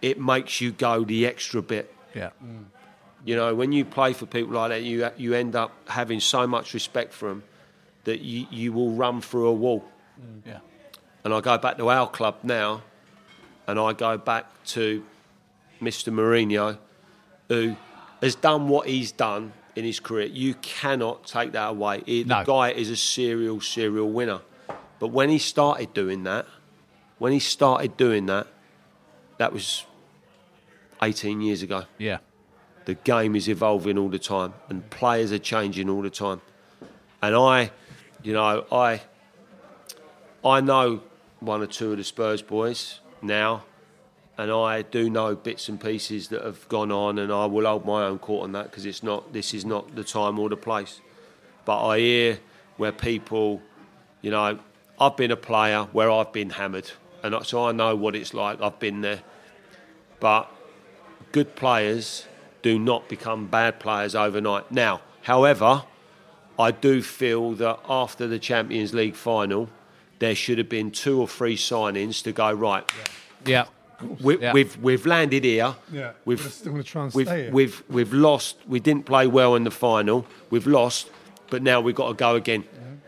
It 0.01 0.19
makes 0.19 0.61
you 0.61 0.71
go 0.71 1.03
the 1.03 1.25
extra 1.25 1.61
bit. 1.61 1.93
Yeah. 2.13 2.29
Mm. 2.43 2.65
You 3.23 3.35
know, 3.35 3.55
when 3.55 3.71
you 3.71 3.85
play 3.85 4.13
for 4.13 4.25
people 4.25 4.53
like 4.53 4.69
that, 4.69 4.83
you 4.83 5.09
you 5.17 5.33
end 5.33 5.55
up 5.55 5.71
having 5.87 6.19
so 6.19 6.45
much 6.45 6.73
respect 6.73 7.11
for 7.11 7.29
them 7.29 7.43
that 8.03 8.21
you, 8.21 8.45
you 8.51 8.71
will 8.71 8.91
run 8.91 9.19
through 9.19 9.47
a 9.47 9.53
wall. 9.53 9.83
Mm. 10.19 10.41
Yeah. 10.45 10.59
And 11.23 11.33
I 11.33 11.41
go 11.41 11.57
back 11.57 11.77
to 11.77 11.89
our 11.89 12.07
club 12.07 12.37
now, 12.43 12.83
and 13.67 13.79
I 13.79 13.93
go 13.93 14.17
back 14.17 14.45
to 14.67 15.03
Mr. 15.81 16.13
Mourinho, 16.13 16.77
who 17.49 17.75
has 18.21 18.35
done 18.35 18.67
what 18.67 18.87
he's 18.87 19.11
done 19.11 19.53
in 19.75 19.83
his 19.83 19.99
career. 19.99 20.25
You 20.27 20.55
cannot 20.55 21.25
take 21.25 21.51
that 21.51 21.69
away. 21.69 22.03
He, 22.05 22.23
no. 22.23 22.39
The 22.39 22.45
guy 22.45 22.71
is 22.71 22.89
a 22.89 22.95
serial, 22.95 23.61
serial 23.61 24.11
winner. 24.11 24.41
But 24.99 25.09
when 25.09 25.29
he 25.29 25.37
started 25.37 25.93
doing 25.93 26.23
that, 26.23 26.45
when 27.17 27.31
he 27.31 27.39
started 27.39 27.97
doing 27.97 28.25
that, 28.27 28.47
that 29.37 29.51
was 29.51 29.85
18 31.01 31.41
years 31.41 31.61
ago. 31.61 31.83
Yeah. 31.97 32.19
The 32.85 32.95
game 32.95 33.35
is 33.35 33.49
evolving 33.49 33.97
all 33.97 34.09
the 34.09 34.19
time 34.19 34.53
and 34.69 34.89
players 34.89 35.31
are 35.31 35.39
changing 35.39 35.89
all 35.89 36.01
the 36.01 36.09
time. 36.09 36.41
And 37.21 37.35
I, 37.35 37.71
you 38.23 38.33
know, 38.33 38.65
I 38.71 39.01
I 40.43 40.61
know 40.61 41.01
one 41.39 41.61
or 41.61 41.65
two 41.65 41.91
of 41.91 41.97
the 41.97 42.03
Spurs 42.03 42.43
boys 42.43 42.99
now 43.21 43.63
and 44.37 44.51
I 44.51 44.81
do 44.81 45.09
know 45.09 45.35
bits 45.35 45.69
and 45.69 45.79
pieces 45.79 46.27
that 46.29 46.43
have 46.43 46.67
gone 46.67 46.91
on, 46.91 47.19
and 47.19 47.31
I 47.31 47.45
will 47.45 47.65
hold 47.65 47.85
my 47.85 48.03
own 48.05 48.19
court 48.19 48.43
on 48.43 48.51
that 48.53 48.65
because 48.65 48.85
it's 48.85 49.03
not. 49.03 49.33
This 49.33 49.53
is 49.53 49.65
not 49.65 49.95
the 49.95 50.03
time 50.03 50.39
or 50.39 50.49
the 50.49 50.57
place. 50.57 51.01
But 51.63 51.85
I 51.85 51.99
hear 51.99 52.39
where 52.77 52.91
people, 52.91 53.61
you 54.21 54.31
know, 54.31 54.59
I've 54.99 55.17
been 55.17 55.31
a 55.31 55.37
player 55.37 55.83
where 55.91 56.11
I've 56.11 56.33
been 56.33 56.51
hammered, 56.51 56.91
and 57.23 57.35
so 57.45 57.65
I 57.65 57.71
know 57.71 57.95
what 57.95 58.15
it's 58.15 58.33
like. 58.33 58.61
I've 58.61 58.79
been 58.79 59.01
there, 59.01 59.23
but 60.19 60.51
good 61.31 61.55
players 61.55 62.27
do 62.61 62.77
not 62.77 63.07
become 63.07 63.47
bad 63.47 63.79
players 63.79 64.15
overnight. 64.15 64.71
Now, 64.71 65.01
however, 65.21 65.83
I 66.57 66.71
do 66.71 67.01
feel 67.01 67.53
that 67.53 67.79
after 67.87 68.27
the 68.27 68.39
Champions 68.39 68.93
League 68.93 69.15
final, 69.15 69.69
there 70.19 70.35
should 70.35 70.57
have 70.57 70.69
been 70.69 70.91
two 70.91 71.19
or 71.19 71.27
three 71.27 71.57
signings 71.57 72.23
to 72.23 72.31
go 72.31 72.51
right. 72.51 72.89
Yeah. 73.45 73.65
We, 74.21 74.39
Yeah. 74.39 74.53
We've 74.53 74.77
we've 74.81 75.05
landed 75.05 75.43
here. 75.43 75.75
Yeah, 75.91 76.11
we've 76.25 76.43
we're 76.43 76.49
still 76.49 76.71
gonna 76.73 76.83
try 76.83 77.03
and 77.05 77.13
we've, 77.13 77.27
stay 77.27 77.43
here. 77.43 77.51
we've 77.51 77.83
we've 77.89 78.13
lost. 78.13 78.57
We 78.67 78.79
didn't 78.79 79.05
play 79.05 79.27
well 79.27 79.55
in 79.55 79.63
the 79.63 79.71
final. 79.71 80.25
We've 80.49 80.67
lost, 80.67 81.09
but 81.49 81.61
now 81.63 81.81
we've 81.81 81.95
got 81.95 82.09
to 82.09 82.13
go 82.13 82.35
again. 82.35 82.63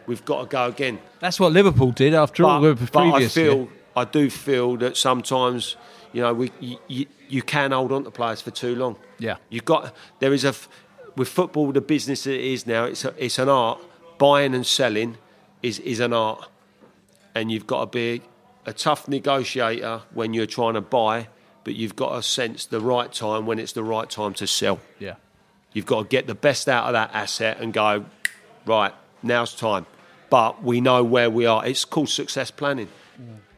We've 0.07 0.23
got 0.23 0.41
to 0.43 0.47
go 0.47 0.67
again. 0.67 0.99
That's 1.19 1.37
what 1.39 1.51
Liverpool 1.51 1.91
did 1.91 2.13
after 2.13 2.45
all 2.45 2.61
But, 2.61 2.79
the 2.79 2.89
but 2.91 3.13
I 3.13 3.27
feel 3.27 3.57
year. 3.57 3.67
I 3.95 4.05
do 4.05 4.29
feel 4.29 4.77
that 4.77 4.95
sometimes 4.95 5.75
you 6.13 6.21
know 6.21 6.33
we 6.33 6.51
you, 6.61 6.77
you, 6.87 7.05
you 7.27 7.41
can 7.41 7.71
hold 7.71 7.91
on 7.91 8.05
to 8.05 8.11
players 8.11 8.39
for 8.41 8.51
too 8.51 8.75
long. 8.75 8.95
Yeah. 9.19 9.37
you 9.49 9.59
got 9.61 9.93
there 10.19 10.33
is 10.33 10.45
a 10.45 10.53
with 11.17 11.27
football 11.27 11.71
the 11.73 11.81
business 11.81 12.25
it 12.27 12.39
is 12.39 12.65
now. 12.65 12.85
It's 12.85 13.03
a, 13.03 13.13
it's 13.17 13.39
an 13.39 13.49
art. 13.49 13.79
Buying 14.17 14.55
and 14.55 14.65
selling 14.65 15.17
is 15.61 15.79
is 15.79 15.99
an 15.99 16.13
art, 16.13 16.47
and 17.35 17.51
you've 17.51 17.67
got 17.67 17.79
to 17.81 17.87
be 17.87 18.21
a 18.67 18.73
tough 18.73 19.07
negotiator 19.07 20.01
when 20.13 20.33
you're 20.33 20.45
trying 20.45 20.75
to 20.75 20.81
buy, 20.81 21.29
but 21.63 21.73
you've 21.75 21.95
got 21.95 22.15
to 22.15 22.21
sense 22.21 22.65
the 22.65 22.81
right 22.81 23.11
time 23.11 23.45
when 23.45 23.57
it's 23.57 23.71
the 23.71 23.83
right 23.83 24.09
time 24.09 24.33
to 24.35 24.45
sell. 24.45 24.79
Yeah. 24.99 25.15
You've 25.73 25.85
got 25.85 26.03
to 26.03 26.07
get 26.07 26.27
the 26.27 26.35
best 26.35 26.67
out 26.67 26.85
of 26.85 26.93
that 26.93 27.11
asset 27.13 27.59
and 27.61 27.73
go, 27.73 28.05
right, 28.65 28.93
now's 29.23 29.55
time. 29.55 29.85
But 30.29 30.61
we 30.61 30.81
know 30.81 31.03
where 31.03 31.29
we 31.29 31.45
are. 31.45 31.65
It's 31.65 31.85
called 31.85 32.09
success 32.09 32.51
planning. 32.51 32.89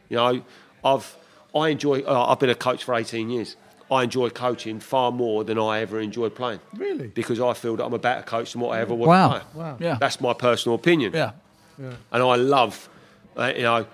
You 0.08 0.16
know, 0.16 0.42
I've 0.84 1.16
I 1.54 1.68
enjoy. 1.68 2.00
Uh, 2.00 2.26
I've 2.28 2.38
been 2.38 2.50
a 2.50 2.54
coach 2.54 2.84
for 2.84 2.94
18 2.94 3.30
years. 3.30 3.56
I 3.90 4.04
enjoy 4.04 4.30
coaching 4.30 4.78
far 4.78 5.10
more 5.10 5.42
than 5.42 5.58
I 5.58 5.80
ever 5.80 5.98
enjoyed 5.98 6.36
playing. 6.36 6.60
Really? 6.76 7.08
Because 7.08 7.40
I 7.40 7.54
feel 7.54 7.74
that 7.76 7.84
I'm 7.84 7.92
a 7.92 7.98
better 7.98 8.22
coach 8.22 8.52
than 8.52 8.60
what 8.60 8.76
I 8.76 8.80
ever 8.80 8.94
was. 8.94 9.08
Wow. 9.08 9.28
player. 9.30 9.42
Wow. 9.54 9.76
Yeah. 9.80 9.96
That's 10.00 10.20
my 10.20 10.32
personal 10.32 10.76
opinion. 10.76 11.12
Yeah. 11.12 11.32
And 11.78 12.22
I 12.22 12.36
love, 12.36 12.88
uh, 13.36 13.52
you 13.56 13.62
know, 13.62 13.86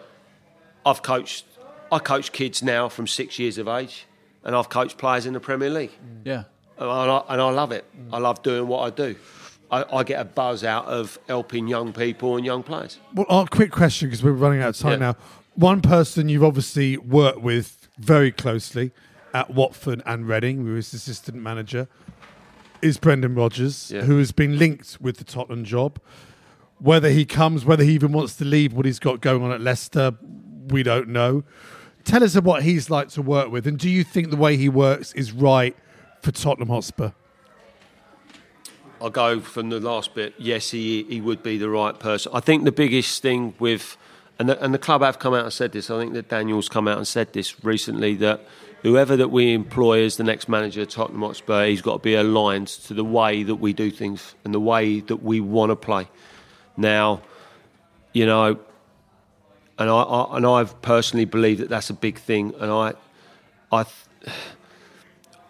I've 0.86 1.02
coached. 1.02 1.44
I 1.92 1.98
coach 1.98 2.32
kids 2.32 2.62
now 2.62 2.88
from 2.88 3.06
six 3.06 3.38
years 3.38 3.58
of 3.58 3.68
age, 3.68 4.06
and 4.44 4.56
I've 4.56 4.68
coached 4.70 4.96
players 4.98 5.26
in 5.26 5.34
the 5.34 5.40
Premier 5.40 5.68
League 5.70 5.92
Yeah. 6.24 6.44
and 6.78 6.88
I, 6.90 7.22
and 7.28 7.40
I 7.40 7.50
love 7.50 7.70
it. 7.72 7.84
I 8.12 8.18
love 8.18 8.42
doing 8.42 8.66
what 8.66 8.80
I 8.80 8.90
do. 8.90 9.14
I, 9.70 9.84
I 9.98 10.02
get 10.04 10.20
a 10.20 10.24
buzz 10.24 10.64
out 10.64 10.86
of 10.86 11.18
helping 11.28 11.68
young 11.68 11.92
people 11.92 12.36
and 12.36 12.44
young 12.46 12.62
players. 12.62 12.98
Well, 13.14 13.26
uh, 13.28 13.44
quick 13.46 13.70
question 13.72 14.08
because 14.08 14.22
we're 14.22 14.32
running 14.32 14.62
out 14.62 14.70
of 14.70 14.78
time 14.78 14.92
Yeah. 14.92 15.12
now. 15.12 15.16
One 15.54 15.80
person 15.80 16.28
you've 16.28 16.44
obviously 16.44 16.96
worked 16.96 17.40
with 17.40 17.88
very 17.98 18.30
closely 18.32 18.90
at 19.34 19.50
Watford 19.50 20.02
and 20.06 20.26
Reading, 20.28 20.64
who 20.64 20.76
is 20.76 20.92
assistant 20.94 21.36
manager, 21.38 21.88
is 22.82 22.96
Brendan 22.98 23.34
Rodgers, 23.34 23.90
Yeah. 23.94 24.02
who 24.02 24.18
has 24.18 24.32
been 24.32 24.58
linked 24.58 24.98
with 25.00 25.16
the 25.18 25.24
Tottenham 25.24 25.64
job. 25.64 25.98
Whether 26.78 27.10
he 27.10 27.24
comes, 27.24 27.64
whether 27.64 27.84
he 27.84 27.92
even 27.92 28.12
wants 28.12 28.36
to 28.36 28.44
leave 28.44 28.72
what 28.72 28.86
he's 28.86 28.98
got 28.98 29.20
going 29.20 29.42
on 29.42 29.50
at 29.50 29.60
Leicester, 29.60 30.14
we 30.68 30.82
don't 30.82 31.08
know. 31.08 31.44
Tell 32.04 32.22
us 32.22 32.34
what 32.40 32.62
he's 32.62 32.88
like 32.88 33.08
to 33.10 33.22
work 33.22 33.50
with, 33.50 33.66
and 33.66 33.78
do 33.78 33.88
you 33.88 34.04
think 34.04 34.30
the 34.30 34.36
way 34.36 34.56
he 34.56 34.68
works 34.68 35.12
is 35.14 35.32
right 35.32 35.76
for 36.22 36.30
Tottenham 36.30 36.68
Hotspur? 36.68 37.10
I'll 39.00 39.10
go 39.10 39.40
from 39.40 39.68
the 39.70 39.80
last 39.80 40.14
bit. 40.14 40.34
Yes, 40.38 40.70
he 40.70 41.02
he 41.04 41.20
would 41.20 41.42
be 41.42 41.58
the 41.58 41.68
right 41.68 41.98
person. 41.98 42.32
I 42.34 42.40
think 42.40 42.64
the 42.64 42.72
biggest 42.72 43.22
thing 43.22 43.54
with 43.58 43.96
and 44.38 44.48
the, 44.48 44.62
and 44.62 44.74
the 44.74 44.78
club 44.78 45.02
have 45.02 45.18
come 45.18 45.34
out 45.34 45.44
and 45.44 45.52
said 45.52 45.72
this. 45.72 45.90
I 45.90 45.98
think 45.98 46.12
that 46.12 46.28
Daniel's 46.28 46.68
come 46.68 46.86
out 46.88 46.98
and 46.98 47.06
said 47.06 47.32
this 47.32 47.64
recently 47.64 48.14
that 48.16 48.40
whoever 48.82 49.16
that 49.16 49.28
we 49.28 49.52
employ 49.54 50.04
as 50.04 50.16
the 50.16 50.24
next 50.24 50.48
manager 50.48 50.82
of 50.82 50.88
Tottenham 50.88 51.22
Hotspur, 51.22 51.66
he's 51.66 51.82
got 51.82 51.94
to 51.94 51.98
be 51.98 52.14
aligned 52.14 52.68
to 52.68 52.94
the 52.94 53.04
way 53.04 53.42
that 53.42 53.56
we 53.56 53.72
do 53.72 53.90
things 53.90 54.34
and 54.44 54.54
the 54.54 54.60
way 54.60 55.00
that 55.00 55.22
we 55.22 55.40
want 55.40 55.70
to 55.70 55.76
play. 55.76 56.08
Now, 56.76 57.22
you 58.12 58.26
know, 58.26 58.58
and 59.78 59.90
I, 59.90 60.02
I 60.02 60.36
and 60.36 60.46
I've 60.46 60.80
personally 60.82 61.24
believe 61.24 61.58
that 61.58 61.68
that's 61.68 61.90
a 61.90 61.94
big 61.94 62.18
thing, 62.18 62.54
and 62.60 62.70
I, 62.70 62.94
I, 63.72 63.84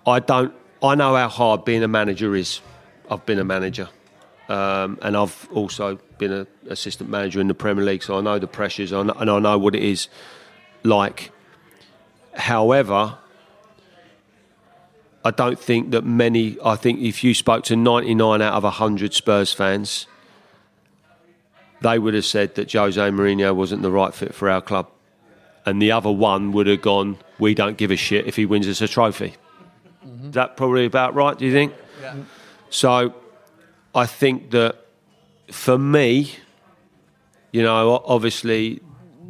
I 0.06 0.20
don't. 0.20 0.54
I 0.82 0.94
know 0.94 1.14
how 1.16 1.28
hard 1.28 1.64
being 1.64 1.82
a 1.82 1.88
manager 1.88 2.34
is. 2.34 2.60
I've 3.10 3.24
been 3.24 3.38
a 3.38 3.44
manager, 3.44 3.88
um, 4.48 4.98
and 5.02 5.16
I've 5.16 5.48
also 5.52 5.98
been 6.18 6.32
an 6.32 6.46
assistant 6.68 7.08
manager 7.10 7.40
in 7.40 7.48
the 7.48 7.54
Premier 7.54 7.84
League, 7.84 8.02
so 8.02 8.18
I 8.18 8.20
know 8.20 8.38
the 8.38 8.46
pressures 8.46 8.92
and 8.92 9.10
I 9.12 9.24
know 9.24 9.58
what 9.58 9.74
it 9.74 9.82
is 9.82 10.08
like. 10.82 11.30
However, 12.34 13.18
I 15.24 15.30
don't 15.30 15.58
think 15.58 15.90
that 15.90 16.04
many. 16.04 16.56
I 16.64 16.76
think 16.76 17.00
if 17.00 17.24
you 17.24 17.34
spoke 17.34 17.64
to 17.64 17.76
99 17.76 18.42
out 18.42 18.54
of 18.54 18.62
100 18.62 19.14
Spurs 19.14 19.52
fans, 19.52 20.06
they 21.80 21.98
would 21.98 22.14
have 22.14 22.24
said 22.24 22.54
that 22.54 22.72
Jose 22.72 23.00
Mourinho 23.00 23.54
wasn't 23.54 23.82
the 23.82 23.90
right 23.90 24.14
fit 24.14 24.34
for 24.34 24.48
our 24.48 24.60
club. 24.60 24.88
And 25.64 25.82
the 25.82 25.92
other 25.92 26.10
one 26.10 26.52
would 26.52 26.66
have 26.68 26.80
gone, 26.80 27.18
we 27.38 27.54
don't 27.54 27.76
give 27.76 27.90
a 27.90 27.96
shit 27.96 28.26
if 28.26 28.36
he 28.36 28.46
wins 28.46 28.68
us 28.68 28.80
a 28.80 28.88
trophy. 28.88 29.34
Mm-hmm. 30.06 30.28
Is 30.28 30.34
that 30.34 30.56
probably 30.56 30.86
about 30.86 31.14
right, 31.14 31.36
do 31.36 31.44
you 31.44 31.52
think? 31.52 31.74
So 32.70 33.14
I 33.94 34.06
think 34.06 34.50
that 34.52 34.76
for 35.50 35.76
me, 35.76 36.32
you 37.52 37.62
know, 37.62 38.02
obviously 38.04 38.80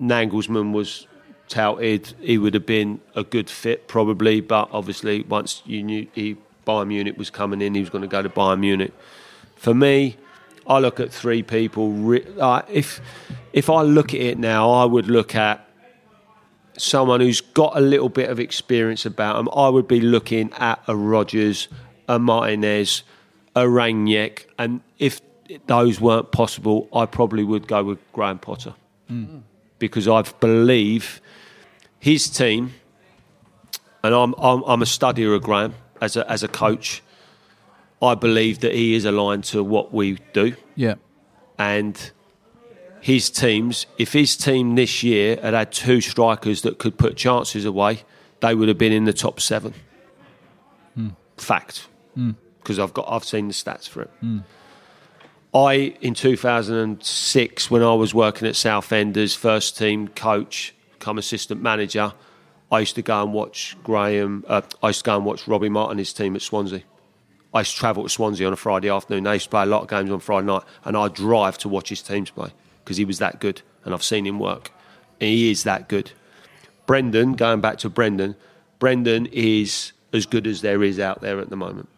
Nagelsmann 0.01 0.73
was 0.73 1.07
touted. 1.49 2.13
He 2.21 2.39
would 2.39 2.55
have 2.55 2.67
been 2.67 3.01
a 3.15 3.25
good 3.25 3.49
fit 3.49 3.89
probably, 3.89 4.41
but 4.41 4.69
obviously 4.73 5.23
once 5.23 5.63
you 5.65 5.83
knew 5.83 6.07
he 6.13 6.37
Bayern 6.67 6.89
Munich 6.89 7.17
was 7.17 7.31
coming 7.31 7.63
in, 7.63 7.75
he 7.75 7.81
was 7.81 7.91
going 7.91 8.03
to 8.03 8.09
go 8.09 8.21
to 8.21 8.29
Bayern 8.29 8.61
Munich. 8.61 8.93
For 9.55 9.73
me, 9.73 10.17
I 10.69 10.79
look 10.79 11.01
at 11.01 11.13
three 11.13 11.43
people. 11.43 11.93
Re- 11.93 12.27
uh, 12.41 12.63
if 12.71 13.01
if 13.53 13.71
I 13.71 13.83
look 13.83 14.15
at 14.15 14.21
it 14.21 14.39
now, 14.39 14.71
I 14.71 14.85
would 14.85 15.09
look 15.09 15.35
at 15.35 15.67
someone 16.77 17.21
who's 17.21 17.41
got 17.41 17.77
a 17.77 17.81
little 17.81 18.09
bit 18.09 18.29
of 18.29 18.39
experience 18.39 19.07
about 19.07 19.37
them. 19.37 19.49
I 19.55 19.69
would 19.69 19.89
be 19.89 20.01
looking 20.01 20.53
at 20.55 20.83
a 20.87 20.95
Rodgers, 20.97 21.69
a 22.09 22.19
Martinez, 22.19 23.03
a 23.55 23.63
Rangnick, 23.63 24.47
and 24.59 24.81
if 24.99 25.21
those 25.67 26.01
weren't 26.01 26.33
possible, 26.33 26.89
I 26.93 27.07
probably 27.07 27.45
would 27.45 27.67
go 27.69 27.85
with 27.85 27.99
Graham 28.13 28.39
Potter 28.39 28.75
because 29.79 30.09
I 30.09 30.23
believe 30.41 31.21
his 32.01 32.29
team, 32.29 32.75
and 34.03 34.15
I'm, 34.15 34.35
I'm 34.39 34.63
I'm 34.65 34.83
a 34.83 34.87
studier 34.87 35.35
of 35.35 35.43
Graham 35.43 35.75
as 36.01 36.17
a 36.17 36.31
as 36.31 36.43
a 36.43 36.49
coach. 36.49 37.03
I 38.03 38.15
believe 38.15 38.61
that 38.61 38.75
he 38.75 38.95
is 38.95 39.05
aligned 39.05 39.45
to 39.45 39.65
what 39.65 39.93
we 39.93 40.19
do 40.33 40.55
Yeah. 40.75 40.95
and 41.59 42.11
his 43.01 43.31
teams, 43.31 43.87
if 43.99 44.13
his 44.13 44.37
team 44.37 44.75
this 44.75 45.05
year 45.05 45.39
had 45.41 45.55
had 45.55 45.71
two 45.71 46.01
strikers 46.01 46.63
that 46.63 46.79
could 46.79 46.99
put 46.99 47.17
chances 47.17 47.65
away, 47.65 48.03
they 48.41 48.53
would 48.53 48.67
have 48.67 48.79
been 48.79 48.93
in 48.93 49.05
the 49.05 49.13
top 49.13 49.41
seven. 49.41 49.75
Hmm. 50.95 51.11
Fact, 51.37 51.87
hmm. 52.15 52.33
because 52.59 52.81
I've 52.81 52.93
got 52.93 53.07
I've 53.09 53.25
seen 53.25 53.47
the 53.47 53.55
stats 53.55 53.89
for 53.89 54.03
it. 54.03 54.11
Hmm. 54.21 54.39
I 55.55 55.95
in 56.01 56.15
2006, 56.15 57.71
when 57.71 57.83
I 57.83 57.95
was 57.95 58.13
working 58.13 58.49
at 58.49 58.57
Southend 58.57 59.17
as 59.17 59.35
first 59.35 59.79
team 59.79 60.09
coach, 60.09 60.75
come 60.99 61.17
assistant 61.17 61.63
manager, 61.63 62.13
I 62.73 62.81
used 62.81 62.97
to 62.97 63.03
go 63.03 63.23
and 63.23 63.33
watch 63.33 63.77
Graham. 63.85 64.45
Uh, 64.49 64.63
I 64.83 64.89
used 64.89 65.01
to 65.01 65.05
go 65.05 65.17
and 65.17 65.25
watch 65.25 65.47
Robbie 65.47 65.69
Martinez 65.69 66.13
team 66.13 66.35
at 66.35 66.43
Swansea. 66.43 66.83
I 67.57 67.61
used 67.61 67.73
to 67.73 67.79
travel 67.79 68.03
to 68.03 68.09
Swansea 68.09 68.47
on 68.47 68.53
a 68.53 68.57
Friday 68.57 68.91
afternoon. 68.91 69.25
They 69.25 69.35
used 69.35 69.47
to 69.47 69.51
play 69.51 69.63
a 69.63 69.67
lot 69.67 69.83
of 69.83 69.89
games 69.89 70.11
on 70.11 70.21
Friday 70.21 70.47
night, 70.47 70.63
and 70.85 70.97
I'd 70.97 71.15
drive 71.15 71.59
to 71.59 71.69
watch 71.69 71.89
his 71.89 72.03
teams 72.03 72.31
play 72.31 72.51
because 72.85 72.97
he 72.97 73.05
was 73.05 73.19
that 73.19 73.41
good, 73.41 73.63
and 73.85 73.95
I've 73.95 74.05
seen 74.05 74.27
him 74.27 74.39
work. 74.39 74.71
He 75.19 75.51
is 75.51 75.65
that 75.65 75.89
good. 75.89 76.13
Brendan, 76.87 77.33
going 77.33 77.61
back 77.61 77.79
to 77.79 77.89
Brendan, 77.91 78.37
Brendan 78.79 79.27
is 79.33 79.93
as 80.13 80.27
good 80.27 80.47
as 80.47 80.61
there 80.61 80.83
is 80.83 81.01
out 81.01 81.21
there 81.21 81.41
at 81.41 81.51
the 81.51 81.57
moment. 81.57 81.89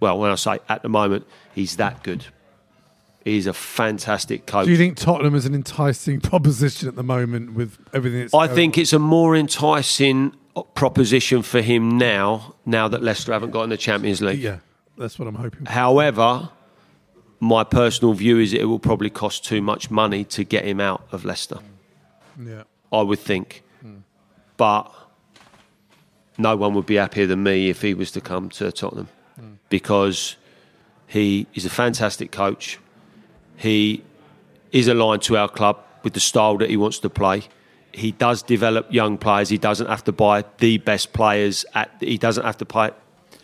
Well, 0.00 0.18
when 0.18 0.30
I 0.30 0.34
say 0.34 0.58
at 0.68 0.82
the 0.82 0.88
moment, 0.88 1.26
he's 1.54 1.76
that 1.76 2.02
good. 2.02 2.26
He's 3.24 3.46
a 3.46 3.52
fantastic 3.52 4.46
coach. 4.46 4.64
Do 4.66 4.72
you 4.72 4.76
think 4.76 4.96
Tottenham 4.96 5.34
is 5.34 5.46
an 5.46 5.54
enticing 5.54 6.20
proposition 6.32 6.88
at 6.88 6.96
the 6.96 7.04
moment 7.04 7.54
with 7.54 7.78
everything 7.92 8.20
that's 8.20 8.34
I 8.34 8.48
think 8.48 8.76
it's 8.76 8.92
a 8.92 8.98
more 8.98 9.36
enticing 9.36 10.34
proposition 10.74 11.42
for 11.42 11.60
him 11.62 11.96
now, 11.96 12.56
now 12.66 12.88
that 12.88 13.02
Leicester 13.02 13.32
haven't 13.32 13.52
got 13.52 13.62
in 13.62 13.70
the 13.70 13.76
Champions 13.76 14.20
League. 14.20 14.40
Yeah, 14.40 14.58
that's 14.98 15.18
what 15.18 15.28
I'm 15.28 15.34
hoping. 15.34 15.64
for. 15.66 15.72
However, 15.72 16.50
my 17.40 17.64
personal 17.64 18.14
view 18.14 18.38
is 18.38 18.52
it 18.52 18.64
will 18.64 18.78
probably 18.78 19.10
cost 19.10 19.44
too 19.44 19.60
much 19.62 19.90
money 19.90 20.24
to 20.24 20.44
get 20.44 20.64
him 20.64 20.80
out 20.80 21.06
of 21.12 21.24
Leicester. 21.24 21.58
Yeah. 22.40 22.62
I 22.92 23.02
would 23.02 23.18
think. 23.18 23.62
But 24.56 24.92
no 26.38 26.56
one 26.56 26.74
would 26.74 26.86
be 26.86 26.96
happier 26.96 27.26
than 27.26 27.42
me 27.42 27.68
if 27.68 27.82
he 27.82 27.94
was 27.94 28.10
to 28.12 28.20
come 28.20 28.48
to 28.50 28.70
Tottenham 28.70 29.08
because 29.70 30.36
he 31.06 31.46
is 31.54 31.64
a 31.64 31.70
fantastic 31.70 32.30
coach. 32.30 32.78
He 33.56 34.04
is 34.70 34.88
aligned 34.88 35.22
to 35.22 35.36
our 35.36 35.48
club 35.48 35.78
with 36.04 36.12
the 36.12 36.20
style 36.20 36.58
that 36.58 36.70
he 36.70 36.76
wants 36.76 36.98
to 37.00 37.10
play. 37.10 37.42
he 37.92 38.12
does 38.12 38.42
develop 38.42 38.92
young 38.92 39.18
players. 39.18 39.48
He 39.48 39.58
doesn't 39.58 39.86
have 39.86 40.04
to 40.04 40.12
buy 40.12 40.44
the 40.58 40.78
best 40.78 41.12
players. 41.12 41.64
At 41.74 41.90
he 42.00 42.18
doesn't 42.18 42.44
have 42.44 42.56
to 42.58 42.64
buy 42.64 42.92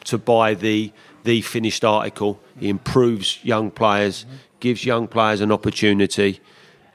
to 0.04 0.18
buy 0.18 0.54
the 0.54 0.92
the 1.28 1.42
finished 1.42 1.84
article. 1.84 2.40
He 2.58 2.70
improves 2.70 3.38
young 3.44 3.70
players, 3.70 4.24
gives 4.60 4.86
young 4.86 5.06
players 5.06 5.42
an 5.42 5.52
opportunity, 5.52 6.40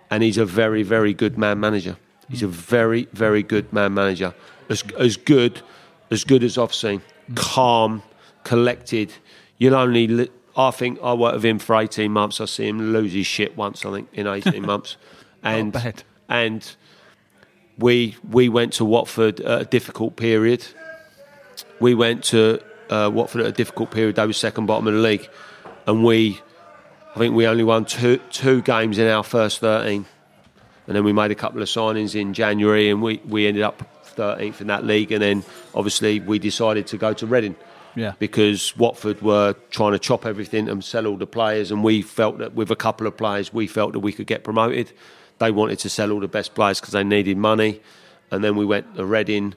and 0.09 0.23
he's 0.23 0.39
a 0.39 0.45
very 0.45 0.81
very 0.81 1.13
good 1.13 1.37
man 1.37 1.59
manager. 1.59 1.97
He's 2.29 2.41
a 2.41 2.47
very 2.47 3.07
very 3.13 3.43
good 3.43 3.71
man 3.71 3.93
manager. 3.93 4.33
As 4.69 4.83
as 4.97 5.17
good 5.17 5.61
as 6.09 6.23
good 6.23 6.43
as 6.43 6.57
I've 6.57 6.73
seen. 6.73 7.03
Calm, 7.35 8.01
collected. 8.43 9.13
You'll 9.59 9.75
only. 9.75 10.07
Li- 10.07 10.31
I 10.57 10.71
think 10.71 10.99
I 11.03 11.13
worked 11.13 11.35
with 11.35 11.45
him 11.45 11.59
for 11.59 11.75
eighteen 11.75 12.11
months. 12.11 12.41
I 12.41 12.45
see 12.45 12.67
him 12.67 12.91
lose 12.91 13.13
his 13.13 13.27
shit 13.27 13.55
once. 13.55 13.85
I 13.85 13.91
think 13.91 14.09
in 14.13 14.25
eighteen 14.25 14.65
months, 14.73 14.97
and 15.43 15.71
bad. 15.71 16.01
and 16.27 16.75
we 17.77 18.15
we 18.27 18.49
went 18.49 18.73
to 18.73 18.83
Watford 18.85 19.41
at 19.41 19.61
a 19.61 19.65
difficult 19.65 20.15
period. 20.15 20.65
We 21.79 21.93
went 21.93 22.23
to 22.33 22.59
uh, 22.89 23.09
Watford 23.13 23.41
at 23.41 23.47
a 23.47 23.51
difficult 23.51 23.91
period. 23.91 24.15
They 24.15 24.25
were 24.25 24.33
second 24.33 24.65
bottom 24.65 24.87
of 24.87 24.93
the 24.93 24.99
league, 24.99 25.29
and 25.87 26.03
we, 26.03 26.39
I 27.15 27.19
think 27.19 27.35
we 27.35 27.47
only 27.47 27.63
won 27.63 27.85
two 27.85 28.17
two 28.31 28.61
games 28.61 28.97
in 28.97 29.07
our 29.07 29.23
first 29.23 29.59
thirteen, 29.59 30.05
and 30.87 30.95
then 30.95 31.03
we 31.03 31.13
made 31.13 31.31
a 31.31 31.35
couple 31.35 31.61
of 31.61 31.67
signings 31.67 32.19
in 32.19 32.33
January, 32.33 32.89
and 32.89 33.01
we 33.01 33.21
we 33.27 33.47
ended 33.47 33.63
up 33.63 33.83
thirteenth 34.03 34.61
in 34.61 34.67
that 34.67 34.85
league, 34.85 35.11
and 35.11 35.21
then 35.21 35.43
obviously 35.73 36.19
we 36.19 36.39
decided 36.39 36.87
to 36.87 36.97
go 36.97 37.13
to 37.13 37.25
Reading. 37.25 37.55
Yeah. 37.95 38.13
Because 38.17 38.75
Watford 38.75 39.21
were 39.21 39.53
trying 39.69 39.91
to 39.91 39.99
chop 39.99 40.25
everything 40.25 40.67
and 40.67 40.83
sell 40.83 41.05
all 41.05 41.17
the 41.17 41.27
players, 41.27 41.69
and 41.69 41.83
we 41.83 42.01
felt 42.01 42.39
that 42.39 42.55
with 42.55 42.71
a 42.71 42.75
couple 42.75 43.05
of 43.05 43.15
players, 43.15 43.53
we 43.53 43.67
felt 43.67 43.93
that 43.93 43.99
we 43.99 44.11
could 44.11 44.25
get 44.25 44.43
promoted. 44.43 44.91
They 45.37 45.51
wanted 45.51 45.77
to 45.79 45.89
sell 45.89 46.11
all 46.11 46.19
the 46.19 46.27
best 46.27 46.55
players 46.55 46.79
because 46.79 46.93
they 46.93 47.03
needed 47.03 47.37
money, 47.37 47.81
and 48.31 48.43
then 48.43 48.55
we 48.55 48.65
went 48.65 48.95
to 48.95 49.05
Reading, 49.05 49.53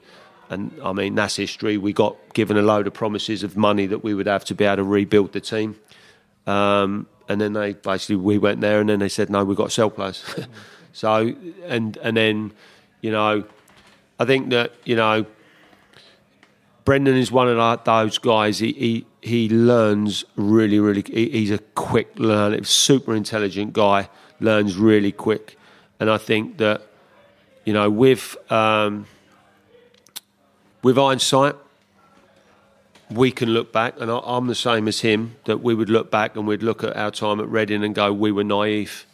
and 0.50 0.72
I 0.82 0.92
mean 0.92 1.14
that's 1.14 1.36
history. 1.36 1.76
We 1.76 1.92
got 1.92 2.16
given 2.34 2.56
a 2.56 2.62
load 2.62 2.86
of 2.86 2.94
promises 2.94 3.42
of 3.42 3.56
money 3.56 3.86
that 3.86 4.04
we 4.04 4.14
would 4.14 4.26
have 4.26 4.44
to 4.46 4.54
be 4.54 4.64
able 4.64 4.76
to 4.76 4.84
rebuild 4.84 5.32
the 5.32 5.40
team, 5.40 5.76
um, 6.46 7.06
and 7.28 7.40
then 7.40 7.52
they 7.52 7.74
basically 7.74 8.16
we 8.16 8.38
went 8.38 8.60
there, 8.60 8.80
and 8.80 8.88
then 8.88 8.98
they 8.98 9.08
said 9.08 9.30
no, 9.30 9.44
we've 9.44 9.56
got 9.56 9.66
to 9.66 9.70
sell 9.70 9.90
players. 9.90 10.24
so 10.92 11.34
and 11.66 11.96
and 11.98 12.16
then 12.16 12.52
you 13.00 13.10
know, 13.10 13.44
I 14.18 14.24
think 14.24 14.50
that 14.50 14.72
you 14.84 14.96
know 14.96 15.26
Brendan 16.86 17.16
is 17.16 17.32
one 17.32 17.48
of 17.48 17.84
those 17.84 18.18
guys. 18.18 18.60
He 18.60 18.72
he, 18.72 19.06
he 19.20 19.48
learns 19.48 20.24
really, 20.36 20.78
really. 20.78 21.02
He, 21.02 21.28
he's 21.30 21.50
a 21.50 21.58
quick 21.58 22.16
learner, 22.16 22.62
super 22.62 23.14
intelligent 23.14 23.72
guy. 23.72 24.08
Learns 24.38 24.76
really 24.76 25.10
quick, 25.12 25.58
and 25.98 26.08
I 26.08 26.16
think 26.16 26.58
that 26.58 26.82
you 27.64 27.72
know 27.72 27.90
with 27.90 28.36
um, 28.52 29.06
with 30.82 30.96
hindsight, 30.96 31.56
we 33.10 33.30
can 33.30 33.50
look 33.50 33.72
back, 33.72 33.94
and 34.00 34.10
I'm 34.10 34.46
the 34.46 34.54
same 34.54 34.88
as 34.88 35.00
him. 35.00 35.36
That 35.44 35.62
we 35.62 35.74
would 35.74 35.90
look 35.90 36.10
back 36.10 36.36
and 36.36 36.46
we'd 36.46 36.62
look 36.62 36.82
at 36.82 36.96
our 36.96 37.10
time 37.10 37.40
at 37.40 37.48
Reading 37.48 37.84
and 37.84 37.94
go, 37.94 38.12
we 38.12 38.32
were 38.32 38.44
naive. 38.44 39.06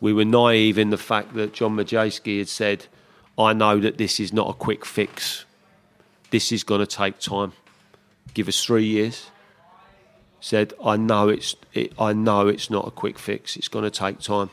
We 0.00 0.12
were 0.12 0.24
naive 0.24 0.78
in 0.78 0.90
the 0.90 0.98
fact 0.98 1.34
that 1.34 1.52
John 1.52 1.76
Madejski 1.76 2.38
had 2.38 2.48
said, 2.48 2.86
"I 3.36 3.52
know 3.52 3.80
that 3.80 3.98
this 3.98 4.18
is 4.20 4.32
not 4.32 4.48
a 4.48 4.54
quick 4.54 4.84
fix." 4.84 5.44
this 6.30 6.52
is 6.52 6.64
going 6.64 6.80
to 6.80 6.86
take 6.86 7.18
time. 7.18 7.52
Give 8.34 8.48
us 8.48 8.62
three 8.62 8.84
years. 8.84 9.30
Said, 10.40 10.72
I 10.84 10.96
know 10.96 11.28
it's, 11.28 11.56
it, 11.74 11.92
I 11.98 12.12
know 12.12 12.46
it's 12.46 12.70
not 12.70 12.86
a 12.86 12.90
quick 12.90 13.18
fix. 13.18 13.56
It's 13.56 13.68
going 13.68 13.84
to 13.84 13.90
take 13.90 14.20
time. 14.20 14.50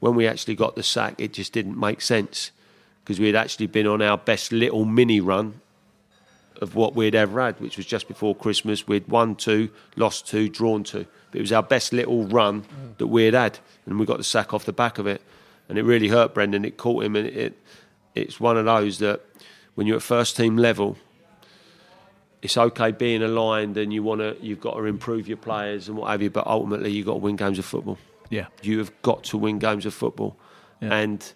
When 0.00 0.14
we 0.14 0.26
actually 0.26 0.54
got 0.54 0.76
the 0.76 0.82
sack, 0.82 1.14
it 1.18 1.32
just 1.32 1.52
didn't 1.52 1.78
make 1.78 2.00
sense 2.00 2.50
because 3.08 3.18
we 3.18 3.24
had 3.24 3.36
actually 3.36 3.66
been 3.66 3.86
on 3.86 4.02
our 4.02 4.18
best 4.18 4.52
little 4.52 4.84
mini 4.84 5.18
run 5.18 5.62
of 6.60 6.74
what 6.74 6.94
we'd 6.94 7.14
ever 7.14 7.40
had, 7.40 7.58
which 7.58 7.78
was 7.78 7.86
just 7.86 8.06
before 8.06 8.34
Christmas. 8.34 8.86
We'd 8.86 9.08
won 9.08 9.34
two, 9.34 9.70
lost 9.96 10.26
two, 10.26 10.50
drawn 10.50 10.84
two. 10.84 11.06
But 11.30 11.38
it 11.38 11.40
was 11.40 11.50
our 11.50 11.62
best 11.62 11.94
little 11.94 12.26
run 12.26 12.66
that 12.98 13.06
we'd 13.06 13.32
had, 13.32 13.60
and 13.86 13.98
we 13.98 14.04
got 14.04 14.18
the 14.18 14.24
sack 14.24 14.52
off 14.52 14.66
the 14.66 14.74
back 14.74 14.98
of 14.98 15.06
it, 15.06 15.22
and 15.70 15.78
it 15.78 15.84
really 15.84 16.08
hurt 16.08 16.34
Brendan. 16.34 16.66
It 16.66 16.76
caught 16.76 17.02
him, 17.02 17.16
and 17.16 17.26
it, 17.28 17.58
it's 18.14 18.38
one 18.38 18.58
of 18.58 18.66
those 18.66 18.98
that 18.98 19.22
when 19.74 19.86
you're 19.86 19.96
at 19.96 20.02
first 20.02 20.36
team 20.36 20.58
level, 20.58 20.98
it's 22.42 22.58
okay 22.58 22.90
being 22.90 23.22
aligned 23.22 23.78
and 23.78 23.90
you 23.90 24.02
want 24.02 24.20
to, 24.20 24.36
you've 24.42 24.60
got 24.60 24.74
to 24.74 24.84
improve 24.84 25.28
your 25.28 25.38
players 25.38 25.88
and 25.88 25.96
what 25.96 26.10
have 26.10 26.20
you, 26.20 26.28
but 26.28 26.46
ultimately 26.46 26.90
you've 26.90 27.06
got 27.06 27.14
to 27.14 27.20
win 27.20 27.36
games 27.36 27.58
of 27.58 27.64
football. 27.64 27.96
Yeah. 28.28 28.48
You 28.62 28.78
have 28.80 28.92
got 29.00 29.24
to 29.24 29.38
win 29.38 29.58
games 29.58 29.86
of 29.86 29.94
football. 29.94 30.36
Yeah. 30.82 30.94
And 30.94 31.32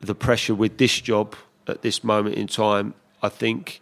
the 0.00 0.14
pressure 0.14 0.54
with 0.54 0.78
this 0.78 1.00
job 1.00 1.36
at 1.66 1.82
this 1.82 2.02
moment 2.02 2.36
in 2.36 2.46
time, 2.46 2.94
I 3.22 3.28
think 3.28 3.80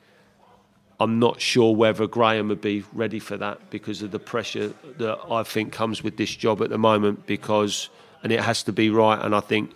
I'm 1.00 1.18
not 1.18 1.40
sure 1.40 1.74
whether 1.74 2.06
Graham 2.06 2.48
would 2.48 2.60
be 2.60 2.84
ready 2.92 3.20
for 3.20 3.36
that 3.36 3.70
because 3.70 4.02
of 4.02 4.10
the 4.10 4.18
pressure 4.18 4.72
that 4.98 5.18
I 5.30 5.44
think 5.44 5.72
comes 5.72 6.02
with 6.02 6.16
this 6.16 6.34
job 6.34 6.60
at 6.60 6.70
the 6.70 6.78
moment 6.78 7.26
because 7.26 7.88
and 8.22 8.32
it 8.32 8.40
has 8.40 8.64
to 8.64 8.72
be 8.72 8.90
right 8.90 9.24
and 9.24 9.34
I 9.34 9.40
think 9.40 9.70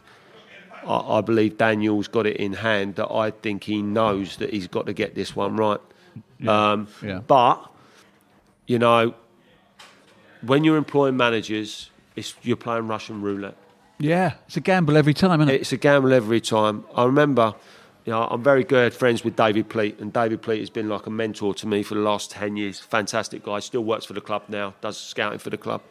I, 0.85 1.19
I 1.19 1.21
believe 1.21 1.59
Daniel's 1.59 2.09
got 2.09 2.27
it 2.27 2.39
in 2.39 2.55
hand 2.55 2.97
that 2.97 3.11
I 3.11 3.31
think 3.31 3.65
he 3.65 3.83
knows 3.83 4.37
that 4.39 4.51
he's 4.51 4.67
got 4.67 4.87
to 4.87 4.93
get 4.93 5.15
this 5.15 5.37
one 5.37 5.57
right. 5.57 5.81
Um, 6.47 6.89
Yeah. 7.03 7.21
But 7.21 7.71
you 8.67 8.81
know, 8.81 9.15
when 10.41 10.65
you're 10.65 10.77
employing 10.77 11.17
managers, 11.17 11.91
it's, 12.17 12.35
you're 12.43 12.57
playing 12.57 12.89
Russian 12.89 13.23
roulette. 13.23 13.57
Yeah. 14.03 14.35
It's 14.47 14.57
a 14.57 14.61
gamble 14.61 14.97
every 14.97 15.15
time, 15.15 15.41
isn't 15.41 15.55
it? 15.55 15.61
It's 15.61 15.73
a 15.73 15.77
gamble 15.77 16.13
every 16.13 16.41
time. 16.41 16.85
I 16.95 17.05
remember, 17.05 17.55
you 18.05 18.13
know, 18.13 18.25
I'm 18.25 18.43
very 18.43 18.65
good 18.65 18.93
friends 18.93 19.23
with 19.23 19.37
David 19.37 19.69
Pleat, 19.69 20.01
and 20.01 20.13
David 20.13 20.43
Pleat 20.43 20.59
has 20.59 20.71
been 20.71 20.89
like 20.89 21.07
a 21.07 21.11
mentor 21.11 21.55
to 21.55 21.69
me 21.69 21.85
for 21.85 21.95
the 21.95 22.01
last 22.01 22.33
10 22.33 22.57
years. 22.57 22.81
Fantastic 22.81 23.45
guy, 23.45 23.61
still 23.61 23.85
works 23.85 24.05
for 24.05 24.13
the 24.15 24.21
club 24.21 24.43
now, 24.49 24.75
does 24.81 24.99
scouting 24.99 25.39
for 25.39 25.51
the 25.51 25.57
club. 25.57 25.83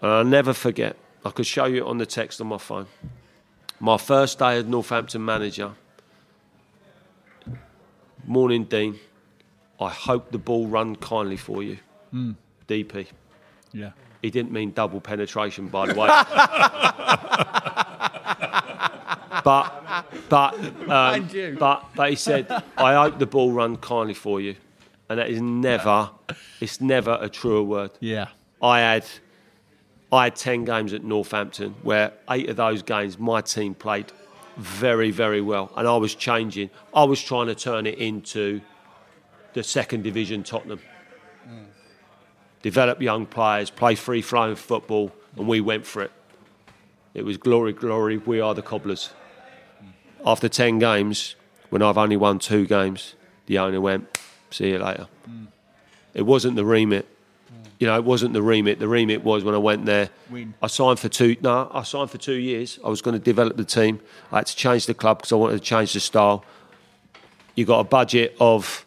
And 0.00 0.10
I'll 0.10 0.24
never 0.24 0.54
forget, 0.54 0.96
I 1.26 1.30
could 1.30 1.46
show 1.46 1.66
you 1.66 1.84
it 1.84 1.86
on 1.86 1.98
the 1.98 2.06
text 2.06 2.40
on 2.40 2.46
my 2.46 2.58
phone. 2.58 2.86
My 3.80 3.98
first 3.98 4.38
day 4.38 4.56
as 4.56 4.64
Northampton 4.64 5.22
manager, 5.22 5.72
morning, 8.26 8.64
Dean. 8.64 8.98
I 9.78 9.90
hope 9.90 10.30
the 10.30 10.38
ball 10.38 10.68
run 10.68 10.96
kindly 10.96 11.36
for 11.36 11.62
you. 11.62 11.78
Hmm. 12.12 12.32
DP. 12.66 13.08
yeah. 13.72 13.90
He 14.24 14.30
didn't 14.30 14.52
mean 14.52 14.70
double 14.70 15.02
penetration, 15.02 15.68
by 15.68 15.84
the 15.84 15.92
way. 16.00 16.08
but 19.44 20.06
but 20.30 20.54
um, 20.88 21.28
but 21.58 21.84
but 21.94 22.08
he 22.08 22.16
said, 22.16 22.46
"I 22.78 22.94
hope 22.94 23.18
the 23.18 23.26
ball 23.26 23.52
run 23.52 23.76
kindly 23.76 24.14
for 24.14 24.40
you," 24.40 24.56
and 25.10 25.18
that 25.18 25.28
is 25.28 25.42
never, 25.42 26.08
it's 26.58 26.80
never 26.80 27.18
a 27.20 27.28
truer 27.28 27.62
word. 27.62 27.90
Yeah. 28.00 28.28
I 28.62 28.80
had 28.80 29.04
I 30.10 30.24
had 30.24 30.36
ten 30.36 30.64
games 30.64 30.94
at 30.94 31.04
Northampton 31.04 31.74
where 31.82 32.14
eight 32.30 32.48
of 32.48 32.56
those 32.56 32.82
games 32.82 33.18
my 33.18 33.42
team 33.42 33.74
played 33.74 34.10
very 34.56 35.10
very 35.10 35.42
well, 35.42 35.70
and 35.76 35.86
I 35.86 35.98
was 35.98 36.14
changing. 36.14 36.70
I 36.94 37.04
was 37.04 37.22
trying 37.22 37.48
to 37.48 37.54
turn 37.54 37.86
it 37.86 37.98
into 37.98 38.62
the 39.52 39.62
second 39.62 40.02
division 40.02 40.44
Tottenham. 40.44 40.80
Develop 42.64 43.02
young 43.02 43.26
players, 43.26 43.68
play 43.68 43.94
free 43.94 44.22
flowing 44.22 44.56
football, 44.56 45.12
and 45.36 45.46
we 45.46 45.60
went 45.60 45.84
for 45.84 46.00
it. 46.00 46.10
It 47.12 47.22
was 47.22 47.36
glory, 47.36 47.74
glory. 47.74 48.16
We 48.16 48.40
are 48.40 48.54
the 48.54 48.62
cobblers. 48.62 49.10
After 50.24 50.48
ten 50.48 50.78
games, 50.78 51.36
when 51.68 51.82
I've 51.82 51.98
only 51.98 52.16
won 52.16 52.38
two 52.38 52.66
games, 52.66 53.16
the 53.44 53.58
owner 53.58 53.82
went, 53.82 54.18
"See 54.50 54.70
you 54.70 54.78
later." 54.78 55.08
Mm. 55.28 55.48
It 56.14 56.22
wasn't 56.22 56.56
the 56.56 56.64
remit. 56.64 57.06
Mm. 57.52 57.70
You 57.80 57.86
know, 57.88 57.96
it 57.96 58.04
wasn't 58.04 58.32
the 58.32 58.40
remit. 58.40 58.78
The 58.78 58.88
remit 58.88 59.22
was 59.22 59.44
when 59.44 59.54
I 59.54 59.58
went 59.58 59.84
there. 59.84 60.08
Win. 60.30 60.54
I 60.62 60.68
signed 60.68 60.98
for 60.98 61.10
two. 61.10 61.36
No, 61.42 61.70
I 61.70 61.82
signed 61.82 62.10
for 62.10 62.16
two 62.16 62.32
years. 62.32 62.78
I 62.82 62.88
was 62.88 63.02
going 63.02 63.12
to 63.12 63.22
develop 63.22 63.58
the 63.58 63.66
team. 63.66 64.00
I 64.32 64.38
had 64.38 64.46
to 64.46 64.56
change 64.56 64.86
the 64.86 64.94
club 64.94 65.18
because 65.18 65.32
I 65.32 65.36
wanted 65.36 65.58
to 65.58 65.64
change 65.64 65.92
the 65.92 66.00
style. 66.00 66.46
You 67.56 67.66
got 67.66 67.80
a 67.80 67.84
budget 67.84 68.34
of 68.40 68.83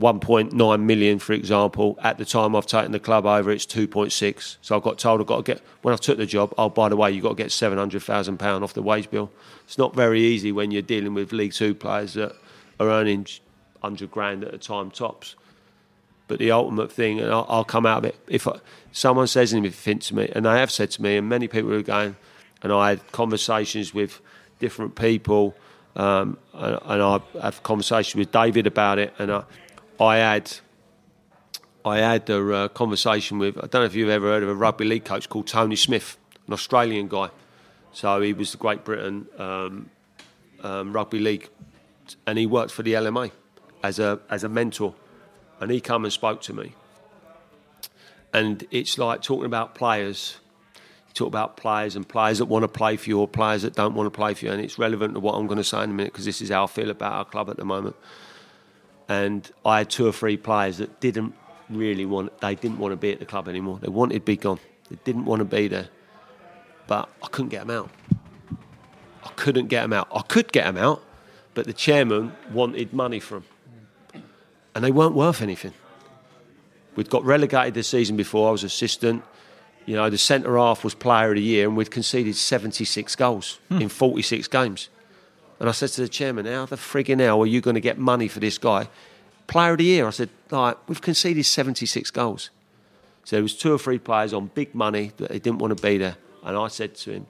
1.9 0.00 0.82
million, 0.82 1.18
for 1.18 1.32
example. 1.32 1.98
At 2.02 2.18
the 2.18 2.24
time 2.24 2.56
I've 2.56 2.66
taken 2.66 2.92
the 2.92 3.00
club 3.00 3.26
over, 3.26 3.50
it's 3.50 3.66
2.6. 3.66 4.56
So 4.62 4.76
I 4.76 4.80
got 4.80 4.98
told 4.98 5.20
I've 5.20 5.26
got 5.26 5.44
to 5.44 5.54
get. 5.54 5.62
When 5.82 5.92
I 5.92 5.96
took 5.96 6.18
the 6.18 6.26
job, 6.26 6.54
oh 6.56 6.68
by 6.68 6.88
the 6.88 6.96
way, 6.96 7.10
you've 7.10 7.22
got 7.22 7.30
to 7.30 7.42
get 7.42 7.52
700,000 7.52 8.38
pound 8.38 8.64
off 8.64 8.74
the 8.74 8.82
wage 8.82 9.10
bill. 9.10 9.30
It's 9.64 9.78
not 9.78 9.94
very 9.94 10.20
easy 10.22 10.50
when 10.50 10.70
you're 10.70 10.82
dealing 10.82 11.14
with 11.14 11.32
League 11.32 11.52
Two 11.52 11.74
players 11.74 12.14
that 12.14 12.34
are 12.80 12.88
earning 12.88 13.26
100 13.80 14.10
grand 14.10 14.44
at 14.44 14.54
a 14.54 14.58
time 14.58 14.90
tops. 14.90 15.36
But 16.28 16.38
the 16.38 16.50
ultimate 16.50 16.90
thing, 16.90 17.20
and 17.20 17.30
I'll, 17.30 17.46
I'll 17.48 17.64
come 17.64 17.84
out 17.84 17.98
of 17.98 18.04
it. 18.06 18.16
If 18.26 18.48
I, 18.48 18.58
someone 18.92 19.26
says 19.26 19.52
anything 19.52 19.98
to 19.98 20.14
me, 20.14 20.30
and 20.34 20.46
they 20.46 20.58
have 20.58 20.70
said 20.70 20.90
to 20.92 21.02
me, 21.02 21.16
and 21.16 21.28
many 21.28 21.48
people 21.48 21.72
are 21.74 21.82
going, 21.82 22.16
and 22.62 22.72
I 22.72 22.90
had 22.90 23.12
conversations 23.12 23.92
with 23.92 24.20
different 24.58 24.94
people, 24.94 25.54
um, 25.96 26.38
and, 26.54 26.78
and 26.84 27.02
I 27.02 27.20
have 27.42 27.62
conversations 27.62 28.18
with 28.18 28.32
David 28.32 28.66
about 28.66 28.98
it, 28.98 29.12
and 29.18 29.30
I, 29.30 29.44
I 30.02 30.16
had, 30.16 30.52
I 31.84 31.98
had 31.98 32.28
a 32.28 32.52
uh, 32.52 32.68
conversation 32.68 33.38
with. 33.38 33.56
I 33.56 33.62
don't 33.62 33.74
know 33.74 33.84
if 33.84 33.94
you've 33.94 34.08
ever 34.08 34.26
heard 34.26 34.42
of 34.42 34.48
a 34.48 34.54
rugby 34.54 34.84
league 34.84 35.04
coach 35.04 35.28
called 35.28 35.46
Tony 35.46 35.76
Smith, 35.76 36.18
an 36.46 36.52
Australian 36.52 37.06
guy, 37.06 37.30
So 37.92 38.20
he 38.20 38.32
was 38.32 38.50
the 38.50 38.58
Great 38.58 38.84
Britain 38.84 39.26
um, 39.38 39.90
um, 40.62 40.92
Rugby 40.92 41.20
League, 41.20 41.48
and 42.26 42.36
he 42.36 42.46
worked 42.46 42.72
for 42.72 42.82
the 42.82 42.94
LMA 42.94 43.30
as 43.84 44.00
a 44.00 44.18
as 44.28 44.42
a 44.42 44.48
mentor, 44.48 44.94
and 45.60 45.70
he 45.70 45.80
come 45.80 46.04
and 46.04 46.12
spoke 46.12 46.42
to 46.42 46.52
me. 46.52 46.74
And 48.32 48.66
it's 48.70 48.98
like 48.98 49.22
talking 49.22 49.46
about 49.46 49.76
players. 49.76 50.38
You 50.74 51.14
talk 51.14 51.28
about 51.28 51.56
players 51.56 51.94
and 51.94 52.08
players 52.08 52.38
that 52.38 52.46
want 52.46 52.64
to 52.64 52.68
play 52.68 52.96
for 52.96 53.08
you, 53.08 53.20
or 53.20 53.28
players 53.28 53.62
that 53.62 53.74
don't 53.74 53.94
want 53.94 54.06
to 54.06 54.16
play 54.16 54.34
for 54.34 54.46
you, 54.46 54.50
and 54.50 54.60
it's 54.60 54.78
relevant 54.80 55.14
to 55.14 55.20
what 55.20 55.34
I'm 55.34 55.46
going 55.46 55.58
to 55.58 55.64
say 55.64 55.84
in 55.84 55.90
a 55.90 55.92
minute 55.92 56.12
because 56.12 56.24
this 56.24 56.42
is 56.42 56.48
how 56.48 56.64
I 56.64 56.66
feel 56.66 56.90
about 56.90 57.12
our 57.12 57.24
club 57.24 57.50
at 57.50 57.56
the 57.56 57.64
moment. 57.64 57.94
And 59.12 59.50
I 59.64 59.78
had 59.78 59.90
two 59.90 60.06
or 60.06 60.12
three 60.12 60.36
players 60.36 60.78
that 60.78 61.00
didn't 61.00 61.34
really 61.68 62.06
want. 62.06 62.40
They 62.40 62.54
didn't 62.54 62.78
want 62.78 62.92
to 62.92 62.96
be 62.96 63.12
at 63.12 63.18
the 63.18 63.26
club 63.26 63.48
anymore. 63.48 63.78
They 63.80 63.88
wanted 63.88 64.14
to 64.14 64.20
be 64.20 64.36
gone. 64.36 64.60
They 64.88 64.98
didn't 65.04 65.24
want 65.24 65.40
to 65.40 65.44
be 65.44 65.68
there 65.68 65.88
but 66.86 67.08
I 67.22 67.28
couldn't 67.28 67.48
get 67.48 67.66
them 67.66 67.70
out. 67.70 67.90
I 69.24 69.30
couldn't 69.36 69.68
get 69.68 69.82
them 69.82 69.92
out. 69.92 70.08
I 70.14 70.22
could 70.22 70.52
get 70.52 70.64
them 70.64 70.76
out, 70.76 71.02
but 71.54 71.66
the 71.66 71.72
chairman 71.72 72.32
wanted 72.52 72.92
money 72.92 73.20
from 73.20 73.44
them. 74.12 74.24
And 74.74 74.84
they 74.84 74.90
weren't 74.90 75.14
worth 75.14 75.42
anything. 75.42 75.72
We'd 76.96 77.08
got 77.08 77.24
relegated 77.24 77.74
the 77.74 77.82
season 77.82 78.16
before. 78.16 78.48
I 78.48 78.52
was 78.52 78.64
assistant. 78.64 79.22
You 79.86 79.96
know, 79.96 80.10
the 80.10 80.18
centre 80.18 80.58
half 80.58 80.84
was 80.84 80.94
player 80.94 81.30
of 81.30 81.36
the 81.36 81.42
year, 81.42 81.66
and 81.66 81.76
we'd 81.76 81.90
conceded 81.90 82.36
76 82.36 83.16
goals 83.16 83.58
hmm. 83.68 83.80
in 83.80 83.88
46 83.88 84.48
games. 84.48 84.90
And 85.62 85.68
I 85.68 85.72
said 85.72 85.90
to 85.90 86.00
the 86.00 86.08
chairman, 86.08 86.44
How 86.44 86.66
the 86.66 86.74
frigging 86.74 87.20
hell 87.20 87.40
are 87.40 87.46
you 87.46 87.60
going 87.60 87.76
to 87.76 87.80
get 87.80 87.96
money 87.96 88.26
for 88.26 88.40
this 88.40 88.58
guy? 88.58 88.88
Player 89.46 89.70
of 89.70 89.78
the 89.78 89.84
year. 89.84 90.08
I 90.08 90.10
said, 90.10 90.28
like, 90.50 90.76
we've 90.88 91.00
conceded 91.00 91.46
76 91.46 92.10
goals. 92.10 92.50
So 93.22 93.36
there 93.36 93.44
was 93.44 93.54
two 93.56 93.72
or 93.72 93.78
three 93.78 94.00
players 94.00 94.32
on 94.32 94.50
big 94.56 94.74
money 94.74 95.12
that 95.18 95.28
they 95.28 95.38
didn't 95.38 95.60
want 95.60 95.76
to 95.76 95.80
be 95.80 95.98
there. 95.98 96.16
And 96.42 96.56
I 96.56 96.66
said 96.66 96.96
to 96.96 97.12
him, 97.12 97.26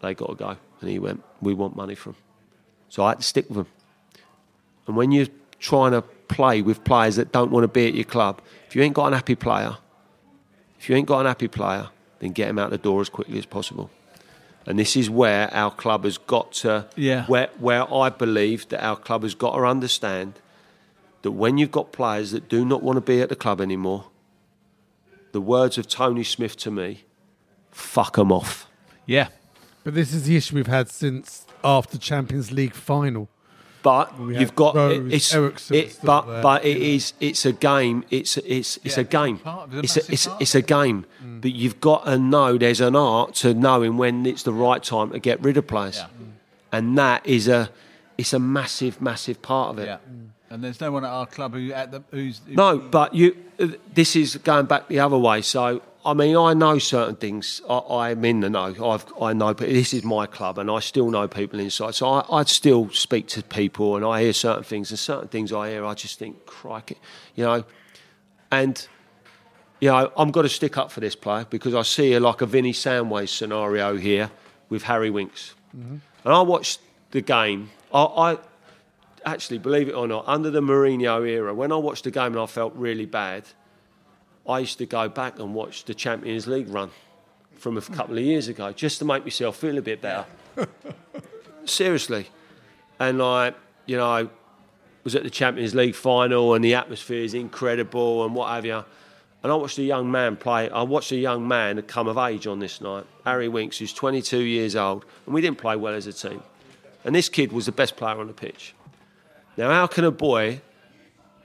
they 0.00 0.14
got 0.14 0.28
to 0.28 0.34
go. 0.36 0.56
And 0.80 0.88
he 0.88 1.00
went, 1.00 1.24
we 1.42 1.52
want 1.52 1.74
money 1.74 1.96
from. 1.96 2.14
So 2.90 3.02
I 3.02 3.08
had 3.08 3.18
to 3.18 3.24
stick 3.24 3.48
with 3.48 3.56
them. 3.56 3.66
And 4.86 4.96
when 4.96 5.10
you're 5.10 5.26
trying 5.58 5.90
to 5.90 6.02
play 6.02 6.62
with 6.62 6.84
players 6.84 7.16
that 7.16 7.32
don't 7.32 7.50
want 7.50 7.64
to 7.64 7.68
be 7.68 7.88
at 7.88 7.94
your 7.94 8.04
club, 8.04 8.40
if 8.68 8.76
you 8.76 8.82
ain't 8.82 8.94
got 8.94 9.08
an 9.08 9.14
happy 9.14 9.34
player, 9.34 9.78
if 10.78 10.88
you 10.88 10.94
ain't 10.94 11.08
got 11.08 11.18
an 11.18 11.26
happy 11.26 11.48
player, 11.48 11.88
then 12.20 12.30
get 12.30 12.48
him 12.48 12.60
out 12.60 12.70
the 12.70 12.78
door 12.78 13.00
as 13.00 13.08
quickly 13.08 13.36
as 13.36 13.46
possible. 13.46 13.90
And 14.66 14.78
this 14.78 14.94
is 14.96 15.08
where 15.08 15.52
our 15.54 15.70
club 15.70 16.04
has 16.04 16.18
got 16.18 16.52
to, 16.52 16.86
Yeah. 16.94 17.24
where, 17.26 17.48
where 17.58 17.92
I 17.92 18.10
believe 18.10 18.68
that 18.68 18.84
our 18.84 18.96
club 18.96 19.22
has 19.22 19.34
got 19.34 19.56
to 19.56 19.64
understand 19.64 20.34
that 21.22 21.32
when 21.32 21.58
you've 21.58 21.70
got 21.72 21.92
players 21.92 22.30
that 22.32 22.48
do 22.48 22.64
not 22.64 22.82
want 22.82 22.96
to 22.96 23.00
be 23.00 23.20
at 23.22 23.28
the 23.30 23.36
club 23.36 23.60
anymore, 23.60 24.06
the 25.32 25.40
words 25.40 25.78
of 25.78 25.88
Tony 25.88 26.24
Smith 26.24 26.56
to 26.58 26.70
me, 26.70 27.04
fuck 27.70 28.16
them 28.16 28.30
off. 28.32 28.68
Yeah. 29.06 29.28
But 29.84 29.94
this 29.94 30.12
is 30.12 30.24
the 30.24 30.36
issue 30.36 30.56
we've 30.56 30.66
had 30.66 30.88
since 30.90 31.46
after 31.64 31.96
Champions 31.98 32.52
League 32.52 32.74
final. 32.74 33.28
But 33.82 34.18
We 34.18 34.38
you've 34.38 34.54
got 34.54 34.74
Rose, 34.74 35.12
it's 35.12 35.34
Eriksen 35.34 35.76
it, 35.76 35.98
but 36.02 36.22
there, 36.26 36.42
but 36.42 36.64
it 36.64 36.78
know. 36.78 36.84
is 36.84 37.12
it's 37.20 37.46
a 37.46 37.52
game. 37.52 38.04
It's 38.10 38.36
it's 38.38 38.78
it's 38.84 38.96
Yeah, 38.96 39.00
a 39.00 39.04
game. 39.04 39.38
part 39.38 39.68
of 39.68 39.74
it, 39.78 39.84
It's 39.84 39.96
a 39.96 40.12
it's, 40.12 40.28
it's 40.38 40.54
a 40.54 40.62
game. 40.62 41.06
Mm. 41.24 41.40
But 41.40 41.52
you've 41.52 41.80
got 41.80 42.04
to 42.04 42.18
know 42.18 42.58
there's 42.58 42.80
an 42.82 42.94
art 42.94 43.34
to 43.36 43.54
knowing 43.54 43.96
when 43.96 44.26
it's 44.26 44.42
the 44.42 44.52
right 44.52 44.82
time 44.82 45.10
to 45.12 45.18
get 45.18 45.40
rid 45.42 45.56
of 45.56 45.66
players, 45.66 45.96
Yeah. 45.98 46.06
and 46.72 46.98
that 46.98 47.26
is 47.26 47.48
a 47.48 47.70
it's 48.18 48.32
a 48.34 48.38
massive 48.38 49.00
massive 49.00 49.40
part 49.40 49.70
of 49.70 49.78
it. 49.78 49.86
Yeah. 49.86 49.98
And 50.50 50.64
there's 50.64 50.80
no 50.80 50.90
one 50.92 51.04
at 51.04 51.10
our 51.10 51.26
club 51.26 51.54
who 51.54 51.72
at 51.72 51.90
the 51.92 52.02
who's 52.10 52.40
who- 52.46 52.54
No, 52.54 52.78
but 52.78 53.14
you. 53.14 53.34
This 53.94 54.16
is 54.16 54.36
going 54.36 54.66
back 54.66 54.88
the 54.88 55.00
other 55.00 55.18
way. 55.18 55.42
So 55.42 55.80
I 56.04 56.14
mean, 56.14 56.36
I 56.36 56.54
know 56.54 56.78
certain 56.78 57.16
things. 57.16 57.60
I, 57.68 58.10
I'm 58.10 58.24
in 58.24 58.40
the 58.40 58.50
know. 58.50 58.74
I've 58.90 59.06
I 59.20 59.32
know, 59.32 59.52
but 59.54 59.68
this 59.68 59.92
is 59.92 60.02
my 60.02 60.26
club, 60.26 60.58
and 60.58 60.70
I 60.70 60.80
still 60.80 61.10
know 61.10 61.28
people 61.28 61.60
inside. 61.60 61.94
So 61.94 62.08
I, 62.08 62.40
I 62.40 62.44
still 62.44 62.90
speak 62.90 63.26
to 63.28 63.42
people, 63.42 63.96
and 63.96 64.04
I 64.04 64.22
hear 64.22 64.32
certain 64.32 64.64
things, 64.64 64.90
and 64.90 64.98
certain 64.98 65.28
things 65.28 65.52
I 65.52 65.70
hear, 65.70 65.84
I 65.84 65.94
just 65.94 66.18
think, 66.18 66.46
crikey, 66.46 66.96
you 67.34 67.44
know, 67.44 67.64
and. 68.50 68.86
You 69.82 69.88
know, 69.88 70.12
I'm 70.14 70.30
got 70.30 70.42
to 70.42 70.50
stick 70.50 70.76
up 70.76 70.92
for 70.92 71.00
this 71.00 71.16
player 71.16 71.46
because 71.48 71.74
I 71.74 71.80
see 71.80 72.12
a, 72.12 72.20
like 72.20 72.42
a 72.42 72.46
Vinny 72.46 72.74
Samways 72.74 73.30
scenario 73.30 73.96
here 73.96 74.30
with 74.68 74.82
Harry 74.82 75.08
Winks. 75.08 75.54
Mm-hmm. 75.74 75.96
And 76.22 76.34
I 76.34 76.42
watched 76.42 76.80
the 77.12 77.22
game. 77.22 77.70
I, 77.90 78.02
I 78.02 78.38
actually, 79.24 79.56
believe 79.56 79.88
it 79.88 79.94
or 79.94 80.06
not, 80.06 80.24
under 80.26 80.50
the 80.50 80.60
Mourinho 80.60 81.26
era, 81.26 81.54
when 81.54 81.72
I 81.72 81.76
watched 81.76 82.04
the 82.04 82.10
game 82.10 82.26
and 82.26 82.40
I 82.40 82.44
felt 82.44 82.74
really 82.74 83.06
bad, 83.06 83.44
I 84.50 84.58
used 84.58 84.78
to 84.78 84.86
go 84.86 85.08
back 85.08 85.38
and 85.38 85.54
watch 85.54 85.84
the 85.84 85.94
Champions 85.94 86.46
League 86.46 86.68
run 86.68 86.90
from 87.54 87.76
a 87.76 87.80
couple 87.80 88.18
of 88.18 88.24
years 88.24 88.48
ago 88.48 88.72
just 88.72 88.98
to 88.98 89.04
make 89.04 89.24
myself 89.24 89.56
feel 89.56 89.78
a 89.78 89.82
bit 89.82 90.00
better. 90.00 90.26
Seriously. 91.64 92.26
And 92.98 93.22
I, 93.22 93.54
you 93.86 93.96
know, 93.96 94.28
was 95.04 95.14
at 95.14 95.22
the 95.22 95.30
Champions 95.30 95.74
League 95.74 95.94
final 95.94 96.54
and 96.54 96.64
the 96.64 96.74
atmosphere 96.74 97.22
is 97.22 97.32
incredible 97.32 98.24
and 98.24 98.34
what 98.34 98.48
have 98.48 98.64
you. 98.64 98.84
And 99.42 99.52
I 99.52 99.54
watched 99.54 99.78
a 99.78 99.82
young 99.82 100.10
man 100.10 100.36
play. 100.36 100.68
I 100.68 100.82
watched 100.82 101.12
a 101.12 101.16
young 101.16 101.46
man 101.46 101.80
come 101.82 102.08
of 102.08 102.18
age 102.18 102.46
on 102.46 102.58
this 102.58 102.80
night, 102.80 103.06
Harry 103.24 103.48
Winks, 103.48 103.78
who's 103.78 103.92
22 103.94 104.38
years 104.38 104.76
old, 104.76 105.04
and 105.24 105.34
we 105.34 105.40
didn't 105.40 105.58
play 105.58 105.76
well 105.76 105.94
as 105.94 106.06
a 106.06 106.12
team. 106.12 106.42
And 107.04 107.14
this 107.14 107.28
kid 107.28 107.52
was 107.52 107.66
the 107.66 107.72
best 107.72 107.96
player 107.96 108.18
on 108.18 108.26
the 108.26 108.34
pitch. 108.34 108.74
Now, 109.56 109.70
how 109.70 109.86
can 109.86 110.04
a 110.04 110.10
boy 110.10 110.60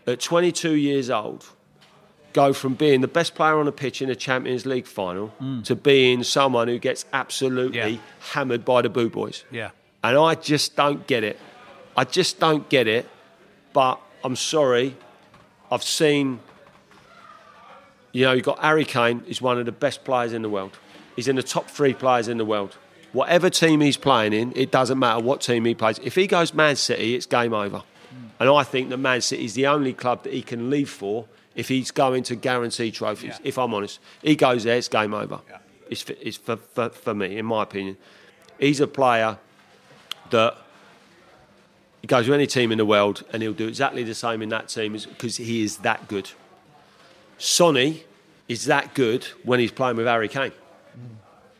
at 0.08 0.20
22 0.20 0.74
years 0.74 1.10
old 1.10 1.46
go 2.36 2.52
from 2.52 2.74
being 2.74 3.00
the 3.00 3.08
best 3.08 3.34
player 3.34 3.58
on 3.58 3.66
the 3.66 3.72
pitch 3.72 4.02
in 4.02 4.10
a 4.10 4.16
Champions 4.16 4.66
League 4.66 4.86
final 4.86 5.34
mm. 5.42 5.64
to 5.64 5.74
being 5.74 6.22
someone 6.22 6.68
who 6.68 6.78
gets 6.78 7.06
absolutely 7.14 7.92
Yeah. 7.92 7.98
hammered 8.34 8.66
by 8.66 8.82
the 8.82 8.90
boo 8.90 9.10
boys? 9.10 9.46
Yeah. 9.50 9.70
And 10.04 10.18
I 10.18 10.36
just 10.36 10.76
don't 10.76 11.08
get 11.08 11.24
it. 11.24 11.40
I 11.96 12.04
just 12.04 12.38
don't 12.38 12.68
get 12.68 12.88
it. 12.88 13.08
But 13.72 14.02
I'm 14.22 14.36
sorry. 14.36 14.98
I've 15.72 15.82
seen, 15.82 16.42
you 18.12 18.26
know, 18.26 18.34
you've 18.34 18.44
got 18.44 18.60
Harry 18.60 18.86
Kane, 18.86 19.24
is 19.28 19.42
one 19.42 19.58
of 19.58 19.66
the 19.66 19.72
best 19.72 20.04
players 20.04 20.34
in 20.34 20.42
the 20.42 20.50
world. 20.50 20.78
He's 21.16 21.30
in 21.30 21.38
the 21.38 21.44
top 21.44 21.70
three 21.70 21.94
players 21.94 22.28
in 22.28 22.38
the 22.38 22.46
world. 22.46 22.76
Whatever 23.14 23.50
team 23.50 23.80
he's 23.80 23.96
playing 23.96 24.34
in, 24.34 24.52
it 24.58 24.72
doesn't 24.72 25.00
matter 25.00 25.22
what 25.24 25.40
team 25.40 25.64
he 25.64 25.74
plays. 25.74 26.00
If 26.04 26.16
he 26.16 26.28
goes 26.28 26.54
Man 26.54 26.76
City, 26.76 27.16
it's 27.16 27.26
game 27.26 27.54
over. 27.54 27.78
Mm. 27.78 28.30
And 28.42 28.50
I 28.50 28.64
think 28.64 28.90
that 28.90 28.98
Man 28.98 29.22
City 29.22 29.46
is 29.46 29.54
the 29.54 29.68
only 29.68 29.94
club 29.94 30.24
that 30.24 30.34
he 30.34 30.42
can 30.42 30.70
leave 30.70 30.90
for 30.90 31.26
if 31.56 31.68
he's 31.70 31.92
going 31.92 32.24
to 32.24 32.36
guarantee 32.36 32.92
trophies, 32.92 33.34
Yeah. 33.40 33.48
if 33.50 33.58
I'm 33.58 33.74
honest. 33.74 34.00
He 34.22 34.36
goes 34.36 34.64
there, 34.66 34.78
it's 34.78 34.88
game 34.88 35.14
over. 35.14 35.40
Yeah. 35.50 35.58
It's, 35.90 36.02
for, 36.02 36.14
it's 36.22 36.38
for, 36.38 36.58
for, 36.58 36.90
for 36.90 37.14
me, 37.14 37.38
in 37.38 37.46
my 37.46 37.64
opinion. 37.64 37.98
He's 38.60 38.80
a 38.80 38.88
player 38.88 39.38
that 40.32 40.58
he 42.02 42.08
goes 42.08 42.26
to 42.26 42.34
any 42.34 42.48
team 42.48 42.72
in 42.72 42.78
the 42.78 42.86
world 42.86 43.24
and 43.32 43.42
he'll 43.42 43.54
do 43.54 43.68
exactly 43.68 44.04
the 44.04 44.16
same 44.16 44.42
in 44.42 44.50
that 44.50 44.70
team 44.70 44.94
because 44.94 45.38
he 45.38 45.64
is 45.64 45.78
that 45.78 46.08
good. 46.08 46.30
Sonny 47.38 48.04
is 48.48 48.66
that 48.66 48.94
good 48.94 49.26
when 49.44 49.60
he's 49.60 49.72
playing 49.72 49.98
with 49.98 50.06
Harry 50.08 50.28
Kane. 50.28 50.52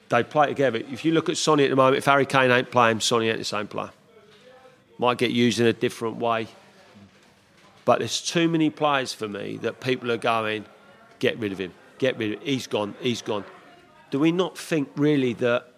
They 0.10 0.24
play 0.24 0.48
together. 0.48 0.78
If 0.92 1.04
you 1.04 1.12
look 1.14 1.30
at 1.30 1.38
Sonny 1.38 1.64
at 1.64 1.70
the 1.72 1.76
moment, 1.76 1.98
if 1.98 2.06
Harry 2.06 2.26
Kane 2.26 2.52
ain't 2.52 2.70
playing, 2.72 3.00
Sonny 3.00 3.30
ain't 3.30 3.40
the 3.40 3.44
same 3.46 3.68
player. 3.68 3.90
Might 4.98 5.18
get 5.18 5.32
used 5.32 5.60
in 5.60 5.66
a 5.66 5.74
different 5.74 6.18
way. 6.18 6.48
But 7.86 8.00
there's 8.00 8.20
too 8.20 8.50
many 8.50 8.70
players 8.70 9.14
for 9.14 9.28
me 9.28 9.58
that 9.58 9.80
people 9.80 10.12
are 10.12 10.18
going, 10.18 10.66
get 11.20 11.38
rid 11.40 11.52
of 11.52 11.60
him, 11.60 11.74
get 12.00 12.18
rid 12.18 12.34
of 12.34 12.40
him. 12.40 12.48
He's 12.48 12.68
gone, 12.68 12.96
he's 13.00 13.22
gone. 13.22 13.46
Do 14.12 14.20
we 14.20 14.32
not 14.32 14.58
think 14.58 14.90
really 14.96 15.34
that 15.34 15.72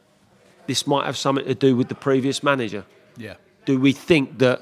this 0.67 0.87
might 0.87 1.05
have 1.05 1.17
something 1.17 1.45
to 1.45 1.55
do 1.55 1.75
with 1.75 1.89
the 1.89 1.95
previous 1.95 2.41
manager? 2.43 2.85
Yeah. 3.17 3.35
do 3.67 3.79
we 3.79 3.91
think 3.91 4.39
that 4.39 4.61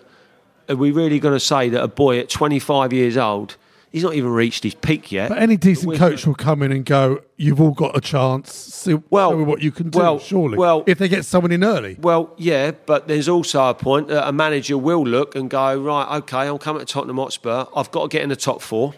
are 0.67 0.75
we 0.75 0.91
really 0.91 1.19
going 1.19 1.35
to 1.35 1.39
say 1.39 1.69
that 1.69 1.81
a 1.81 1.87
boy 1.87 2.19
at 2.19 2.27
25 2.27 2.91
years 2.91 3.17
old 3.17 3.55
he's 3.95 4.03
not 4.03 4.13
even 4.13 4.29
reached 4.29 4.65
his 4.65 4.75
peak 4.75 5.09
yet. 5.09 5.29
But 5.29 5.37
any 5.37 5.55
decent 5.55 5.95
coach 5.95 6.27
will 6.27 6.35
come 6.35 6.61
in 6.61 6.73
and 6.73 6.83
go, 6.83 7.21
"You've 7.37 7.61
all 7.61 7.71
got 7.71 7.95
a 7.95 8.01
chance. 8.01 8.53
See, 8.53 8.99
Well- 9.09 9.31
show 9.31 9.37
me 9.37 9.43
what 9.45 9.61
you 9.61 9.71
can 9.71 9.89
do." 9.89 9.97
well- 9.97 10.19
surely, 10.19 10.57
well- 10.57 10.83
if 10.85 10.97
they 10.97 11.07
get 11.07 11.23
someone 11.23 11.53
in 11.53 11.63
early, 11.63 11.95
well 12.01 12.33
yeah 12.35 12.71
but 12.85 13.07
there's 13.07 13.29
also 13.29 13.69
a 13.69 13.73
point 13.73 14.09
that 14.09 14.27
a 14.27 14.33
manager 14.33 14.77
will 14.77 15.05
look 15.05 15.33
and 15.33 15.49
go 15.49 15.79
right 15.79 16.17
okay 16.17 16.49
i'm 16.49 16.57
coming 16.57 16.81
to 16.81 16.85
tottenham 16.85 17.15
hotspur. 17.15 17.67
I've 17.73 17.89
got 17.91 18.03
to 18.03 18.07
get 18.09 18.21
in 18.21 18.27
the 18.27 18.35
top 18.35 18.61
four. 18.61 18.93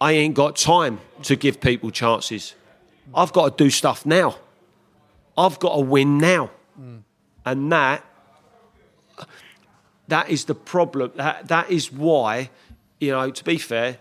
I 0.00 0.12
ain't 0.12 0.34
got 0.34 0.56
time 0.56 0.98
to 1.22 1.36
give 1.36 1.60
people 1.60 1.92
chances. 1.92 2.56
I've 3.14 3.32
got 3.32 3.56
to 3.56 3.64
do 3.64 3.70
stuff 3.70 4.04
now. 4.04 4.36
I've 5.36 5.60
got 5.60 5.76
to 5.76 5.80
win 5.80 6.18
now. 6.18 6.50
Mm. 6.80 7.02
And 7.46 7.70
that 7.70 8.04
that 10.08 10.28
is 10.28 10.46
the 10.46 10.56
problem. 10.56 11.12
That, 11.14 11.46
that 11.46 11.70
is 11.70 11.92
why 11.92 12.50
you 12.98 13.12
know 13.12 13.30
to 13.30 13.44
be 13.44 13.58
fair 13.58 13.98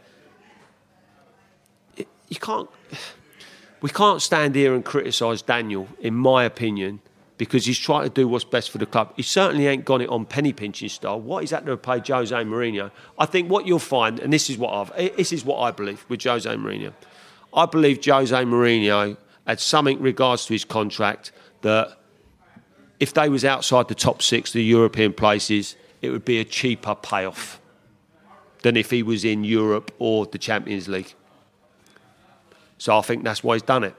you 2.30 2.38
can't 2.38 2.70
we 3.82 3.90
can't 3.90 4.22
stand 4.22 4.56
here 4.56 4.74
and 4.74 4.84
criticise 4.84 5.42
Daniel, 5.42 5.88
in 6.00 6.16
my 6.16 6.44
opinion, 6.44 7.00
because 7.38 7.66
he's 7.66 7.78
trying 7.78 8.04
to 8.04 8.10
do 8.10 8.28
what's 8.28 8.44
best 8.44 8.72
for 8.72 8.80
the 8.80 8.88
club. 8.88 9.14
He 9.16 9.22
certainly 9.22 9.68
ain't 9.68 9.86
got 9.86 10.02
it 10.02 10.10
on 10.10 10.26
penny 10.26 10.54
pinching 10.54 10.90
style. 10.90 11.22
What 11.22 11.44
is 11.44 11.52
that 11.52 11.66
to 11.68 11.78
pay 11.78 12.00
Jose 12.00 12.36
Mourinho? 12.36 12.92
I 13.20 13.26
think 13.28 13.52
what 13.52 13.68
you'll 13.68 13.80
find, 13.80 14.20
and 14.20 14.34
this 14.34 14.50
is 14.50 14.58
what 14.58 14.74
I've, 14.74 15.16
this 15.16 15.32
is 15.32 15.46
what 15.46 15.60
I 15.60 15.72
believe 15.72 16.06
with 16.10 16.24
Jose 16.24 16.50
Mourinho. 16.50 16.94
I 17.54 17.66
believe 17.66 18.04
Jose 18.04 18.36
Mourinho 18.36 19.18
had 19.46 19.60
something 19.60 19.98
in 19.98 20.04
regards 20.04 20.46
to 20.48 20.54
his 20.54 20.66
contract 20.66 21.32
that 21.62 21.98
if 23.00 23.14
they 23.14 23.30
was 23.30 23.46
outside 23.46 23.88
the 23.88 23.96
top 23.96 24.22
six, 24.22 24.52
the 24.52 24.64
European 24.64 25.14
places, 25.14 25.76
it 26.02 26.10
would 26.10 26.26
be 26.26 26.40
a 26.40 26.46
cheaper 26.46 26.96
payoff 26.96 27.62
than 28.64 28.76
if 28.76 28.90
he 28.90 29.04
was 29.04 29.24
in 29.24 29.44
Europe 29.44 29.94
or 30.00 30.26
the 30.26 30.38
Champions 30.38 30.88
League. 30.88 31.14
So 32.78 32.98
I 32.98 33.02
think 33.02 33.24
that's 33.24 33.44
why 33.44 33.56
he's 33.56 33.64
done 33.64 33.84
it. 33.84 33.96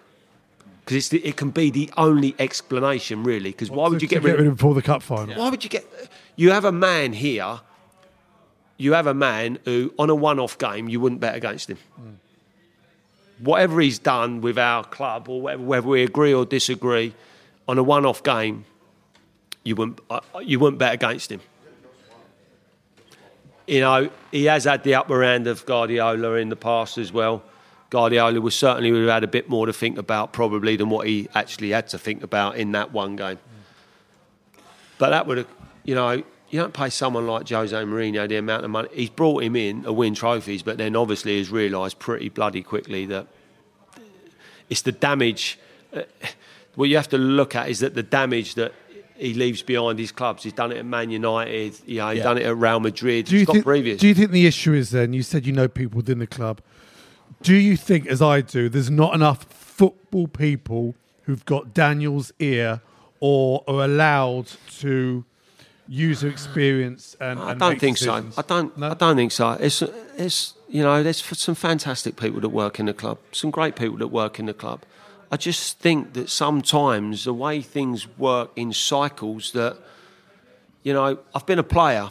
Because 0.84 1.12
it 1.12 1.36
can 1.36 1.50
be 1.50 1.70
the 1.70 1.90
only 1.98 2.34
explanation, 2.38 3.22
really. 3.22 3.50
Because 3.50 3.70
why 3.70 3.88
would 3.88 4.00
you 4.00 4.08
get 4.08 4.22
rid 4.22 4.40
of 4.40 4.46
him 4.46 4.54
before 4.54 4.74
the 4.74 4.82
cup 4.82 5.02
final? 5.02 5.36
why 5.36 5.50
would 5.50 5.62
you 5.62 5.68
get? 5.68 5.86
You 6.36 6.50
have 6.52 6.64
a 6.64 6.72
man 6.72 7.12
here. 7.12 7.60
You 8.78 8.94
have 8.94 9.06
a 9.06 9.12
man 9.14 9.58
who, 9.64 9.92
on 9.98 10.08
a 10.08 10.14
one-off 10.14 10.56
game, 10.56 10.88
you 10.88 11.00
wouldn't 11.00 11.20
bet 11.20 11.34
against 11.34 11.68
him. 11.68 11.78
Whatever 13.38 13.80
he's 13.80 13.98
done 13.98 14.40
with 14.40 14.56
our 14.56 14.84
club, 14.84 15.28
or 15.28 15.42
whether, 15.42 15.62
whether 15.62 15.86
we 15.86 16.04
agree 16.04 16.32
or 16.32 16.46
disagree, 16.46 17.12
on 17.66 17.76
a 17.76 17.82
one-off 17.82 18.22
game, 18.22 18.64
you 19.64 19.74
wouldn't 19.76 20.00
uh, 20.08 20.20
you 20.40 20.58
wouldn't 20.58 20.78
bet 20.78 20.94
against 20.94 21.30
him. 21.30 21.40
You 23.66 23.80
know, 23.80 24.10
he 24.30 24.46
has 24.46 24.64
had 24.64 24.82
the 24.84 24.94
upper 24.94 25.22
hand 25.22 25.46
of 25.46 25.66
Guardiola 25.66 26.34
in 26.34 26.48
the 26.48 26.56
past 26.56 26.96
as 26.96 27.12
well. 27.12 27.42
Guardiola 27.90 28.40
was 28.40 28.54
certainly 28.54 28.92
would 28.92 29.00
have 29.02 29.10
had 29.10 29.24
a 29.24 29.28
bit 29.28 29.48
more 29.48 29.66
to 29.66 29.72
think 29.72 29.96
about 29.98 30.32
probably 30.32 30.76
than 30.76 30.90
what 30.90 31.06
he 31.06 31.28
actually 31.34 31.70
had 31.70 31.88
to 31.88 31.98
think 31.98 32.22
about 32.22 32.56
in 32.56 32.72
that 32.72 32.92
one 32.92 33.16
game. 33.16 33.38
But 34.98 35.10
that 35.10 35.26
would 35.26 35.38
have, 35.38 35.46
you 35.84 35.94
know, 35.94 36.10
you 36.50 36.60
don't 36.60 36.74
pay 36.74 36.90
someone 36.90 37.26
like 37.26 37.48
Jose 37.48 37.74
Mourinho 37.76 38.28
the 38.28 38.36
amount 38.36 38.64
of 38.64 38.70
money. 38.70 38.88
He's 38.92 39.10
brought 39.10 39.42
him 39.42 39.54
in 39.56 39.82
to 39.84 39.92
win 39.92 40.14
trophies, 40.14 40.62
but 40.62 40.76
then 40.78 40.96
obviously 40.96 41.38
has 41.38 41.50
realised 41.50 41.98
pretty 41.98 42.28
bloody 42.28 42.62
quickly 42.62 43.06
that 43.06 43.26
it's 44.68 44.82
the 44.82 44.92
damage. 44.92 45.58
Uh, 45.94 46.02
what 46.74 46.88
you 46.88 46.96
have 46.96 47.08
to 47.08 47.18
look 47.18 47.54
at 47.56 47.68
is 47.68 47.80
that 47.80 47.94
the 47.94 48.02
damage 48.02 48.54
that 48.56 48.72
he 49.16 49.34
leaves 49.34 49.62
behind 49.62 49.98
his 49.98 50.12
clubs. 50.12 50.42
He's 50.44 50.52
done 50.52 50.70
it 50.72 50.78
at 50.78 50.86
Man 50.86 51.10
United. 51.10 51.74
You 51.86 51.98
know, 51.98 52.08
he's 52.10 52.18
Yeah. 52.18 52.22
done 52.24 52.38
it 52.38 52.44
at 52.46 52.56
Real 52.56 52.78
Madrid. 52.80 53.26
Do 53.26 53.36
you, 53.36 53.46
think, 53.46 53.64
previous. 53.64 54.00
do 54.00 54.06
you 54.06 54.14
think 54.14 54.30
the 54.30 54.46
issue 54.46 54.72
is 54.74 54.90
then, 54.90 55.12
you 55.12 55.22
said 55.22 55.44
you 55.46 55.52
know 55.52 55.66
people 55.68 55.96
within 55.96 56.18
the 56.18 56.26
club. 56.26 56.60
Do 57.42 57.54
you 57.54 57.76
think, 57.76 58.06
as 58.06 58.20
I 58.20 58.40
do, 58.40 58.68
there's 58.68 58.90
not 58.90 59.14
enough 59.14 59.44
football 59.44 60.26
people 60.26 60.94
who've 61.22 61.44
got 61.44 61.72
Daniel's 61.72 62.32
ear 62.38 62.80
or 63.20 63.64
are 63.68 63.84
allowed 63.84 64.50
to 64.80 65.24
use 65.86 66.20
their 66.20 66.30
experience 66.30 67.16
and, 67.20 67.38
I 67.38 67.52
and 67.52 67.60
don't 67.60 67.80
think 67.80 67.98
decisions? 67.98 68.34
so. 68.34 68.42
I 68.42 68.46
don't. 68.46 68.76
No? 68.76 68.90
I 68.90 68.94
don't 68.94 69.16
think 69.16 69.32
so. 69.32 69.52
It's 69.52 69.82
it's 70.16 70.54
you 70.68 70.82
know 70.82 71.02
there's 71.02 71.22
some 71.22 71.54
fantastic 71.54 72.16
people 72.16 72.40
that 72.40 72.48
work 72.50 72.78
in 72.78 72.86
the 72.86 72.94
club, 72.94 73.18
some 73.32 73.50
great 73.50 73.76
people 73.76 73.98
that 73.98 74.08
work 74.08 74.38
in 74.38 74.46
the 74.46 74.54
club. 74.54 74.82
I 75.30 75.36
just 75.36 75.78
think 75.78 76.14
that 76.14 76.30
sometimes 76.30 77.24
the 77.24 77.34
way 77.34 77.60
things 77.60 78.06
work 78.18 78.50
in 78.56 78.72
cycles 78.72 79.52
that 79.52 79.76
you 80.82 80.92
know 80.92 81.18
I've 81.34 81.46
been 81.46 81.58
a 81.58 81.64
player 81.64 82.10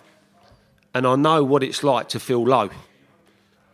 and 0.93 1.05
I 1.05 1.15
know 1.15 1.43
what 1.43 1.63
it's 1.63 1.83
like 1.83 2.09
to 2.09 2.19
feel 2.19 2.43
low. 2.43 2.69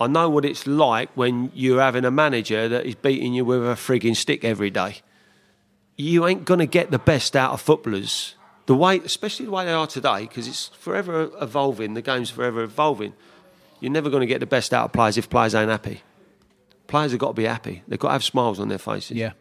I 0.04 0.08
know 0.08 0.30
what 0.30 0.45
it's 0.45 0.68
like 0.68 1.10
when 1.16 1.51
you're 1.54 1.82
having 1.82 2.06
a 2.06 2.12
manager 2.12 2.70
that 2.70 2.86
is 2.86 2.95
beating 2.95 3.34
you 3.34 3.45
with 3.45 3.64
a 3.64 3.76
frigging 3.76 4.16
stick 4.16 4.43
every 4.43 4.70
day. 4.70 5.01
You 5.95 6.26
ain't 6.26 6.45
going 6.45 6.60
to 6.60 6.66
get 6.66 6.91
the 6.91 6.99
best 6.99 7.36
out 7.36 7.51
of 7.51 7.62
footballers 7.62 8.36
the 8.66 8.76
way, 8.76 8.97
especially 8.99 9.45
the 9.45 9.51
way 9.51 9.66
they 9.66 9.72
are 9.72 9.88
today, 9.88 10.22
because 10.22 10.47
it's 10.47 10.68
forever 10.70 11.30
evolving. 11.41 11.93
The 11.93 12.01
game's 12.01 12.30
forever 12.30 12.64
evolving. 12.64 13.14
You're 13.80 13.91
never 13.91 14.10
going 14.10 14.22
to 14.22 14.28
get 14.28 14.39
the 14.39 14.45
best 14.45 14.74
out 14.74 14.86
of 14.86 14.93
players 14.93 15.18
if 15.18 15.30
players 15.30 15.54
ain't 15.54 15.70
happy. 15.70 16.01
Players 16.88 17.12
have 17.12 17.20
got 17.20 17.28
to 17.30 17.34
be 17.34 17.45
happy. 17.45 17.84
They've 17.88 17.99
got 17.99 18.10
to 18.10 18.14
have 18.14 18.24
smiles 18.24 18.60
on 18.60 18.70
their 18.70 18.78
faces. 18.78 19.18
Yeah. 19.18 19.34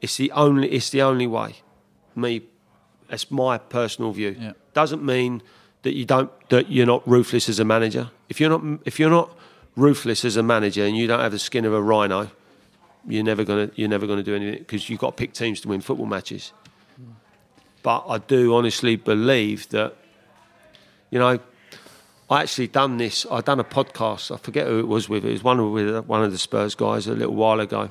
It's 0.00 0.16
the 0.16 0.30
only. 0.32 0.70
It's 0.70 0.90
the 0.90 1.02
only 1.02 1.26
way. 1.26 1.56
Me, 2.14 2.42
that's 3.08 3.30
my 3.30 3.58
personal 3.58 4.12
view. 4.12 4.36
Yeah. 4.38 4.52
Doesn't 4.72 5.04
mean 5.04 5.42
that 5.82 5.94
you 5.94 6.04
don't 6.04 6.30
that 6.50 6.70
you're 6.70 6.86
not 6.86 7.06
ruthless 7.08 7.48
as 7.48 7.58
a 7.58 7.64
manager. 7.64 8.10
If 8.28 8.40
you're 8.40 8.50
not 8.50 8.80
if 8.84 8.98
you're 8.98 9.10
not 9.10 9.36
ruthless 9.78 10.24
as 10.24 10.36
a 10.36 10.42
manager 10.42 10.84
and 10.84 10.96
you 10.96 11.06
don't 11.06 11.20
have 11.20 11.32
the 11.32 11.38
skin 11.38 11.64
of 11.64 11.72
a 11.72 11.80
rhino, 11.80 12.30
you're 13.06 13.24
never 13.24 13.44
gonna 13.44 13.70
you're 13.76 13.88
never 13.88 14.06
gonna 14.06 14.22
do 14.22 14.34
anything 14.34 14.58
because 14.58 14.90
you've 14.90 15.00
got 15.00 15.16
to 15.16 15.20
pick 15.20 15.32
teams 15.32 15.60
to 15.60 15.68
win 15.68 15.80
football 15.80 16.06
matches. 16.06 16.52
But 17.82 18.04
I 18.08 18.18
do 18.18 18.54
honestly 18.54 18.96
believe 18.96 19.68
that, 19.68 19.94
you 21.10 21.18
know, 21.18 21.38
I 22.28 22.42
actually 22.42 22.66
done 22.66 22.98
this. 22.98 23.24
I 23.30 23.40
done 23.40 23.60
a 23.60 23.64
podcast. 23.64 24.34
I 24.34 24.36
forget 24.36 24.66
who 24.66 24.80
it 24.80 24.88
was 24.88 25.08
with. 25.08 25.24
It 25.24 25.32
was 25.32 25.44
one 25.44 25.60
of 25.60 25.70
with 25.70 26.04
one 26.06 26.24
of 26.24 26.32
the 26.32 26.38
Spurs 26.38 26.74
guys 26.74 27.06
a 27.06 27.14
little 27.14 27.34
while 27.34 27.60
ago, 27.60 27.88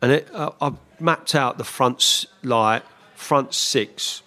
and 0.00 0.12
it, 0.12 0.28
uh, 0.32 0.52
I 0.60 0.72
mapped 1.00 1.34
out 1.34 1.58
the 1.58 1.64
fronts 1.64 2.26
like 2.42 2.84
front 3.14 3.52
six. 3.52 4.22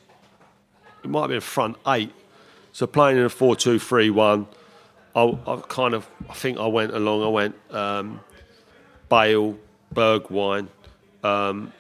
It 1.03 1.09
might 1.09 1.21
have 1.21 1.29
been 1.29 1.41
front 1.41 1.77
eight. 1.87 2.11
So 2.73 2.87
playing 2.87 3.17
in 3.17 3.23
a 3.23 3.29
four-two-three-one, 3.29 4.47
I, 5.15 5.37
I 5.47 5.61
kind 5.67 5.93
of 5.93 6.09
I 6.29 6.33
think 6.33 6.57
I 6.57 6.67
went 6.67 6.93
along. 6.93 7.23
I 7.23 7.27
went 7.27 7.55
um, 7.71 8.19
Bale, 9.09 9.57
Bergwijn, 9.93 10.67
um, 11.23 11.71